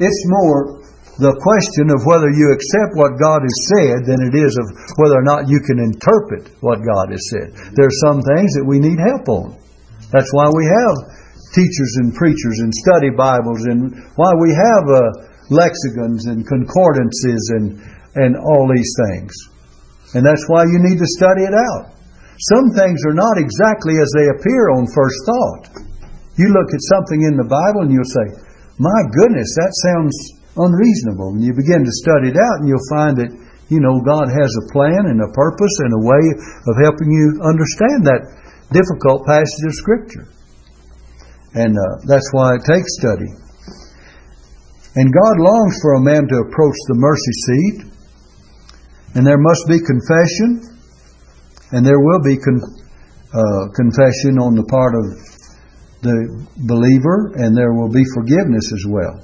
it's 0.00 0.22
more 0.40 0.80
the 1.20 1.36
question 1.38 1.92
of 1.94 2.02
whether 2.08 2.32
you 2.32 2.50
accept 2.50 2.98
what 2.98 3.20
God 3.20 3.44
has 3.44 3.58
said 3.70 4.08
than 4.08 4.18
it 4.26 4.34
is 4.34 4.56
of 4.58 4.66
whether 4.98 5.20
or 5.20 5.26
not 5.28 5.46
you 5.46 5.60
can 5.62 5.78
interpret 5.78 6.50
what 6.64 6.82
God 6.82 7.12
has 7.12 7.22
said. 7.30 7.52
There 7.76 7.86
are 7.86 8.02
some 8.08 8.24
things 8.24 8.50
that 8.58 8.66
we 8.66 8.80
need 8.80 8.98
help 8.98 9.28
on. 9.28 9.60
That's 10.12 10.30
why 10.32 10.50
we 10.52 10.64
have 10.66 10.96
teachers 11.54 11.92
and 12.02 12.14
preachers 12.14 12.58
and 12.60 12.72
study 12.74 13.14
Bibles 13.14 13.62
and 13.70 13.94
why 14.18 14.32
we 14.42 14.50
have 14.50 14.84
uh, 14.90 15.00
lexicons 15.54 16.26
and 16.26 16.42
concordances 16.42 17.42
and, 17.54 17.78
and 18.18 18.36
all 18.36 18.66
these 18.66 18.92
things. 19.08 19.32
And 20.14 20.26
that's 20.26 20.46
why 20.50 20.66
you 20.66 20.78
need 20.82 20.98
to 20.98 21.14
study 21.18 21.46
it 21.46 21.54
out. 21.54 21.94
Some 22.50 22.74
things 22.74 22.98
are 23.06 23.14
not 23.14 23.38
exactly 23.38 23.94
as 24.02 24.10
they 24.18 24.26
appear 24.34 24.74
on 24.74 24.90
first 24.90 25.18
thought. 25.26 25.64
You 26.34 26.50
look 26.50 26.70
at 26.74 26.90
something 26.90 27.22
in 27.22 27.38
the 27.38 27.46
Bible 27.46 27.86
and 27.86 27.94
you'll 27.94 28.10
say, 28.10 28.26
my 28.82 29.00
goodness, 29.22 29.46
that 29.54 29.72
sounds 29.86 30.14
unreasonable. 30.58 31.38
And 31.38 31.42
you 31.42 31.54
begin 31.54 31.86
to 31.86 32.00
study 32.02 32.34
it 32.34 32.38
out, 32.38 32.58
and 32.62 32.66
you'll 32.66 32.90
find 32.90 33.14
that, 33.22 33.30
you 33.70 33.78
know, 33.78 34.02
God 34.02 34.26
has 34.26 34.50
a 34.50 34.68
plan 34.74 35.06
and 35.06 35.22
a 35.22 35.30
purpose 35.30 35.74
and 35.86 35.94
a 35.94 36.02
way 36.02 36.24
of 36.66 36.74
helping 36.82 37.10
you 37.10 37.38
understand 37.46 38.02
that 38.10 38.22
difficult 38.74 39.24
passage 39.24 39.64
of 39.70 39.74
Scripture. 39.74 40.26
And 41.54 41.70
uh, 41.78 42.02
that's 42.10 42.28
why 42.32 42.58
it 42.58 42.66
takes 42.66 42.98
study. 42.98 43.30
And 44.96 45.06
God 45.10 45.36
longs 45.38 45.78
for 45.80 45.94
a 45.94 46.02
man 46.02 46.26
to 46.26 46.36
approach 46.42 46.78
the 46.86 46.98
mercy 46.98 47.34
seat, 47.46 47.78
and 49.14 49.26
there 49.26 49.38
must 49.38 49.66
be 49.66 49.78
confession, 49.78 50.66
and 51.70 51.86
there 51.86 51.98
will 51.98 52.22
be 52.22 52.36
con- 52.36 52.62
uh, 53.34 53.70
confession 53.74 54.38
on 54.38 54.54
the 54.54 54.66
part 54.66 54.94
of 54.94 55.06
the 56.02 56.46
believer, 56.66 57.34
and 57.38 57.56
there 57.56 57.72
will 57.72 57.90
be 57.90 58.04
forgiveness 58.14 58.70
as 58.72 58.84
well. 58.86 59.18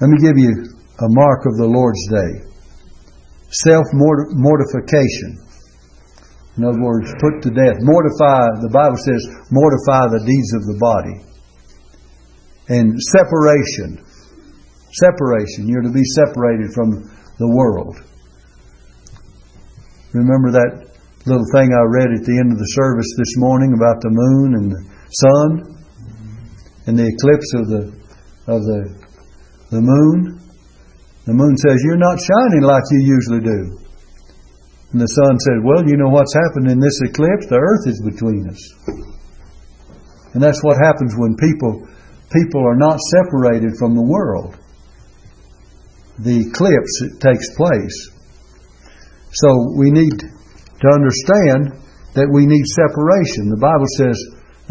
Let 0.00 0.10
me 0.10 0.18
give 0.18 0.36
you 0.36 0.50
a 0.98 1.08
mark 1.08 1.46
of 1.46 1.56
the 1.56 1.68
Lord's 1.68 2.04
day 2.08 2.51
self 3.52 3.84
mortification. 3.92 5.38
In 6.56 6.64
other 6.64 6.80
words, 6.80 7.08
put 7.20 7.40
to 7.42 7.50
death. 7.50 7.80
Mortify, 7.80 8.60
the 8.60 8.72
Bible 8.72 9.00
says, 9.00 9.24
mortify 9.48 10.12
the 10.12 10.20
deeds 10.20 10.52
of 10.52 10.68
the 10.68 10.76
body. 10.76 11.16
And 12.68 12.92
separation. 13.00 14.04
Separation. 14.92 15.68
You're 15.68 15.82
to 15.82 15.92
be 15.92 16.04
separated 16.04 16.72
from 16.76 17.08
the 17.38 17.48
world. 17.48 17.96
Remember 20.12 20.52
that 20.52 20.92
little 21.24 21.46
thing 21.54 21.72
I 21.72 21.84
read 21.88 22.12
at 22.12 22.24
the 22.26 22.36
end 22.36 22.52
of 22.52 22.58
the 22.58 22.72
service 22.76 23.08
this 23.16 23.34
morning 23.38 23.72
about 23.72 24.02
the 24.02 24.12
moon 24.12 24.54
and 24.60 24.70
the 24.70 24.82
sun 25.24 25.72
and 26.86 26.98
the 26.98 27.08
eclipse 27.08 27.54
of 27.54 27.68
the 27.68 27.82
of 28.52 28.60
the 28.60 28.80
the 29.70 29.80
moon. 29.80 30.41
The 31.26 31.34
moon 31.34 31.56
says, 31.56 31.78
You're 31.84 32.02
not 32.02 32.18
shining 32.18 32.62
like 32.66 32.82
you 32.90 33.00
usually 33.00 33.40
do. 33.40 33.78
And 34.92 35.00
the 35.00 35.06
sun 35.06 35.38
said, 35.38 35.62
Well, 35.62 35.86
you 35.86 35.96
know 35.96 36.10
what's 36.10 36.34
happened 36.34 36.70
in 36.70 36.80
this 36.80 36.98
eclipse? 37.06 37.46
The 37.46 37.62
earth 37.62 37.86
is 37.86 38.02
between 38.02 38.48
us. 38.50 38.60
And 40.34 40.42
that's 40.42 40.62
what 40.62 40.76
happens 40.82 41.14
when 41.16 41.36
people 41.36 41.86
people 42.32 42.64
are 42.64 42.76
not 42.76 42.98
separated 42.98 43.76
from 43.78 43.94
the 43.94 44.02
world. 44.02 44.56
The 46.18 46.48
eclipse 46.48 47.20
takes 47.20 47.54
place. 47.56 48.10
So 49.32 49.48
we 49.76 49.90
need 49.90 50.16
to 50.16 50.88
understand 50.88 51.78
that 52.14 52.28
we 52.28 52.44
need 52.44 52.64
separation. 52.66 53.48
The 53.48 53.60
Bible 53.60 53.88
says, 53.96 54.16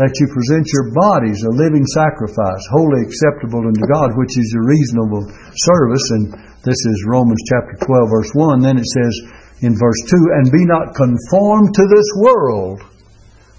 that 0.02 0.18
you 0.18 0.26
present 0.34 0.66
your 0.74 0.90
bodies 0.98 1.46
a 1.46 1.54
living 1.54 1.86
sacrifice, 1.94 2.64
holy 2.74 3.06
acceptable 3.06 3.62
unto 3.62 3.86
God, 3.86 4.18
which 4.18 4.34
is 4.34 4.50
your 4.50 4.66
reasonable 4.66 5.30
service. 5.62 6.06
And 6.18 6.34
this 6.66 6.82
is 6.90 7.06
Romans 7.06 7.38
chapter 7.46 7.78
12, 7.86 8.10
verse 8.10 8.34
1. 8.34 8.66
Then 8.66 8.82
it 8.82 8.90
says 8.90 9.14
in 9.62 9.78
verse 9.78 10.02
2, 10.10 10.42
And 10.42 10.50
be 10.50 10.66
not 10.66 10.98
conformed 10.98 11.78
to 11.78 11.86
this 11.86 12.10
world, 12.18 12.82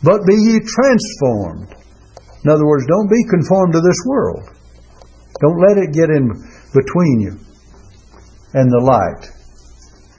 but 0.02 0.26
be 0.26 0.34
ye 0.34 0.58
transformed. 0.66 1.78
In 2.42 2.50
other 2.50 2.66
words, 2.66 2.90
don't 2.90 3.06
be 3.06 3.22
conformed 3.30 3.78
to 3.78 3.82
this 3.86 4.02
world. 4.02 4.42
Don't 5.46 5.62
let 5.62 5.78
it 5.78 5.94
get 5.94 6.10
in 6.10 6.26
between 6.74 7.22
you 7.22 7.38
and 8.58 8.66
the 8.66 8.82
light. 8.82 9.30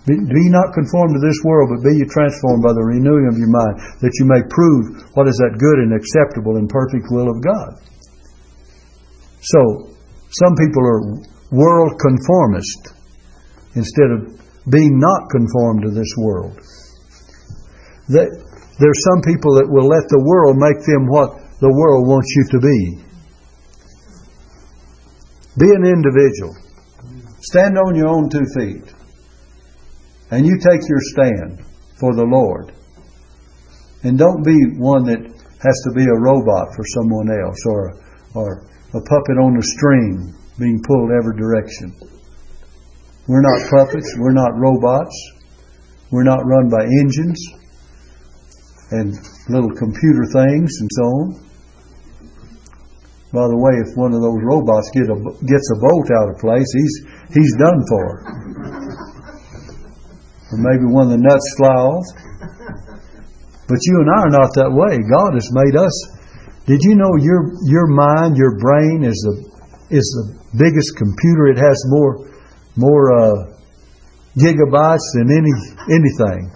Be, 0.04 0.20
be 0.20 0.52
not 0.52 0.76
conformed 0.76 1.16
to 1.16 1.24
this 1.24 1.40
world, 1.48 1.72
but 1.72 1.88
be 1.88 1.96
you 1.96 2.04
transformed 2.04 2.60
by 2.60 2.76
the 2.76 2.84
renewing 2.84 3.24
of 3.32 3.40
your 3.40 3.48
mind, 3.48 3.80
that 4.04 4.12
you 4.20 4.28
may 4.28 4.44
prove 4.52 5.08
what 5.16 5.32
is 5.32 5.40
that 5.40 5.56
good 5.56 5.80
and 5.80 5.96
acceptable 5.96 6.60
and 6.60 6.68
perfect 6.68 7.08
will 7.08 7.32
of 7.32 7.40
God. 7.40 7.80
So, 9.40 9.96
some 10.28 10.56
people 10.60 10.84
are 10.84 11.24
world 11.56 11.96
conformist 12.04 13.00
instead 13.80 14.12
of 14.12 14.20
being 14.68 15.00
not 15.00 15.32
conformed 15.32 15.88
to 15.88 15.92
this 15.96 16.12
world. 16.20 16.60
That 18.12 18.28
there's 18.28 19.02
some 19.08 19.22
people 19.24 19.56
that 19.56 19.72
will 19.72 19.88
let 19.88 20.04
the 20.12 20.20
world 20.20 20.60
make 20.60 20.84
them 20.84 21.08
what 21.08 21.40
the 21.64 21.72
world 21.72 22.12
wants 22.12 22.28
you 22.36 22.44
to 22.52 22.60
be. 22.60 22.80
Be 25.64 25.70
an 25.72 25.86
individual. 25.88 26.52
Stand 27.40 27.78
on 27.78 27.96
your 27.96 28.10
own 28.10 28.28
two 28.28 28.44
feet 28.52 28.84
and 30.34 30.46
you 30.46 30.58
take 30.58 30.82
your 30.90 31.04
stand 31.14 31.62
for 32.02 32.16
the 32.18 32.26
Lord. 32.26 32.74
And 34.02 34.18
don't 34.18 34.42
be 34.42 34.58
one 34.82 35.06
that 35.06 35.22
has 35.22 35.78
to 35.86 35.92
be 35.94 36.04
a 36.10 36.20
robot 36.20 36.74
for 36.74 36.84
someone 36.98 37.30
else 37.30 37.62
or, 37.70 37.94
or 38.34 38.50
a 38.98 39.02
puppet 39.06 39.38
on 39.38 39.54
a 39.58 39.62
string 39.62 40.34
being 40.58 40.82
pulled 40.82 41.14
every 41.14 41.38
direction. 41.38 41.94
We're 43.30 43.46
not 43.46 43.70
puppets, 43.70 44.10
we're 44.18 44.34
not 44.34 44.58
robots. 44.58 45.14
We're 46.10 46.26
not 46.26 46.46
run 46.46 46.70
by 46.70 46.84
engines 47.02 47.42
and 48.92 49.18
little 49.50 49.74
computer 49.74 50.26
things 50.30 50.70
and 50.82 50.90
so 50.94 51.06
on. 51.06 51.28
By 53.34 53.50
the 53.50 53.58
way, 53.58 53.74
if 53.82 53.98
one 53.98 54.14
of 54.14 54.22
those 54.22 54.42
robots 54.46 54.94
get 54.94 55.10
a, 55.10 55.18
gets 55.42 55.68
a 55.74 55.78
bolt 55.82 56.10
out 56.14 56.30
of 56.30 56.38
place, 56.38 56.70
he's 56.70 56.96
he's 57.34 57.54
done 57.58 57.82
for. 57.90 58.83
Or 60.54 60.62
maybe 60.62 60.86
one 60.86 61.10
of 61.10 61.18
the 61.18 61.24
nuts 61.26 61.48
fly 61.58 61.74
off. 61.74 62.06
But 63.66 63.80
you 63.90 63.96
and 64.06 64.10
I 64.14 64.20
are 64.30 64.34
not 64.38 64.54
that 64.62 64.70
way. 64.70 65.02
God 65.02 65.34
has 65.34 65.50
made 65.50 65.74
us. 65.74 65.96
Did 66.70 66.80
you 66.86 66.96
know 66.96 67.18
your 67.18 67.52
your 67.66 67.88
mind, 67.88 68.38
your 68.38 68.56
brain 68.62 69.04
is 69.04 69.18
the 69.18 69.36
is 69.90 70.06
the 70.14 70.26
biggest 70.56 70.96
computer. 70.96 71.50
It 71.50 71.58
has 71.58 71.78
more 71.90 72.30
more 72.78 73.06
uh, 73.18 73.54
gigabytes 74.38 75.04
than 75.18 75.28
any 75.34 75.54
anything. 75.90 76.52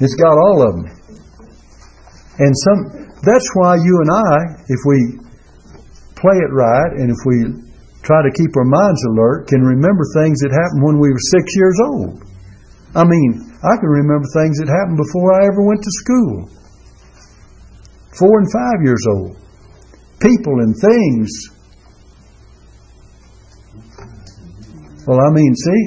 It's 0.00 0.14
got 0.14 0.36
all 0.36 0.66
of 0.66 0.74
them. 0.76 0.86
And 2.38 2.52
some 2.66 3.02
that's 3.22 3.48
why 3.54 3.76
you 3.76 3.94
and 4.02 4.10
I, 4.10 4.34
if 4.66 4.80
we 4.86 4.98
play 6.16 6.36
it 6.38 6.52
right 6.52 6.92
and 6.98 7.10
if 7.10 7.18
we 7.24 7.71
try 8.02 8.22
to 8.22 8.30
keep 8.34 8.50
our 8.58 8.66
minds 8.66 9.02
alert, 9.14 9.46
can 9.46 9.62
remember 9.62 10.02
things 10.18 10.42
that 10.42 10.50
happened 10.50 10.82
when 10.82 10.98
we 10.98 11.10
were 11.10 11.30
six 11.30 11.46
years 11.54 11.78
old. 11.86 12.22
I 12.94 13.04
mean, 13.06 13.54
I 13.62 13.74
can 13.78 13.88
remember 13.88 14.26
things 14.34 14.58
that 14.58 14.68
happened 14.68 14.98
before 14.98 15.32
I 15.32 15.46
ever 15.46 15.62
went 15.62 15.80
to 15.80 15.92
school. 16.02 16.50
Four 18.18 18.38
and 18.42 18.48
five 18.52 18.82
years 18.84 19.04
old. 19.08 19.38
People 20.20 20.60
and 20.60 20.74
things. 20.76 21.30
Well, 25.06 25.18
I 25.18 25.30
mean, 25.30 25.54
see, 25.54 25.82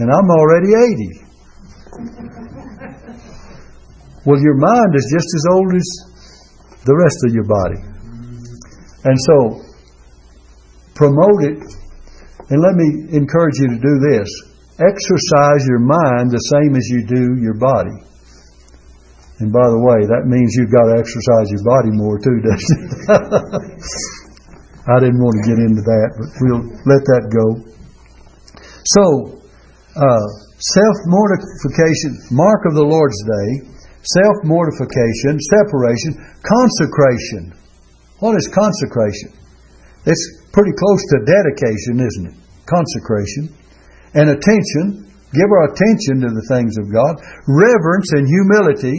and 0.00 0.10
I'm 0.10 0.28
already 0.28 0.72
80. 0.74 1.28
Well, 4.26 4.40
your 4.40 4.56
mind 4.56 4.92
is 4.94 5.08
just 5.08 5.28
as 5.36 5.44
old 5.52 5.72
as 5.72 5.88
the 6.84 6.96
rest 6.96 7.18
of 7.24 7.32
your 7.32 7.44
body. 7.44 7.80
And 9.04 9.16
so, 9.24 9.67
promote 10.98 11.40
it. 11.46 11.62
And 12.50 12.58
let 12.58 12.74
me 12.74 13.14
encourage 13.14 13.56
you 13.62 13.70
to 13.70 13.78
do 13.78 13.94
this 14.10 14.26
exercise 14.78 15.66
your 15.66 15.82
mind 15.82 16.30
the 16.30 16.38
same 16.54 16.78
as 16.78 16.86
you 16.86 17.02
do 17.02 17.34
your 17.42 17.58
body. 17.58 17.98
And 19.42 19.50
by 19.50 19.66
the 19.66 19.82
way, 19.82 20.06
that 20.06 20.30
means 20.30 20.54
you've 20.54 20.70
got 20.70 20.86
to 20.86 20.94
exercise 20.98 21.50
your 21.50 21.66
body 21.66 21.90
more 21.94 22.18
too, 22.18 22.38
doesn't 22.46 22.82
it? 22.86 23.82
I 24.86 25.02
didn't 25.02 25.18
want 25.18 25.34
to 25.42 25.44
get 25.50 25.58
into 25.58 25.82
that, 25.82 26.08
but 26.14 26.30
we'll 26.42 26.62
let 26.86 27.02
that 27.10 27.26
go. 27.26 27.46
So, 28.94 29.02
uh, 29.98 30.26
self 30.62 30.96
mortification, 31.10 32.14
mark 32.30 32.62
of 32.70 32.78
the 32.78 32.86
Lord's 32.86 33.18
Day 33.26 33.78
self 34.02 34.36
mortification, 34.44 35.36
separation, 35.52 36.12
consecration. 36.40 37.52
What 38.20 38.36
is 38.36 38.48
consecration? 38.48 39.36
It's 40.08 40.48
pretty 40.56 40.72
close 40.72 41.02
to 41.12 41.16
dedication, 41.28 42.00
isn't 42.00 42.26
it? 42.32 42.36
Consecration. 42.64 43.52
And 44.16 44.32
attention, 44.32 45.04
give 45.36 45.48
our 45.52 45.68
attention 45.68 46.24
to 46.24 46.32
the 46.32 46.46
things 46.48 46.80
of 46.80 46.88
God. 46.88 47.20
Reverence 47.44 48.08
and 48.16 48.24
humility. 48.24 48.96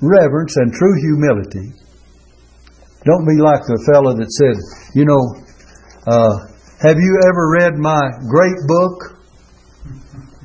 Reverence 0.00 0.56
and 0.56 0.72
true 0.72 0.96
humility. 1.04 1.68
Don't 3.04 3.28
be 3.28 3.36
like 3.36 3.68
the 3.68 3.76
fellow 3.92 4.16
that 4.16 4.32
said, 4.32 4.56
you 4.96 5.04
know, 5.04 5.20
uh, 6.08 6.34
have 6.80 6.96
you 6.96 7.12
ever 7.28 7.44
read 7.60 7.76
my 7.76 8.00
great 8.24 8.56
book 8.64 9.20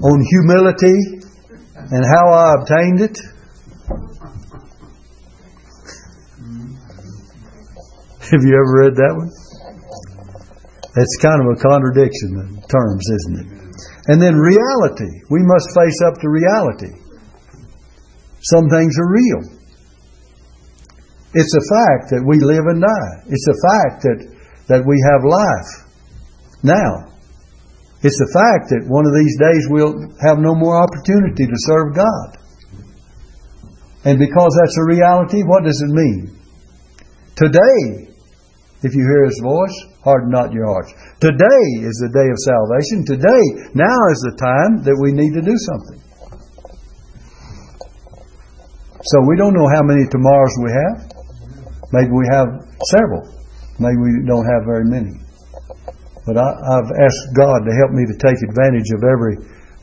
on 0.03 0.19
humility? 0.19 1.19
and 1.91 2.03
how 2.05 2.31
I 2.31 2.53
obtained 2.61 3.01
it? 3.01 3.17
Have 8.29 8.45
you 8.45 8.53
ever 8.53 8.85
read 8.85 8.93
that 8.93 9.13
one? 9.17 9.33
It's 11.01 11.17
kind 11.17 11.41
of 11.41 11.49
a 11.49 11.57
contradiction 11.57 12.37
in 12.37 12.61
terms, 12.69 13.03
isn't 13.09 13.37
it? 13.41 13.49
And 14.05 14.21
then 14.21 14.37
reality. 14.37 15.09
We 15.33 15.41
must 15.41 15.73
face 15.73 15.97
up 16.05 16.21
to 16.21 16.29
reality. 16.29 16.93
Some 18.41 18.69
things 18.69 18.93
are 19.01 19.09
real. 19.09 19.41
It's 21.33 21.53
a 21.57 21.65
fact 21.73 22.13
that 22.13 22.21
we 22.21 22.37
live 22.41 22.65
and 22.69 22.81
die. 22.81 23.33
It's 23.33 23.49
a 23.49 23.57
fact 23.65 24.05
that, 24.05 24.19
that 24.69 24.81
we 24.85 24.97
have 25.09 25.25
life 25.25 25.71
now. 26.61 27.09
It's 28.01 28.21
a 28.21 28.29
fact 28.29 28.69
that 28.69 28.85
one 28.85 29.05
of 29.05 29.13
these 29.13 29.37
days 29.41 29.65
we'll 29.69 29.97
have 30.21 30.37
no 30.37 30.53
more 30.53 30.77
opportunity 30.77 31.45
to 31.45 31.57
serve 31.65 31.93
God. 31.97 32.29
And 34.05 34.17
because 34.17 34.53
that's 34.57 34.77
a 34.77 34.85
reality, 34.85 35.41
what 35.41 35.65
does 35.65 35.81
it 35.81 35.91
mean? 35.93 36.37
Today, 37.35 38.08
if 38.81 38.95
you 38.95 39.03
hear 39.03 39.27
His 39.27 39.39
voice, 39.43 39.75
harden 40.03 40.31
not 40.31 40.55
your 40.55 40.65
hearts. 40.71 40.95
Today 41.19 41.63
is 41.83 41.99
the 41.99 42.11
day 42.15 42.27
of 42.31 42.37
salvation. 42.47 43.03
Today, 43.03 43.43
now 43.75 43.97
is 44.15 44.21
the 44.23 44.35
time 44.39 44.87
that 44.87 44.95
we 44.95 45.11
need 45.11 45.35
to 45.35 45.43
do 45.43 45.55
something. 45.67 45.99
So 49.03 49.23
we 49.27 49.35
don't 49.35 49.55
know 49.55 49.67
how 49.67 49.83
many 49.83 50.07
tomorrows 50.07 50.55
we 50.63 50.71
have. 50.71 50.97
Maybe 51.91 52.11
we 52.11 52.27
have 52.31 52.47
several. 52.95 53.27
Maybe 53.79 53.99
we 53.99 54.23
don't 54.27 54.47
have 54.47 54.63
very 54.63 54.87
many. 54.87 55.15
But 56.27 56.39
I, 56.39 56.47
I've 56.47 56.91
asked 56.99 57.25
God 57.35 57.63
to 57.63 57.71
help 57.83 57.91
me 57.91 58.05
to 58.07 58.15
take 58.15 58.39
advantage 58.43 58.91
of 58.95 59.01
every 59.03 59.35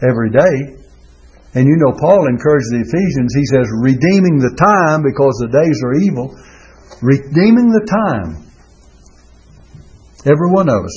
every 0.04 0.30
day. 0.30 0.56
And 1.56 1.64
you 1.64 1.76
know, 1.80 1.96
Paul 1.96 2.28
encouraged 2.28 2.68
the 2.70 2.84
Ephesians. 2.84 3.32
He 3.32 3.46
says, 3.48 3.66
"Redeeming 3.80 4.38
the 4.38 4.54
time 4.56 5.00
because 5.02 5.36
the 5.40 5.52
days 5.52 5.80
are 5.84 5.96
evil." 6.00 6.32
Redeeming 7.02 7.68
the 7.72 7.84
time. 7.84 8.45
Every 10.26 10.50
one 10.50 10.68
of 10.68 10.82
us. 10.82 10.96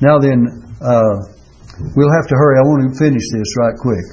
Now 0.00 0.18
then, 0.18 0.48
uh, 0.80 1.16
we'll 1.92 2.16
have 2.16 2.28
to 2.32 2.36
hurry. 2.36 2.56
I 2.56 2.64
want 2.64 2.88
to 2.88 2.98
finish 2.98 3.24
this 3.28 3.52
right 3.60 3.76
quick. 3.76 4.06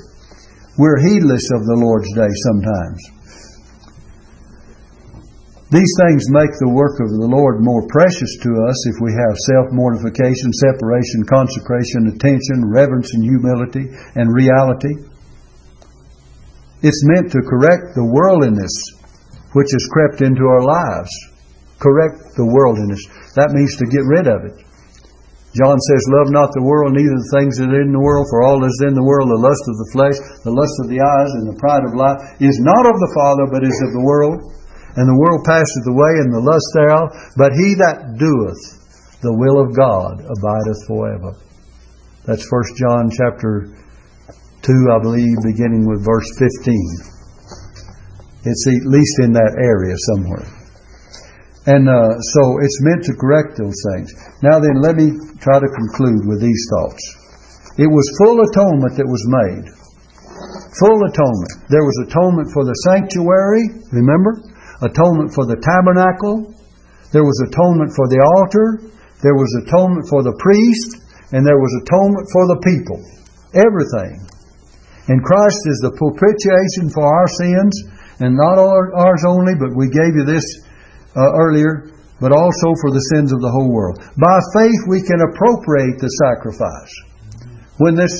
We're 0.78 1.00
heedless 1.08 1.48
of 1.56 1.64
the 1.64 1.80
Lord's 1.80 2.12
day 2.12 2.28
sometimes. 2.28 3.00
These 5.72 5.94
things 6.00 6.32
make 6.32 6.52
the 6.64 6.72
work 6.72 7.00
of 7.00 7.12
the 7.12 7.28
Lord 7.28 7.60
more 7.60 7.88
precious 7.88 8.40
to 8.44 8.52
us 8.68 8.78
if 8.88 9.00
we 9.04 9.12
have 9.12 9.36
self 9.52 9.68
mortification, 9.72 10.52
separation, 10.52 11.28
consecration, 11.28 12.12
attention, 12.12 12.68
reverence, 12.72 13.12
and 13.16 13.24
humility, 13.24 13.88
and 14.16 14.32
reality. 14.32 14.96
It's 16.84 17.04
meant 17.08 17.32
to 17.36 17.44
correct 17.44 17.96
the 17.96 18.08
worldliness 18.08 18.76
which 19.56 19.68
has 19.72 19.88
crept 19.92 20.22
into 20.22 20.44
our 20.44 20.64
lives. 20.64 21.12
Correct 21.78 22.34
the 22.38 22.48
worldliness. 22.48 23.02
That 23.38 23.54
means 23.54 23.78
to 23.78 23.90
get 23.90 24.06
rid 24.06 24.26
of 24.26 24.50
it. 24.50 24.58
John 25.54 25.78
says, 25.78 26.14
Love 26.22 26.30
not 26.30 26.54
the 26.54 26.66
world, 26.66 26.94
neither 26.94 27.18
the 27.18 27.34
things 27.38 27.58
that 27.58 27.74
are 27.74 27.82
in 27.82 27.94
the 27.94 28.02
world, 28.02 28.30
for 28.30 28.46
all 28.46 28.62
that 28.62 28.70
is 28.70 28.86
in 28.86 28.94
the 28.94 29.06
world, 29.06 29.30
the 29.30 29.42
lust 29.42 29.66
of 29.66 29.78
the 29.78 29.92
flesh, 29.94 30.18
the 30.46 30.54
lust 30.54 30.74
of 30.86 30.90
the 30.90 31.02
eyes, 31.02 31.32
and 31.38 31.50
the 31.50 31.58
pride 31.58 31.86
of 31.86 31.98
life, 31.98 32.18
is 32.42 32.62
not 32.62 32.86
of 32.86 32.98
the 32.98 33.14
Father, 33.18 33.46
but 33.50 33.66
is 33.66 33.78
of 33.86 33.94
the 33.94 34.06
world 34.06 34.38
and 34.98 35.06
the 35.06 35.22
world 35.22 35.46
passeth 35.46 35.86
away, 35.94 36.26
and 36.26 36.34
the 36.34 36.42
lust 36.42 36.66
thereof, 36.74 37.14
but 37.38 37.54
he 37.54 37.78
that 37.78 38.18
doeth 38.18 39.22
the 39.22 39.30
will 39.30 39.62
of 39.62 39.78
God 39.78 40.26
abideth 40.26 40.82
forever. 40.90 41.38
That's 42.26 42.50
1 42.50 42.82
John 42.82 43.14
chapter 43.14 43.78
2, 44.66 44.74
I 44.90 44.98
believe, 44.98 45.38
beginning 45.46 45.86
with 45.86 46.02
verse 46.02 46.26
15. 46.42 48.50
It's 48.50 48.66
at 48.66 48.90
least 48.90 49.22
in 49.22 49.38
that 49.38 49.54
area 49.62 49.94
somewhere. 50.10 50.57
And 51.68 51.84
uh, 51.88 52.16
so 52.16 52.42
it's 52.64 52.80
meant 52.82 53.04
to 53.12 53.20
correct 53.20 53.60
those 53.60 53.76
things. 53.92 54.16
Now 54.42 54.60
then, 54.60 54.80
let 54.80 54.96
me 54.96 55.12
try 55.44 55.60
to 55.60 55.68
conclude 55.68 56.24
with 56.24 56.40
these 56.40 56.64
thoughts. 56.72 57.04
It 57.76 57.92
was 57.92 58.08
full 58.24 58.40
atonement 58.40 58.96
that 58.96 59.06
was 59.06 59.24
made. 59.28 59.68
Full 60.80 61.00
atonement. 61.04 61.54
There 61.68 61.84
was 61.84 61.98
atonement 62.08 62.50
for 62.56 62.64
the 62.64 62.74
sanctuary, 62.88 63.84
remember? 63.92 64.48
atonement 64.82 65.34
for 65.34 65.46
the 65.50 65.58
tabernacle, 65.58 66.54
there 67.10 67.26
was 67.26 67.38
atonement 67.50 67.90
for 67.98 68.06
the 68.12 68.22
altar, 68.22 68.94
there 69.26 69.34
was 69.34 69.50
atonement 69.66 70.06
for 70.06 70.22
the 70.22 70.38
priest, 70.38 71.02
and 71.34 71.42
there 71.42 71.58
was 71.58 71.74
atonement 71.82 72.28
for 72.30 72.46
the 72.46 72.60
people. 72.62 73.00
Everything. 73.58 74.22
And 75.10 75.24
Christ 75.24 75.62
is 75.66 75.80
the 75.82 75.96
propitiation 75.98 76.94
for 76.94 77.08
our 77.08 77.30
sins, 77.42 77.74
and 78.22 78.38
not 78.38 78.60
ours 78.60 79.24
only, 79.26 79.56
but 79.58 79.74
we 79.74 79.90
gave 79.90 80.14
you 80.14 80.26
this 80.28 80.46
uh, 81.18 81.34
earlier, 81.42 81.90
but 82.22 82.30
also 82.30 82.68
for 82.86 82.94
the 82.94 83.02
sins 83.14 83.34
of 83.34 83.42
the 83.42 83.50
whole 83.50 83.74
world. 83.74 83.98
By 84.22 84.38
faith, 84.54 84.82
we 84.86 85.02
can 85.02 85.26
appropriate 85.26 85.98
the 85.98 86.14
sacrifice. 86.30 86.94
When 87.82 87.98
this 87.98 88.14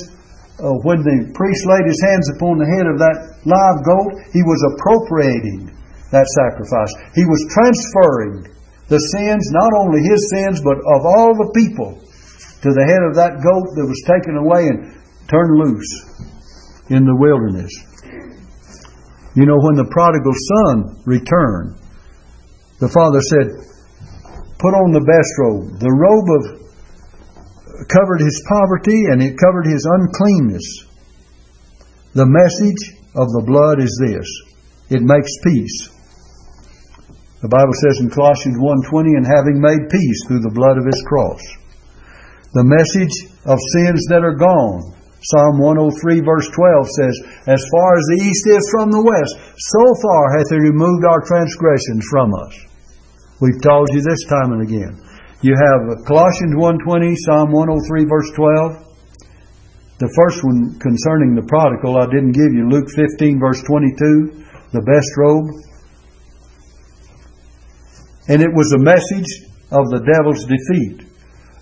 uh, 0.58 0.74
when 0.82 1.06
the 1.06 1.30
priest 1.38 1.62
laid 1.70 1.86
his 1.86 2.02
hands 2.02 2.26
upon 2.34 2.58
the 2.58 2.66
head 2.66 2.90
of 2.90 2.98
that 2.98 3.38
live 3.46 3.78
goat, 3.86 4.10
he 4.34 4.42
was 4.42 4.58
appropriating 4.74 5.70
that 6.10 6.26
sacrifice. 6.34 6.90
He 7.14 7.22
was 7.22 7.38
transferring 7.54 8.42
the 8.90 8.98
sins, 9.14 9.46
not 9.54 9.70
only 9.78 10.02
his 10.02 10.18
sins, 10.34 10.58
but 10.58 10.82
of 10.82 11.06
all 11.06 11.30
the 11.38 11.54
people 11.54 12.02
to 12.66 12.68
the 12.74 12.86
head 12.90 13.06
of 13.06 13.14
that 13.14 13.38
goat 13.38 13.70
that 13.78 13.86
was 13.86 14.02
taken 14.02 14.34
away 14.34 14.66
and 14.66 14.98
turned 15.30 15.54
loose 15.62 15.92
in 16.90 17.06
the 17.06 17.14
wilderness. 17.14 17.70
You 19.38 19.46
know, 19.46 19.62
when 19.62 19.78
the 19.78 19.86
prodigal 19.94 20.34
son 20.34 20.98
returned, 21.06 21.78
the 22.78 22.88
father 22.88 23.20
said, 23.20 23.68
Put 24.58 24.74
on 24.74 24.90
the 24.90 25.06
best 25.06 25.32
robe. 25.38 25.78
The 25.78 25.94
robe 25.94 26.28
of 26.34 26.42
covered 27.86 28.18
his 28.18 28.42
poverty 28.50 29.06
and 29.06 29.22
it 29.22 29.38
covered 29.38 29.70
his 29.70 29.86
uncleanness. 29.86 30.66
The 32.18 32.26
message 32.26 32.98
of 33.14 33.30
the 33.30 33.46
blood 33.46 33.78
is 33.78 33.94
this. 34.02 34.26
It 34.90 35.06
makes 35.06 35.30
peace. 35.46 35.94
The 37.38 37.50
Bible 37.50 37.74
says 37.86 38.02
in 38.02 38.10
Colossians 38.10 38.58
1:20 38.58 39.14
and 39.14 39.26
having 39.26 39.62
made 39.62 39.90
peace 39.90 40.20
through 40.26 40.42
the 40.42 40.54
blood 40.58 40.74
of 40.74 40.90
his 40.90 40.98
cross. 41.06 41.38
The 42.50 42.66
message 42.66 43.14
of 43.46 43.62
sins 43.78 44.02
that 44.10 44.26
are 44.26 44.34
gone. 44.34 44.98
Psalm 45.22 45.58
103 45.62 46.18
verse 46.26 46.48
12 46.50 46.86
says, 46.98 47.14
As 47.46 47.62
far 47.70 47.90
as 47.94 48.06
the 48.10 48.22
east 48.26 48.44
is 48.54 48.64
from 48.70 48.90
the 48.90 49.02
west, 49.02 49.34
so 49.54 49.82
far 50.02 50.22
hath 50.34 50.50
he 50.50 50.58
removed 50.58 51.04
our 51.06 51.22
transgressions 51.26 52.06
from 52.10 52.34
us. 52.34 52.67
We've 53.40 53.60
told 53.62 53.86
you 53.94 54.02
this 54.02 54.26
time 54.26 54.50
and 54.50 54.62
again. 54.66 54.98
You 55.46 55.54
have 55.54 56.02
Colossians 56.02 56.58
1.20, 56.58 57.14
Psalm 57.22 57.54
103 57.54 58.10
verse 58.10 58.30
12. 58.34 58.88
The 60.02 60.10
first 60.14 60.42
one 60.42 60.78
concerning 60.82 61.38
the 61.38 61.46
prodigal 61.46 61.98
I 61.98 62.10
didn't 62.10 62.34
give 62.34 62.50
you. 62.50 62.66
Luke 62.66 62.90
15 62.90 63.38
verse 63.38 63.62
22, 63.62 64.74
the 64.74 64.82
best 64.82 65.10
robe. 65.14 65.46
And 68.26 68.42
it 68.42 68.50
was 68.50 68.74
a 68.74 68.82
message 68.82 69.46
of 69.70 69.86
the 69.94 70.02
devil's 70.02 70.42
defeat. 70.42 71.06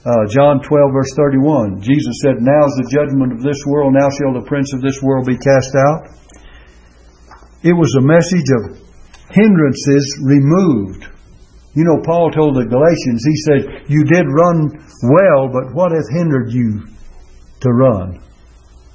Uh, 0.05 0.24
John 0.33 0.64
12, 0.64 0.97
verse 0.97 1.12
31. 1.16 1.83
Jesus 1.85 2.16
said, 2.24 2.41
Now 2.41 2.64
is 2.64 2.77
the 2.81 2.89
judgment 2.89 3.37
of 3.37 3.43
this 3.45 3.61
world, 3.68 3.93
now 3.93 4.09
shall 4.09 4.33
the 4.33 4.47
prince 4.49 4.72
of 4.72 4.81
this 4.81 5.03
world 5.03 5.27
be 5.27 5.37
cast 5.37 5.77
out. 5.77 6.16
It 7.61 7.77
was 7.77 7.93
a 7.99 8.05
message 8.05 8.49
of 8.57 8.81
hindrances 9.29 10.05
removed. 10.24 11.15
You 11.77 11.85
know, 11.85 12.01
Paul 12.01 12.33
told 12.33 12.57
the 12.57 12.64
Galatians, 12.64 13.20
he 13.20 13.37
said, 13.45 13.85
You 13.85 14.01
did 14.09 14.24
run 14.33 14.72
well, 15.12 15.53
but 15.53 15.77
what 15.77 15.93
hath 15.93 16.09
hindered 16.09 16.49
you 16.49 16.89
to 17.61 17.68
run? 17.68 18.16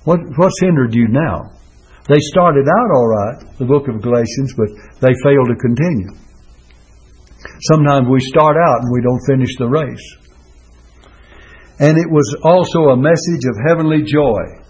What, 0.04 0.18
what's 0.36 0.60
hindered 0.60 0.96
you 0.96 1.08
now? 1.08 1.54
They 2.10 2.18
started 2.34 2.66
out 2.66 2.90
all 2.98 3.08
right, 3.08 3.38
the 3.60 3.70
book 3.70 3.88
of 3.88 4.02
Galatians, 4.02 4.58
but 4.58 4.74
they 4.98 5.14
failed 5.22 5.54
to 5.54 5.58
continue. 5.62 6.10
Sometimes 7.70 8.10
we 8.10 8.20
start 8.20 8.58
out 8.58 8.82
and 8.82 8.90
we 8.92 9.06
don't 9.06 9.22
finish 9.30 9.54
the 9.62 9.70
race. 9.70 10.08
And 11.78 11.98
it 12.02 12.10
was 12.10 12.26
also 12.42 12.90
a 12.90 12.98
message 12.98 13.46
of 13.46 13.62
heavenly 13.70 14.02
joy. 14.02 14.62